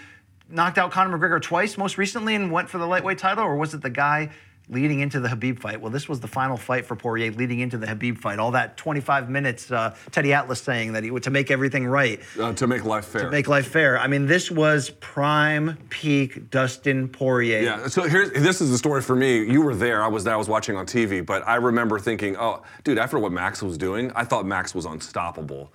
[0.50, 3.74] knocked out Conor McGregor twice most recently and went for the lightweight title, or was
[3.74, 4.30] it the guy
[4.70, 5.82] leading into the Khabib fight?
[5.82, 8.40] Well, this was the final fight for Poirier leading into the Khabib fight.
[8.40, 12.20] All that 25 minutes, uh, Teddy Atlas saying that he would to make everything right,
[12.40, 13.24] uh, to make life fair.
[13.24, 13.98] to make life fair.
[14.00, 17.62] I mean, this was prime peak Dustin Poirier.
[17.62, 17.88] Yeah.
[17.88, 19.44] So here's this is the story for me.
[19.44, 20.04] You were there.
[20.04, 20.34] I was there.
[20.34, 23.78] I was watching on TV, but I remember thinking, oh, dude, after what Max was
[23.78, 25.72] doing, I thought Max was unstoppable.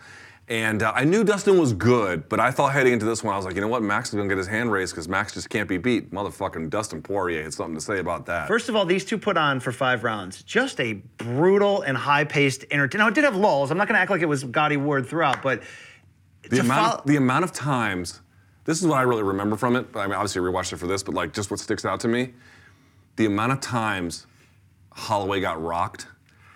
[0.47, 3.37] And uh, I knew Dustin was good, but I thought heading into this one, I
[3.39, 3.83] was like, you know what?
[3.83, 6.11] Max is gonna get his hand raised because Max just can't be beat.
[6.11, 8.47] Motherfucking Dustin Poirier had something to say about that.
[8.47, 10.43] First of all, these two put on for five rounds.
[10.43, 12.99] Just a brutal and high-paced entertainment.
[13.07, 13.71] Now it did have lulls.
[13.71, 15.63] I'm not going to act like it was Gatti-Ward throughout, but
[16.43, 18.21] the to amount, follow- the amount of times,
[18.67, 19.87] this is what I really remember from it.
[19.95, 22.09] I mean, obviously, I rewatched it for this, but like, just what sticks out to
[22.09, 22.35] me,
[23.17, 24.27] the amount of times
[24.93, 26.07] Holloway got rocked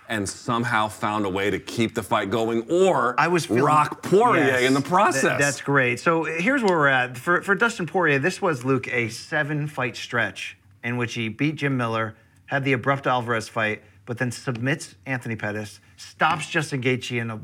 [0.08, 4.02] and somehow found a way to keep the fight going, or I was feeling, rock
[4.02, 5.38] Poirier Yes, in the th- process.
[5.38, 6.00] that's great.
[6.00, 8.18] So here's where we're at for for Dustin Poirier.
[8.18, 13.06] This was Luke a seven-fight stretch in which he beat Jim Miller, had the abrupt
[13.06, 17.40] Alvarez fight, but then submits Anthony Pettis, stops Justin Gaethje in a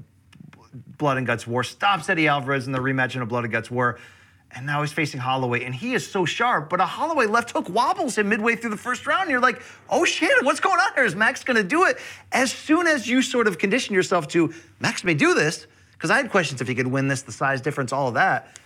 [0.98, 3.70] blood and guts war, stops Eddie Alvarez in the rematch in a blood and guts
[3.70, 3.98] war.
[4.56, 6.70] And now he's facing Holloway, and he is so sharp.
[6.70, 9.22] But a Holloway left hook wobbles him midway through the first round.
[9.22, 11.04] And you're like, oh shit, what's going on here?
[11.04, 11.98] Is Max going to do it?
[12.30, 16.18] As soon as you sort of condition yourself to, Max may do this, because I
[16.18, 18.56] had questions if he could win this, the size difference, all of that.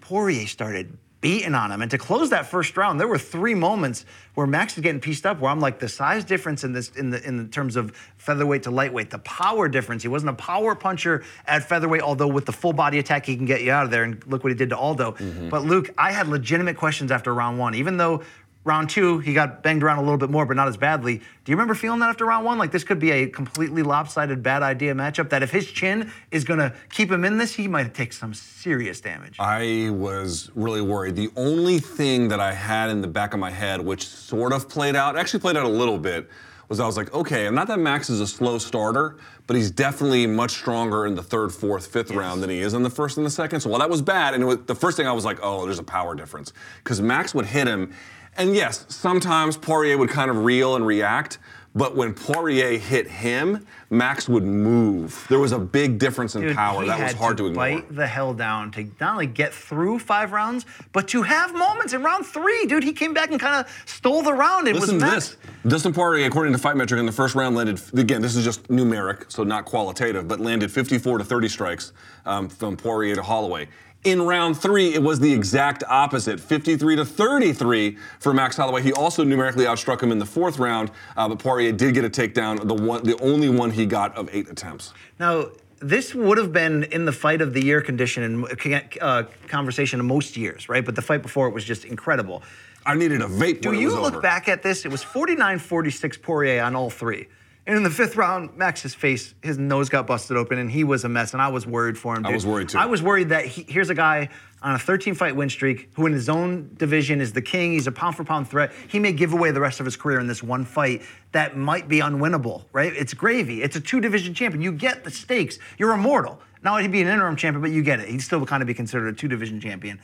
[0.00, 1.80] Poirier started beating on him.
[1.80, 4.04] And to close that first round, there were three moments
[4.34, 7.08] where Max is getting pieced up where I'm like, the size difference in this in
[7.08, 10.02] the in the terms of featherweight to lightweight, the power difference.
[10.02, 13.46] He wasn't a power puncher at featherweight, although with the full body attack he can
[13.46, 14.02] get you out of there.
[14.02, 15.12] And look what he did to Aldo.
[15.12, 15.48] Mm-hmm.
[15.48, 18.22] But Luke, I had legitimate questions after round one, even though
[18.64, 21.18] Round two, he got banged around a little bit more, but not as badly.
[21.18, 22.58] Do you remember feeling that after round one?
[22.58, 25.30] Like this could be a completely lopsided, bad idea matchup.
[25.30, 28.32] That if his chin is going to keep him in this, he might take some
[28.34, 29.36] serious damage.
[29.40, 31.16] I was really worried.
[31.16, 34.68] The only thing that I had in the back of my head, which sort of
[34.68, 36.28] played out, actually played out a little bit,
[36.68, 39.70] was I was like, okay, and not that Max is a slow starter, but he's
[39.70, 43.16] definitely much stronger in the third, fourth, fifth round than he is in the first
[43.18, 43.60] and the second.
[43.60, 45.66] So while that was bad, and it was, the first thing I was like, oh,
[45.66, 46.52] there's a power difference.
[46.82, 47.92] Because Max would hit him,
[48.36, 51.38] and yes, sometimes Poirier would kind of reel and react.
[51.74, 55.24] But when Poirier hit him, Max would move.
[55.30, 56.84] There was a big difference in Dude, power.
[56.84, 57.64] That was hard to, ignore.
[57.64, 61.94] Bite the hell down to not only get through five rounds, but to have moments
[61.94, 62.82] in round three, dude.
[62.82, 64.68] He came back and kind of stole the round.
[64.68, 65.36] It Listen was to this.
[65.66, 68.20] Dustin Poirier, according to Fight Metric, in the first round landed again.
[68.20, 71.94] This is just numeric, so not qualitative, but landed 54 to 30 strikes
[72.26, 73.68] um, from Poirier to Holloway.
[74.04, 78.82] In round three, it was the exact opposite, 53 to 33 for Max Holloway.
[78.82, 82.10] He also numerically outstruck him in the fourth round, uh, but Poirier did get a
[82.10, 84.92] takedown, the one, the only one he got of eight attempts.
[85.20, 90.00] Now, this would have been in the fight of the year condition and uh, conversation
[90.00, 90.84] in most years, right?
[90.84, 92.42] But the fight before it was just incredible.
[92.84, 93.60] I needed a vape.
[93.60, 94.20] Do you look over.
[94.20, 94.84] back at this?
[94.84, 97.28] It was 49 46 Poirier on all three.
[97.64, 101.04] And in the fifth round, Max's face, his nose got busted open, and he was
[101.04, 101.32] a mess.
[101.32, 102.26] And I was worried for him.
[102.26, 102.78] I was worried, too.
[102.78, 104.30] I was worried that he, here's a guy
[104.62, 107.72] on a 13 fight win streak who, in his own division, is the king.
[107.72, 108.72] He's a pound for pound threat.
[108.88, 111.86] He may give away the rest of his career in this one fight that might
[111.86, 112.92] be unwinnable, right?
[112.96, 113.62] It's gravy.
[113.62, 114.60] It's a two division champion.
[114.60, 115.58] You get the stakes.
[115.78, 116.40] You're immortal.
[116.64, 118.08] Now he'd be an interim champion, but you get it.
[118.08, 120.00] He'd still kind of be considered a two division champion.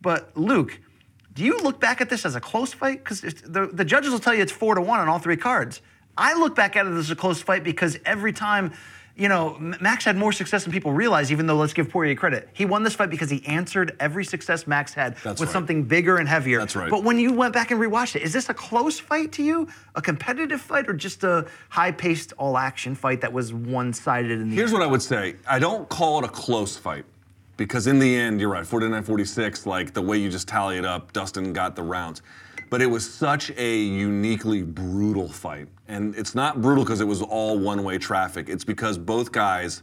[0.00, 0.78] But Luke,
[1.34, 3.04] do you look back at this as a close fight?
[3.04, 5.82] Because the, the judges will tell you it's four to one on all three cards.
[6.18, 8.72] I look back at it as a close fight because every time,
[9.16, 12.48] you know, Max had more success than people realize, even though let's give Poirier credit.
[12.52, 15.52] He won this fight because he answered every success Max had That's with right.
[15.52, 16.58] something bigger and heavier.
[16.58, 16.90] That's right.
[16.90, 19.68] But when you went back and rewatched it, is this a close fight to you?
[19.94, 24.32] A competitive fight or just a high paced, all action fight that was one sided
[24.40, 24.80] in the Here's end?
[24.80, 25.36] what I would say.
[25.48, 27.04] I don't call it a close fight
[27.58, 30.86] because in the end, you're right, 49 46, like the way you just tally it
[30.86, 32.22] up, Dustin got the rounds.
[32.70, 35.68] But it was such a uniquely brutal fight.
[35.88, 39.82] And it's not brutal because it was all one way traffic, it's because both guys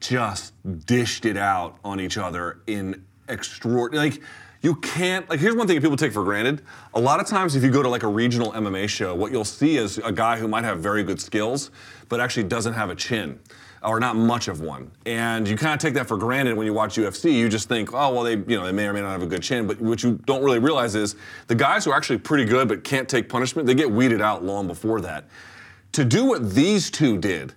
[0.00, 0.54] just
[0.86, 4.10] dished it out on each other in extraordinary.
[4.10, 4.22] Like,
[4.62, 6.62] you can't like here's one thing people take for granted
[6.94, 9.44] a lot of times if you go to like a regional mma show what you'll
[9.44, 11.72] see is a guy who might have very good skills
[12.08, 13.40] but actually doesn't have a chin
[13.84, 16.72] or not much of one and you kind of take that for granted when you
[16.72, 19.10] watch ufc you just think oh well they you know they may or may not
[19.10, 21.16] have a good chin but what you don't really realize is
[21.48, 24.44] the guys who are actually pretty good but can't take punishment they get weeded out
[24.44, 25.24] long before that
[25.92, 27.54] to do what these two did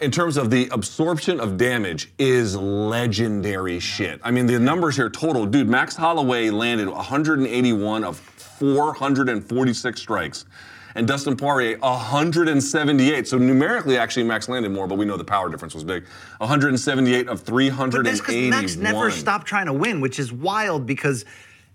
[0.00, 4.20] in terms of the absorption of damage is legendary shit.
[4.24, 10.44] I mean, the numbers here total, dude, Max Holloway landed 181 of 446 strikes.
[10.94, 13.26] And Dustin Poirier, 178.
[13.26, 16.04] So numerically, actually, Max landed more, but we know the power difference was big.
[16.38, 17.90] 178 of 381.
[17.90, 21.24] But Max never stopped trying to win, which is wild because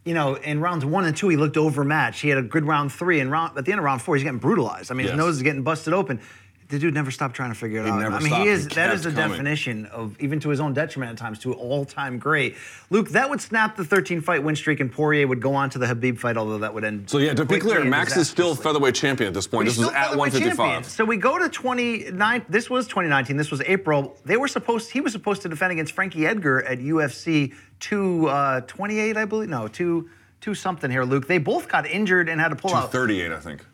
[0.06, 2.22] you know, in rounds one and two, he looked overmatched.
[2.22, 4.24] He had a good round three, and round, at the end of round four, he's
[4.24, 4.92] getting brutalized.
[4.92, 5.12] I mean, yes.
[5.12, 6.22] his nose is getting busted open
[6.70, 8.14] the dude never stopped trying to figure it he out.
[8.14, 9.32] I mean, he is he that is the coming.
[9.32, 12.56] definition of even to his own detriment at times to all-time great.
[12.92, 15.80] Luke, that would snap the 13 fight win streak, and Poirier would go on to
[15.80, 17.10] the Khabib fight, although that would end.
[17.10, 19.66] So yeah, to be clear, Max is still featherweight champion at this point.
[19.66, 20.58] This was at 155.
[20.58, 20.84] Champion.
[20.84, 22.46] So we go to 29.
[22.48, 23.36] This was 2019.
[23.36, 24.16] This was April.
[24.24, 24.92] They were supposed.
[24.92, 29.50] He was supposed to defend against Frankie Edgar at UFC 228, uh, I believe.
[29.50, 30.08] No, two
[30.40, 31.28] two something here, Luke.
[31.28, 32.92] They both got injured and had to pull out.
[32.92, 33.66] 238, I think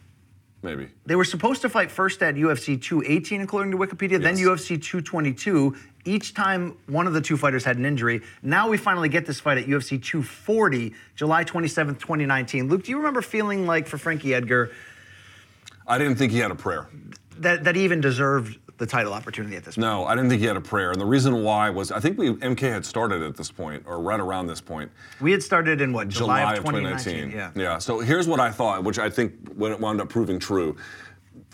[0.66, 0.90] maybe.
[1.06, 4.22] They were supposed to fight first at UFC 218, according to Wikipedia, yes.
[4.24, 5.78] then UFC 222.
[6.04, 8.22] Each time one of the two fighters had an injury.
[8.42, 12.68] Now we finally get this fight at UFC 240, July 27th, 2019.
[12.68, 14.72] Luke, do you remember feeling like for Frankie Edgar?
[15.88, 16.88] I didn't think he had a prayer.
[17.38, 19.84] That, that he even deserved the title opportunity at this point.
[19.84, 22.18] No, I didn't think he had a prayer, and the reason why was I think
[22.18, 24.91] we MK had started at this point, or right around this point.
[25.22, 27.31] We had started in what July, July of 2019.
[27.31, 27.31] 2019.
[27.31, 27.52] Yeah.
[27.72, 27.77] Yeah.
[27.77, 30.76] So here's what I thought, which I think wound up proving true.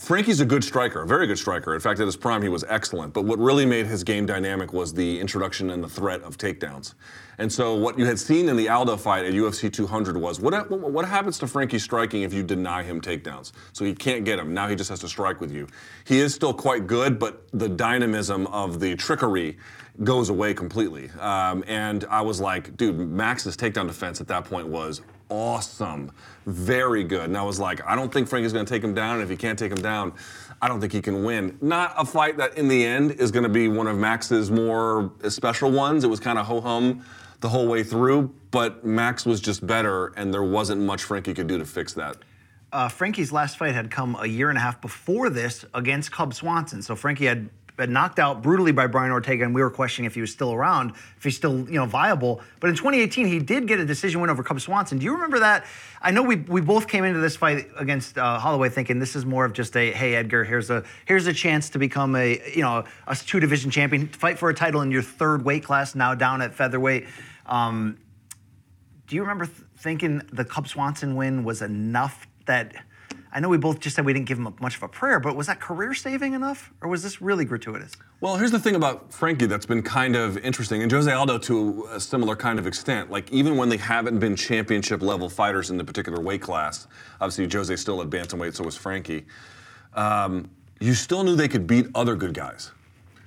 [0.01, 1.75] Frankie's a good striker, a very good striker.
[1.75, 3.13] In fact, at his prime, he was excellent.
[3.13, 6.95] But what really made his game dynamic was the introduction and the threat of takedowns.
[7.37, 10.71] And so, what you had seen in the Aldo fight at UFC 200 was what,
[10.71, 13.51] what happens to Frankie striking if you deny him takedowns?
[13.73, 14.55] So he can't get him.
[14.55, 15.67] Now he just has to strike with you.
[16.05, 19.59] He is still quite good, but the dynamism of the trickery
[20.03, 21.11] goes away completely.
[21.19, 25.01] Um, and I was like, dude, Max's takedown defense at that point was
[25.31, 26.11] awesome,
[26.45, 27.23] very good.
[27.23, 29.15] And I was like, I don't think Frankie's going to take him down.
[29.15, 30.13] And if he can't take him down,
[30.61, 31.57] I don't think he can win.
[31.61, 35.11] Not a fight that in the end is going to be one of Max's more
[35.27, 36.03] special ones.
[36.03, 37.03] It was kind of ho hum
[37.39, 41.47] the whole way through, but Max was just better, and there wasn't much Frankie could
[41.47, 42.17] do to fix that.
[42.71, 46.33] Uh, Frankie's last fight had come a year and a half before this against Cub
[46.33, 46.81] Swanson.
[46.81, 50.15] So Frankie had been knocked out brutally by Brian Ortega, and we were questioning if
[50.15, 52.41] he was still around, if he's still you know viable.
[52.59, 54.99] But in 2018, he did get a decision win over Cub Swanson.
[54.99, 55.65] Do you remember that?
[56.01, 59.25] I know we we both came into this fight against uh, Holloway thinking this is
[59.25, 62.61] more of just a hey Edgar, here's a here's a chance to become a you
[62.61, 66.15] know a two division champion, fight for a title in your third weight class now
[66.15, 67.07] down at featherweight.
[67.45, 67.97] Um,
[69.07, 72.73] do you remember th- thinking the Cub Swanson win was enough that?
[73.33, 75.37] I know we both just said we didn't give him much of a prayer, but
[75.37, 77.93] was that career saving enough, or was this really gratuitous?
[78.19, 81.87] Well, here's the thing about Frankie that's been kind of interesting, and Jose Aldo to
[81.91, 83.09] a similar kind of extent.
[83.09, 86.87] Like even when they haven't been championship level fighters in the particular weight class,
[87.21, 89.25] obviously Jose still at bantamweight, so was Frankie.
[89.93, 90.49] Um,
[90.81, 92.71] you still knew they could beat other good guys.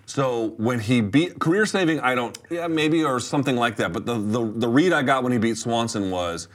[0.06, 3.92] So when he beat career saving, I don't, yeah, maybe or something like that.
[3.92, 6.48] But the, the the read I got when he beat Swanson was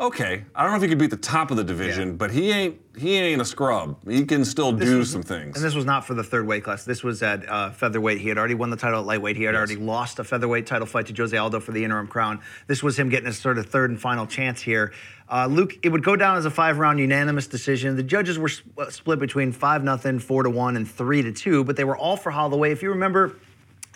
[0.00, 2.14] okay, I don't know if he could beat the top of the division, yeah.
[2.14, 3.98] but he ain't he ain't a scrub.
[4.08, 5.56] He can still this do was, some things.
[5.56, 6.84] And this was not for the third weight class.
[6.84, 8.20] This was at uh, featherweight.
[8.20, 9.36] He had already won the title at lightweight.
[9.36, 9.58] He had yes.
[9.58, 12.40] already lost a featherweight title fight to Jose Aldo for the interim crown.
[12.66, 14.92] This was him getting his sort of third and final chance here.
[15.28, 17.96] Uh, Luke, it would go down as a five-round unanimous decision.
[17.96, 21.32] The judges were sp- uh, split between five nothing, four to one, and three to
[21.32, 22.72] two, but they were all for Holloway.
[22.72, 23.36] If you remember,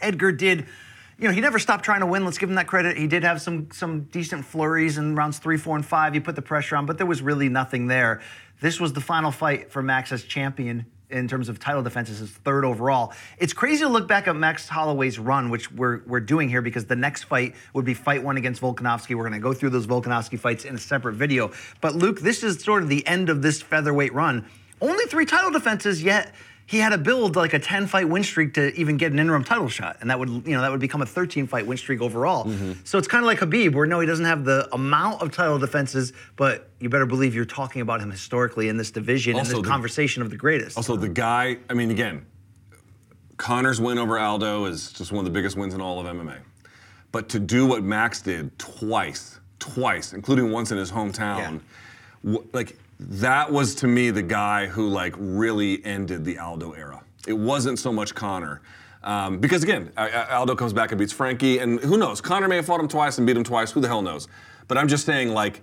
[0.01, 0.67] Edgar did
[1.19, 2.25] you know, he never stopped trying to win.
[2.25, 2.97] Let's give him that credit.
[2.97, 6.15] He did have some some decent flurries in rounds three, four, and five.
[6.15, 8.21] He put the pressure on, but there was really nothing there.
[8.61, 12.31] This was the final fight for Max as champion in terms of title defenses, his
[12.31, 13.13] third overall.
[13.39, 16.85] It's crazy to look back at Max Holloway's run, which we're, we're doing here because
[16.85, 19.15] the next fight would be fight one against Volkanovski.
[19.15, 21.51] We're going to go through those Volkanovski fights in a separate video.
[21.81, 24.45] But Luke, this is sort of the end of this featherweight run.
[24.81, 26.35] Only three title defenses yet
[26.69, 29.43] he had to build like a 10 fight win streak to even get an interim
[29.43, 32.01] title shot and that would you know that would become a 13 fight win streak
[32.01, 32.45] overall.
[32.45, 32.73] Mm-hmm.
[32.85, 35.59] so it's kind of like khabib where no he doesn't have the amount of title
[35.59, 39.57] defenses but you better believe you're talking about him historically in this division also in
[39.57, 40.77] this the, conversation of the greatest.
[40.77, 42.27] Also the guy I mean again
[43.39, 46.37] conor's win over Aldo is just one of the biggest wins in all of MMA
[47.11, 51.61] but to do what Max did twice twice including once in his hometown
[52.25, 52.39] yeah.
[52.53, 57.03] like that was to me the guy who like really ended the Aldo era.
[57.27, 58.61] It wasn't so much Conor.
[59.03, 62.21] Um, because again, Aldo comes back and beats Frankie, and who knows?
[62.21, 63.71] Conor may have fought him twice and beat him twice.
[63.71, 64.27] Who the hell knows?
[64.67, 65.63] But I'm just saying, like,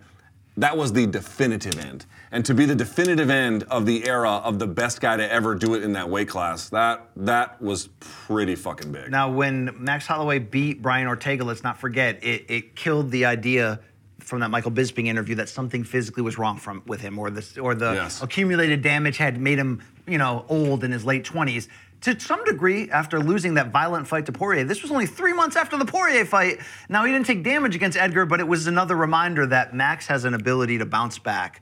[0.58, 2.06] that was the definitive end.
[2.32, 5.54] And to be the definitive end of the era of the best guy to ever
[5.54, 9.12] do it in that weight class, that that was pretty fucking big.
[9.12, 13.82] Now, when Max Holloway beat Brian Ortega, let's not forget it, it killed the idea
[14.26, 17.46] from that Michael Bisping interview that something physically was wrong from with him, or the
[17.62, 18.22] or the Yes.
[18.22, 21.68] accumulated damage had made him, you know, old in his late twenties.
[22.02, 25.56] To some degree, after losing that violent fight to Poirier, this was only three months
[25.56, 26.60] after the Poirier fight.
[26.90, 30.26] Now he didn't take damage against Edgar, but it was another reminder that Max has
[30.26, 31.62] an ability to bounce back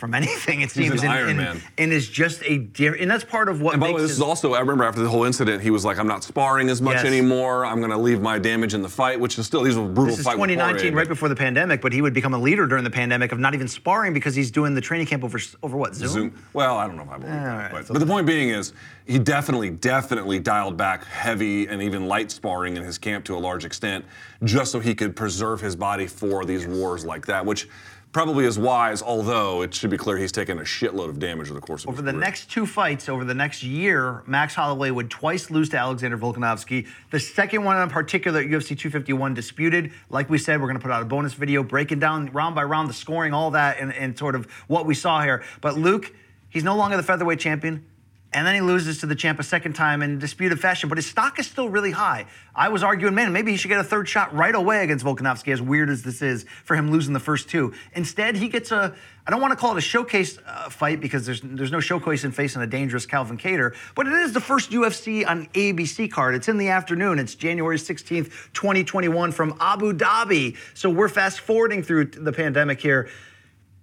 [0.00, 0.62] from anything.
[0.62, 1.62] It seems, an and, Iron and- Man.
[1.78, 4.10] and is just a dear, and that's part of what And by the way, this
[4.10, 6.68] his- is also, I remember after the whole incident, he was like, I'm not sparring
[6.70, 7.04] as much Yes.
[7.04, 7.64] anymore.
[7.66, 10.06] I'm going to leave my damage in the fight, which is still, these were brutal
[10.06, 12.66] This is fight 2019, Poirier, right before the pandemic, but he would become a leader
[12.66, 15.76] during the pandemic of not even sparring because he's doing the training camp over over
[15.76, 16.08] what Zoom.
[16.08, 16.42] Zoom.
[16.54, 17.44] Well, I don't know if I believe that.
[17.62, 18.72] right, but, so- but the point being is,
[19.06, 23.38] he definitely, definitely dialed back heavy and even light sparring in his camp to a
[23.38, 24.04] large extent,
[24.44, 27.68] just so he could preserve his body for these wars like that, which
[28.12, 31.54] probably is wise, although it should be clear he's taken a shitload of damage over
[31.54, 32.20] the course of Over the career.
[32.20, 36.86] next two fights, over the next year, Max Holloway would twice lose to Alexander Volkanovski.
[37.10, 39.92] The second one in particular, UFC 251, disputed.
[40.08, 42.64] Like we said, we're going to put out a bonus video breaking down round by
[42.64, 45.42] round the scoring, all that, and, and sort of what we saw here.
[45.60, 46.12] But Luke,
[46.48, 47.84] he's no longer the featherweight champion.
[48.32, 51.06] And then he loses to the champ a second time in disputed fashion, but his
[51.06, 52.26] stock is still really high.
[52.54, 55.52] I was arguing, man, maybe he should get a third shot right away against Volkanovski,
[55.52, 57.74] as weird as this is for him losing the first two.
[57.92, 58.94] Instead, he gets a,
[59.26, 62.22] I don't want to call it a showcase uh, fight because there's there's no showcase
[62.22, 66.36] in facing a dangerous Calvin Kattar, but it is the first UFC on ABC card.
[66.36, 67.18] It's in the afternoon.
[67.18, 70.56] It's January 16th, 2021 from Abu Dhabi.
[70.74, 73.08] So we're fast forwarding through the pandemic here.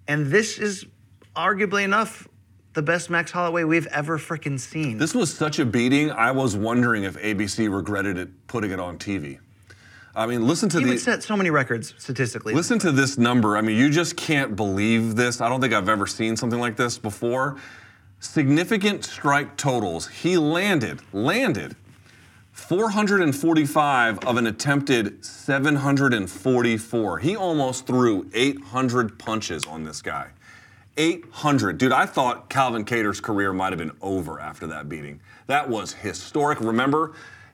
[0.07, 0.85] And this is
[1.35, 2.29] arguably enough
[2.77, 4.99] the best Max Holloway we've ever freaking seen.
[4.99, 6.11] This was such a beating.
[6.11, 9.39] I was wondering if ABC regretted it putting it on TV.
[10.15, 12.53] I mean, listen to he the would set so many records statistically.
[12.53, 13.57] listen to this number.
[13.57, 15.41] I mean, you just can't believe this.
[15.41, 17.57] I don't think I've ever seen something like this before.
[18.19, 20.07] Significant strike totals.
[20.09, 21.75] He landed landed
[22.51, 27.17] 445 of an attempted 744.
[27.17, 30.27] He almost threw 800 punches on this guy.
[30.97, 31.77] 800.
[31.77, 35.21] Dude, I thought Calvin Kattar's career might have been over after that beating.
[35.47, 36.59] That was historic.
[36.59, 37.13] Remember,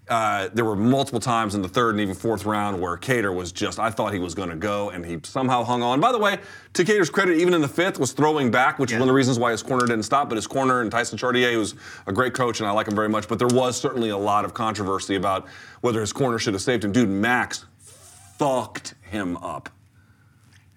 [0.09, 3.53] uh, there were multiple times in the third and even fourth round where Kattar was
[3.53, 6.01] just, I thought he was going to go, and he somehow hung on.
[6.01, 6.39] By the way,
[6.73, 9.13] to Kattar's credit, even in the fifth, was throwing back, which is one of the
[9.13, 10.27] reasons why his corner didn't stop.
[10.27, 11.75] But his corner and Tyson Chartier, who's
[12.05, 13.29] a great coach, and I like him very much.
[13.29, 15.47] But there was certainly a lot of controversy about
[15.81, 16.91] whether his corner should have saved him.
[16.91, 19.69] Dude, Max fucked him up.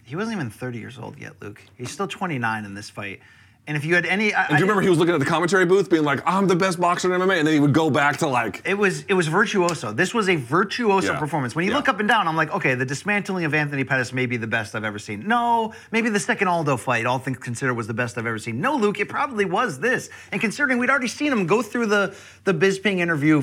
[0.06, 1.60] He wasn't even 30 years old yet, Luke.
[1.76, 3.20] He's still 29 in this fight.
[3.68, 5.26] And if you had any, I, And do you remember he was looking at the
[5.26, 7.90] commentary booth, being like, "I'm the best boxer in MMA," and then he would go
[7.90, 9.92] back to like, It was it was virtuoso.
[9.92, 11.18] This was a virtuoso Yeah.
[11.18, 11.56] performance.
[11.56, 11.78] When you Yeah.
[11.78, 14.46] look up and down, I'm like, okay, the dismantling of Anthony Pettis may be the
[14.46, 15.26] best I've ever seen.
[15.26, 18.60] No, maybe the second Aldo fight, all things considered, was the best I've ever seen.
[18.60, 20.10] No, Luke, it probably was this.
[20.30, 22.14] And considering we'd already seen him go through the
[22.44, 23.42] the Bisping interview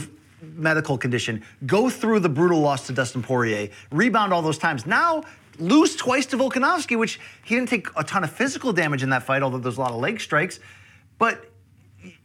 [0.56, 4.86] medical condition, go through the brutal loss to Dustin Poirier, rebound all those times.
[4.86, 5.24] Now
[5.60, 9.24] lose twice to Volkanovski, which he didn't take a ton of physical damage in that
[9.24, 10.60] fight, although there's a lot of leg strikes.
[11.18, 11.50] But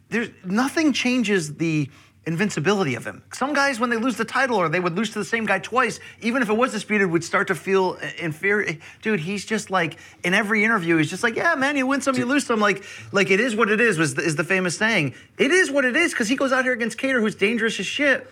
[0.09, 1.91] there's nothing changes the
[2.27, 3.23] invincibility of him.
[3.33, 5.61] Some guys, when they lose the title or they would lose to the same guy
[5.61, 8.77] twice, even if it was disputed, would start to feel inferior.
[9.01, 12.17] Dude, he's just like in every interview, he's just like, yeah, man, you win some,
[12.17, 12.61] you lose some.
[12.61, 13.99] Like, like it is what it is.
[13.99, 15.15] Was the, is the famous saying?
[15.39, 17.87] It is what it is because he goes out here against Kattar, who's dangerous as
[17.87, 18.31] shit.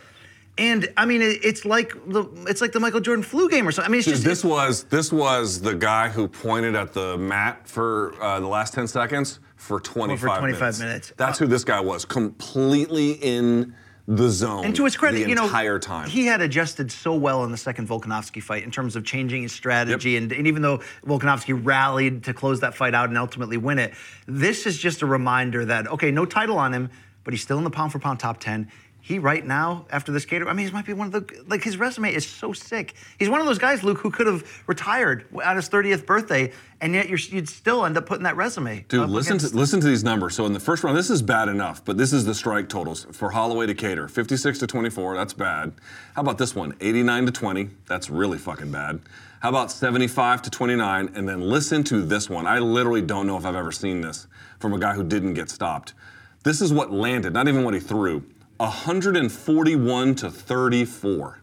[0.58, 3.90] And I mean, it's like the it's like the Michael Jordan flu game or something.
[3.90, 7.68] I mean, it's just this was this was the guy who pointed at the mat
[7.68, 11.12] for uh, the last 10 seconds for 25, 25 minutes.
[11.16, 13.74] That's who this guy was, completely in
[14.08, 14.64] the zone.
[14.64, 16.08] And to his credit, the you know, entire time.
[16.08, 19.52] he had adjusted so well in the second Volkanovski fight in terms of changing his
[19.52, 20.12] strategy.
[20.12, 20.22] Yep.
[20.22, 23.94] And, and even though Volkanovski rallied to close that fight out and ultimately win it,
[24.26, 26.90] this is just a reminder that okay, no title on him,
[27.24, 28.70] but he's still in the pound for pound top ten.
[29.06, 31.62] He right now, after this Kattar, I mean, he might be one of the like
[31.62, 32.94] his resume is so sick.
[33.20, 36.92] He's one of those guys, Luke, who could have retired at his 30th birthday, and
[36.92, 38.84] yet you're, you'd still end up putting that resume.
[38.88, 40.34] Dude, listen to listen to these numbers.
[40.34, 43.06] So in the first round, this is bad enough, but this is the strike totals
[43.12, 45.14] for Holloway to Kattar: 56 to 24.
[45.14, 45.74] That's bad.
[46.16, 46.74] How about this one?
[46.80, 47.70] 89 to 20.
[47.86, 48.98] That's really fucking bad.
[49.38, 51.12] How about 75 to 29?
[51.14, 52.48] And then listen to this one.
[52.48, 54.26] I literally don't know if I've ever seen this
[54.58, 55.94] from a guy who didn't get stopped.
[56.42, 58.24] This is what landed, not even what he threw.
[58.58, 61.40] 141 to 34.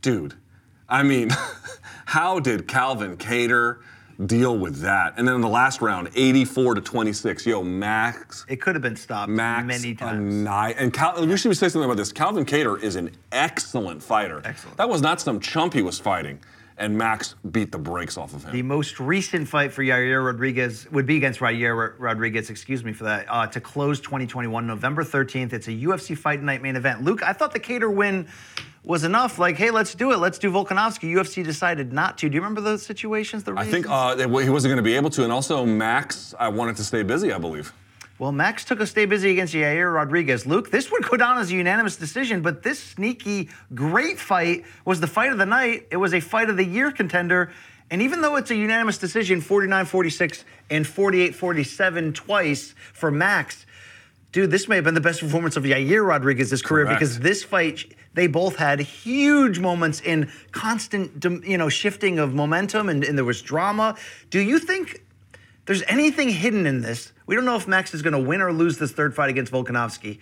[0.00, 0.34] Dude,
[0.88, 1.30] I mean,
[2.06, 3.78] how did Calvin Kattar
[4.26, 5.14] deal with that.
[5.16, 7.46] And then in the last round, 84 to 26.
[7.46, 8.44] Yo, Max.
[8.48, 10.34] It could have been stopped Max many times.
[10.34, 12.12] Ni- and Cal- we should say something about this.
[12.12, 14.42] Calvin Kattar is an excellent fighter.
[14.44, 14.76] Excellent.
[14.76, 16.40] That was not some chump he was fighting,
[16.80, 18.52] and Max beat the brakes off of him.
[18.52, 23.04] The most recent fight for Yair Rodriguez would be against Yair Rodriguez, excuse me for
[23.04, 25.52] that, uh, to close 2021, November 13th.
[25.52, 27.04] It's a UFC Fight Night main event.
[27.04, 28.26] Luke, I thought the Kattar win
[28.82, 29.38] was enough.
[29.38, 30.16] Like, hey, let's do it.
[30.16, 31.14] Let's do Volkanovski.
[31.14, 32.28] UFC decided not to.
[32.28, 33.44] Do you remember those situations?
[33.44, 36.48] The I think uh, he wasn't going to be able to, and also Max, I
[36.48, 37.74] wanted to stay busy, I believe.
[38.20, 40.44] Well, Max took a stay busy against Yair Rodriguez.
[40.44, 45.00] Luke, this would go down as a unanimous decision, but this sneaky, great fight was
[45.00, 45.86] the fight of the night.
[45.90, 47.50] It was a fight of the year contender.
[47.90, 53.64] And even though it's a unanimous decision, 49 46 and 48 47 twice for Max,
[54.32, 57.00] dude, this may have been the best performance of Yair Rodriguez's career Correct.
[57.00, 62.90] because this fight, they both had huge moments in constant, you know, shifting of momentum
[62.90, 63.96] and, and there was drama.
[64.28, 65.00] Do you think
[65.70, 67.12] there's anything hidden in this?
[67.26, 69.52] We don't know if Max is going to win or lose this third fight against
[69.52, 70.18] Volkanovski.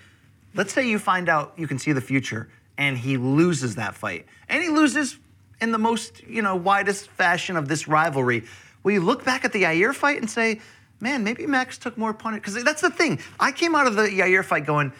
[0.52, 4.26] Let's say you find out you can see the future and he loses that fight.
[4.50, 5.18] And he loses
[5.58, 8.44] in the most, you know, widest fashion of this rivalry.
[8.82, 10.60] Will you look back at the Yair fight and say,
[11.00, 12.42] man, maybe Max took more punishment?
[12.42, 13.18] Because that's the thing.
[13.40, 14.92] I came out of the Yair fight going,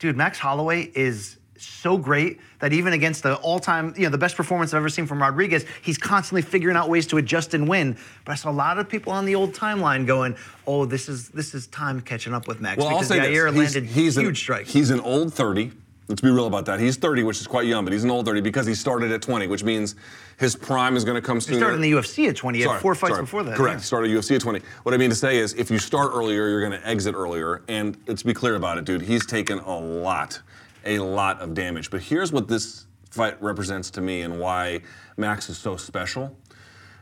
[0.00, 4.36] dude, Max Holloway is so great that even against the all-time, you know, the best
[4.36, 7.96] performance I've ever seen from Rodriguez, he's constantly figuring out ways to adjust and win.
[8.24, 10.36] But I saw a lot of people on the old timeline going,
[10.66, 13.74] "Oh, this is this is time catching up with Max Well, because Yair this.
[13.74, 15.72] landed he's huge an, strikes." He's an old 30.
[16.08, 16.80] Let's be real about that.
[16.80, 19.22] He's 30, which is quite young, but he's an old 30 because he started at
[19.22, 19.94] 20, which means
[20.38, 21.56] his prime is going to come sooner.
[21.56, 22.58] He started in the UFC at 20.
[22.58, 23.22] He had four fights sorry.
[23.22, 23.56] before that.
[23.56, 23.78] Correct.
[23.78, 23.84] yeah.
[23.84, 24.60] Started UFC at 20.
[24.82, 27.62] What I mean to say is, if you start earlier, you're going to exit earlier.
[27.68, 29.02] And let's be clear about it, dude.
[29.02, 30.40] He's taken a lot,
[30.84, 31.90] a lot of damage.
[31.90, 34.80] But here's what this fight represents to me and why
[35.16, 36.36] Max is so special.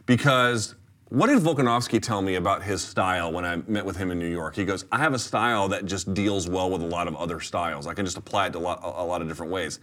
[0.06, 0.74] Because
[1.10, 4.30] what did Volkanovski tell me about his style when I met with him in New
[4.30, 4.54] York?
[4.54, 7.40] He goes, I have a style that just deals well with a lot of other
[7.40, 7.86] styles.
[7.86, 9.80] I can just apply it to a lot, a lot of different ways.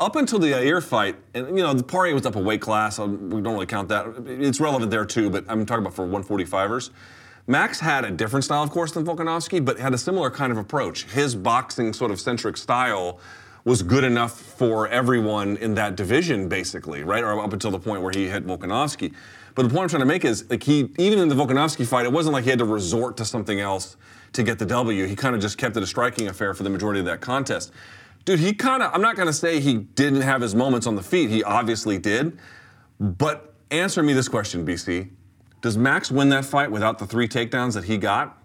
[0.00, 2.98] Up until the Yair fight, and you know, the Poirier was up a weight class.
[2.98, 4.24] We don't really count that.
[4.26, 6.90] It's relevant there too, but I'm talking about for 145ers.
[7.46, 10.58] Max had a different style, of course, than Volkanovski, but had a similar kind of
[10.58, 11.04] approach.
[11.04, 13.20] His boxing sort of centric style
[13.64, 17.22] was good enough for everyone in that division, basically, right?
[17.22, 19.12] Or up until the point where he hit Volkanovski.
[19.54, 22.06] But the point I'm trying to make is, like, he even in the Volkanovski fight,
[22.06, 23.96] it wasn't like he had to resort to something else
[24.32, 25.06] to get the W.
[25.06, 27.72] He kind of just kept it a striking affair for the majority of that contest.
[28.24, 30.96] Dude, he kind of, I'm not going to say he didn't have his moments on
[30.96, 31.30] the feet.
[31.30, 32.38] He obviously did.
[32.98, 35.10] But answer me this question, BC.
[35.64, 38.36] Does Max win that fight without the three takedowns that he got?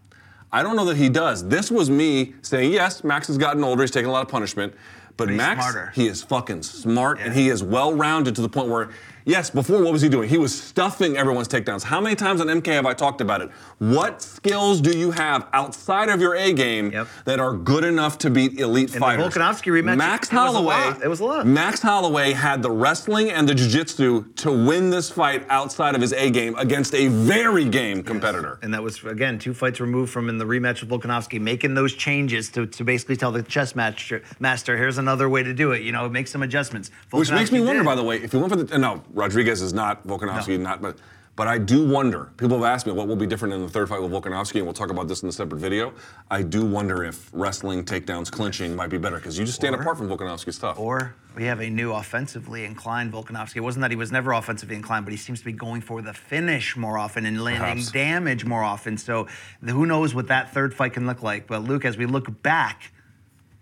[0.53, 1.45] I don't know that he does.
[1.45, 4.73] This was me saying, yes, Max has gotten older, he's taken a lot of punishment.
[5.17, 5.91] But he's Max, smarter.
[5.93, 8.91] he is fucking smart and he is well rounded to the point where,
[9.30, 10.27] yes, before what was he doing?
[10.27, 11.84] He was stuffing everyone's takedowns.
[11.84, 13.49] How many times on MK have I talked about it?
[13.77, 17.07] What skills do you have outside of your A game Yep.
[17.26, 19.34] that are good enough to beat elite the fighters?
[19.34, 20.76] Volkanovski rematch, Max it was a Holloway.
[20.76, 21.03] lot.
[21.03, 21.47] It was a lot.
[21.47, 26.11] Max Holloway had the wrestling and the jiu-jitsu to win this fight outside of his
[26.14, 28.60] A game against a very game competitor.
[28.64, 31.93] And that was again two fights removed from in the rematch with Volkanovski, making those
[31.93, 35.84] changes to, to basically tell the chess master, master, here's another way to do it.
[35.84, 36.89] You know, make some adjustments.
[37.11, 37.85] Which makes me wonder, did.
[37.85, 40.97] by the way, if you went for the no, Rodriguez is not Volkanovski, not but
[41.35, 42.31] but I do wonder.
[42.35, 44.65] People have asked me what will be different in the third fight with Volkanovski, and
[44.65, 45.93] we'll talk about this in a separate video.
[46.29, 49.79] I do wonder if wrestling, takedowns, clinching might be better because you just stand Or-
[49.79, 50.77] apart from Volkanovski's stuff.
[50.77, 53.57] Or we have a new offensively inclined Volkanovski.
[53.57, 56.01] It wasn't that he was never offensively inclined, but he seems to be going for
[56.01, 57.91] the finish more often and landing Perhaps.
[57.93, 58.97] damage more often.
[58.97, 59.27] So
[59.63, 61.47] who knows what that third fight can look like.
[61.47, 62.91] But Luke, as we look back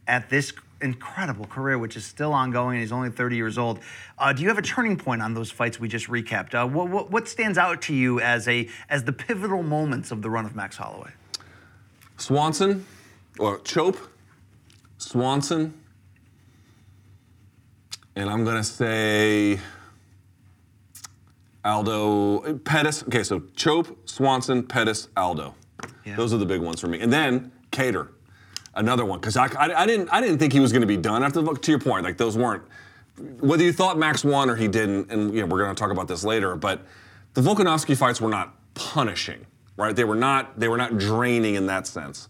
[0.08, 0.52] at this
[0.82, 3.80] incredible career, which is still ongoing, and he's only 30 years old,
[4.18, 6.54] uh, do you have a turning point on those fights we just recapped?
[6.54, 10.22] Uh, what, what, what stands out to you as a as the pivotal moments of
[10.22, 11.12] the run of Max Holloway?
[12.18, 12.86] Swanson,
[13.40, 13.98] or Chope,
[14.98, 15.74] Swanson,
[18.16, 19.60] and I'm gonna say
[21.64, 23.04] Aldo Pettis.
[23.04, 25.54] Okay, so Chope, Swanson, Pettis, Aldo.
[26.06, 26.16] Yeah.
[26.16, 27.00] Those are the big ones for me.
[27.00, 28.10] And then Kattar,
[28.78, 31.24] another one, because I, I, I didn't I didn't think he was gonna be done
[31.24, 32.04] after the to your point.
[32.04, 32.64] Like those weren't
[33.40, 36.08] whether you thought Max won or he didn't, and you know, we're gonna talk about
[36.08, 36.82] this later, but
[37.34, 39.46] the Volkanovski fights were not punishing,
[39.76, 39.96] right?
[39.96, 42.30] They were not they were not draining in that sense.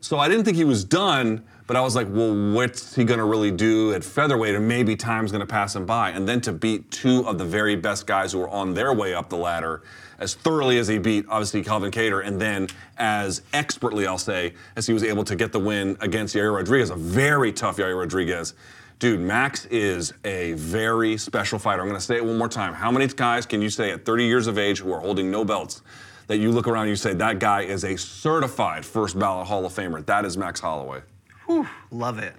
[0.00, 3.24] So I didn't think he was done, but I was like, well, what's he gonna
[3.24, 4.54] really do at featherweight?
[4.54, 6.10] And maybe time's gonna pass him by.
[6.10, 9.14] And then to beat two of the very best guys who were on their way
[9.14, 9.82] up the ladder
[10.18, 12.68] as thoroughly as he beat, obviously, Calvin Kattar, and then
[12.98, 16.90] as expertly, I'll say, as he was able to get the win against Yair Rodriguez,
[16.90, 18.54] a very tough Yair Rodriguez.
[18.98, 21.82] Dude, Max is a very special fighter.
[21.82, 22.74] I'm gonna say it one more time.
[22.74, 25.44] How many guys can you say at 30 years of age who are holding no
[25.44, 25.82] belts
[26.26, 29.66] that you look around and you say that guy is a certified first ballot Hall
[29.66, 30.04] of Famer.
[30.06, 31.02] That is Max Holloway.
[31.46, 32.34] Whew, love it.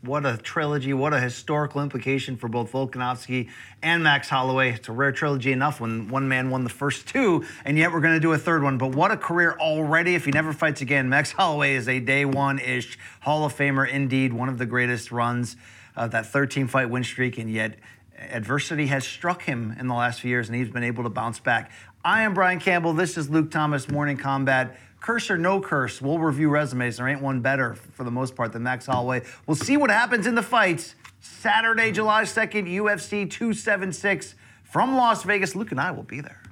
[0.00, 3.50] What a trilogy, what a historical implication for both Volkanovski
[3.82, 4.70] and Max Holloway.
[4.70, 8.00] It's a rare trilogy enough when one man won the first two, and yet we're
[8.00, 8.78] going to do a third one.
[8.78, 10.14] But what a career already.
[10.14, 13.90] If he never fights again, Max Holloway is a day one ish Hall of Famer
[13.90, 15.56] indeed, one of the greatest runs
[15.96, 17.74] of that 13 fight win streak, and yet
[18.16, 21.40] adversity has struck him in the last few years, and he's been able to bounce
[21.40, 21.72] back.
[22.04, 22.92] I am Brian Campbell.
[22.92, 26.96] This is Luke Thomas, Morning Kombat curse or no curse, we'll review resumes.
[26.96, 29.22] There ain't one better for the most part than Max Holloway.
[29.46, 30.94] We'll see what happens in the fights.
[31.20, 34.34] Saturday, July 2nd, UFC 276
[34.64, 35.54] from Las Vegas.
[35.54, 36.42] Luke and I will be there.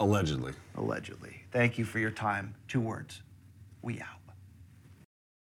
[0.00, 0.52] Allegedly.
[0.76, 1.42] Allegedly.
[1.50, 2.54] Thank you for your time.
[2.68, 3.22] Two words.
[3.82, 4.21] We out.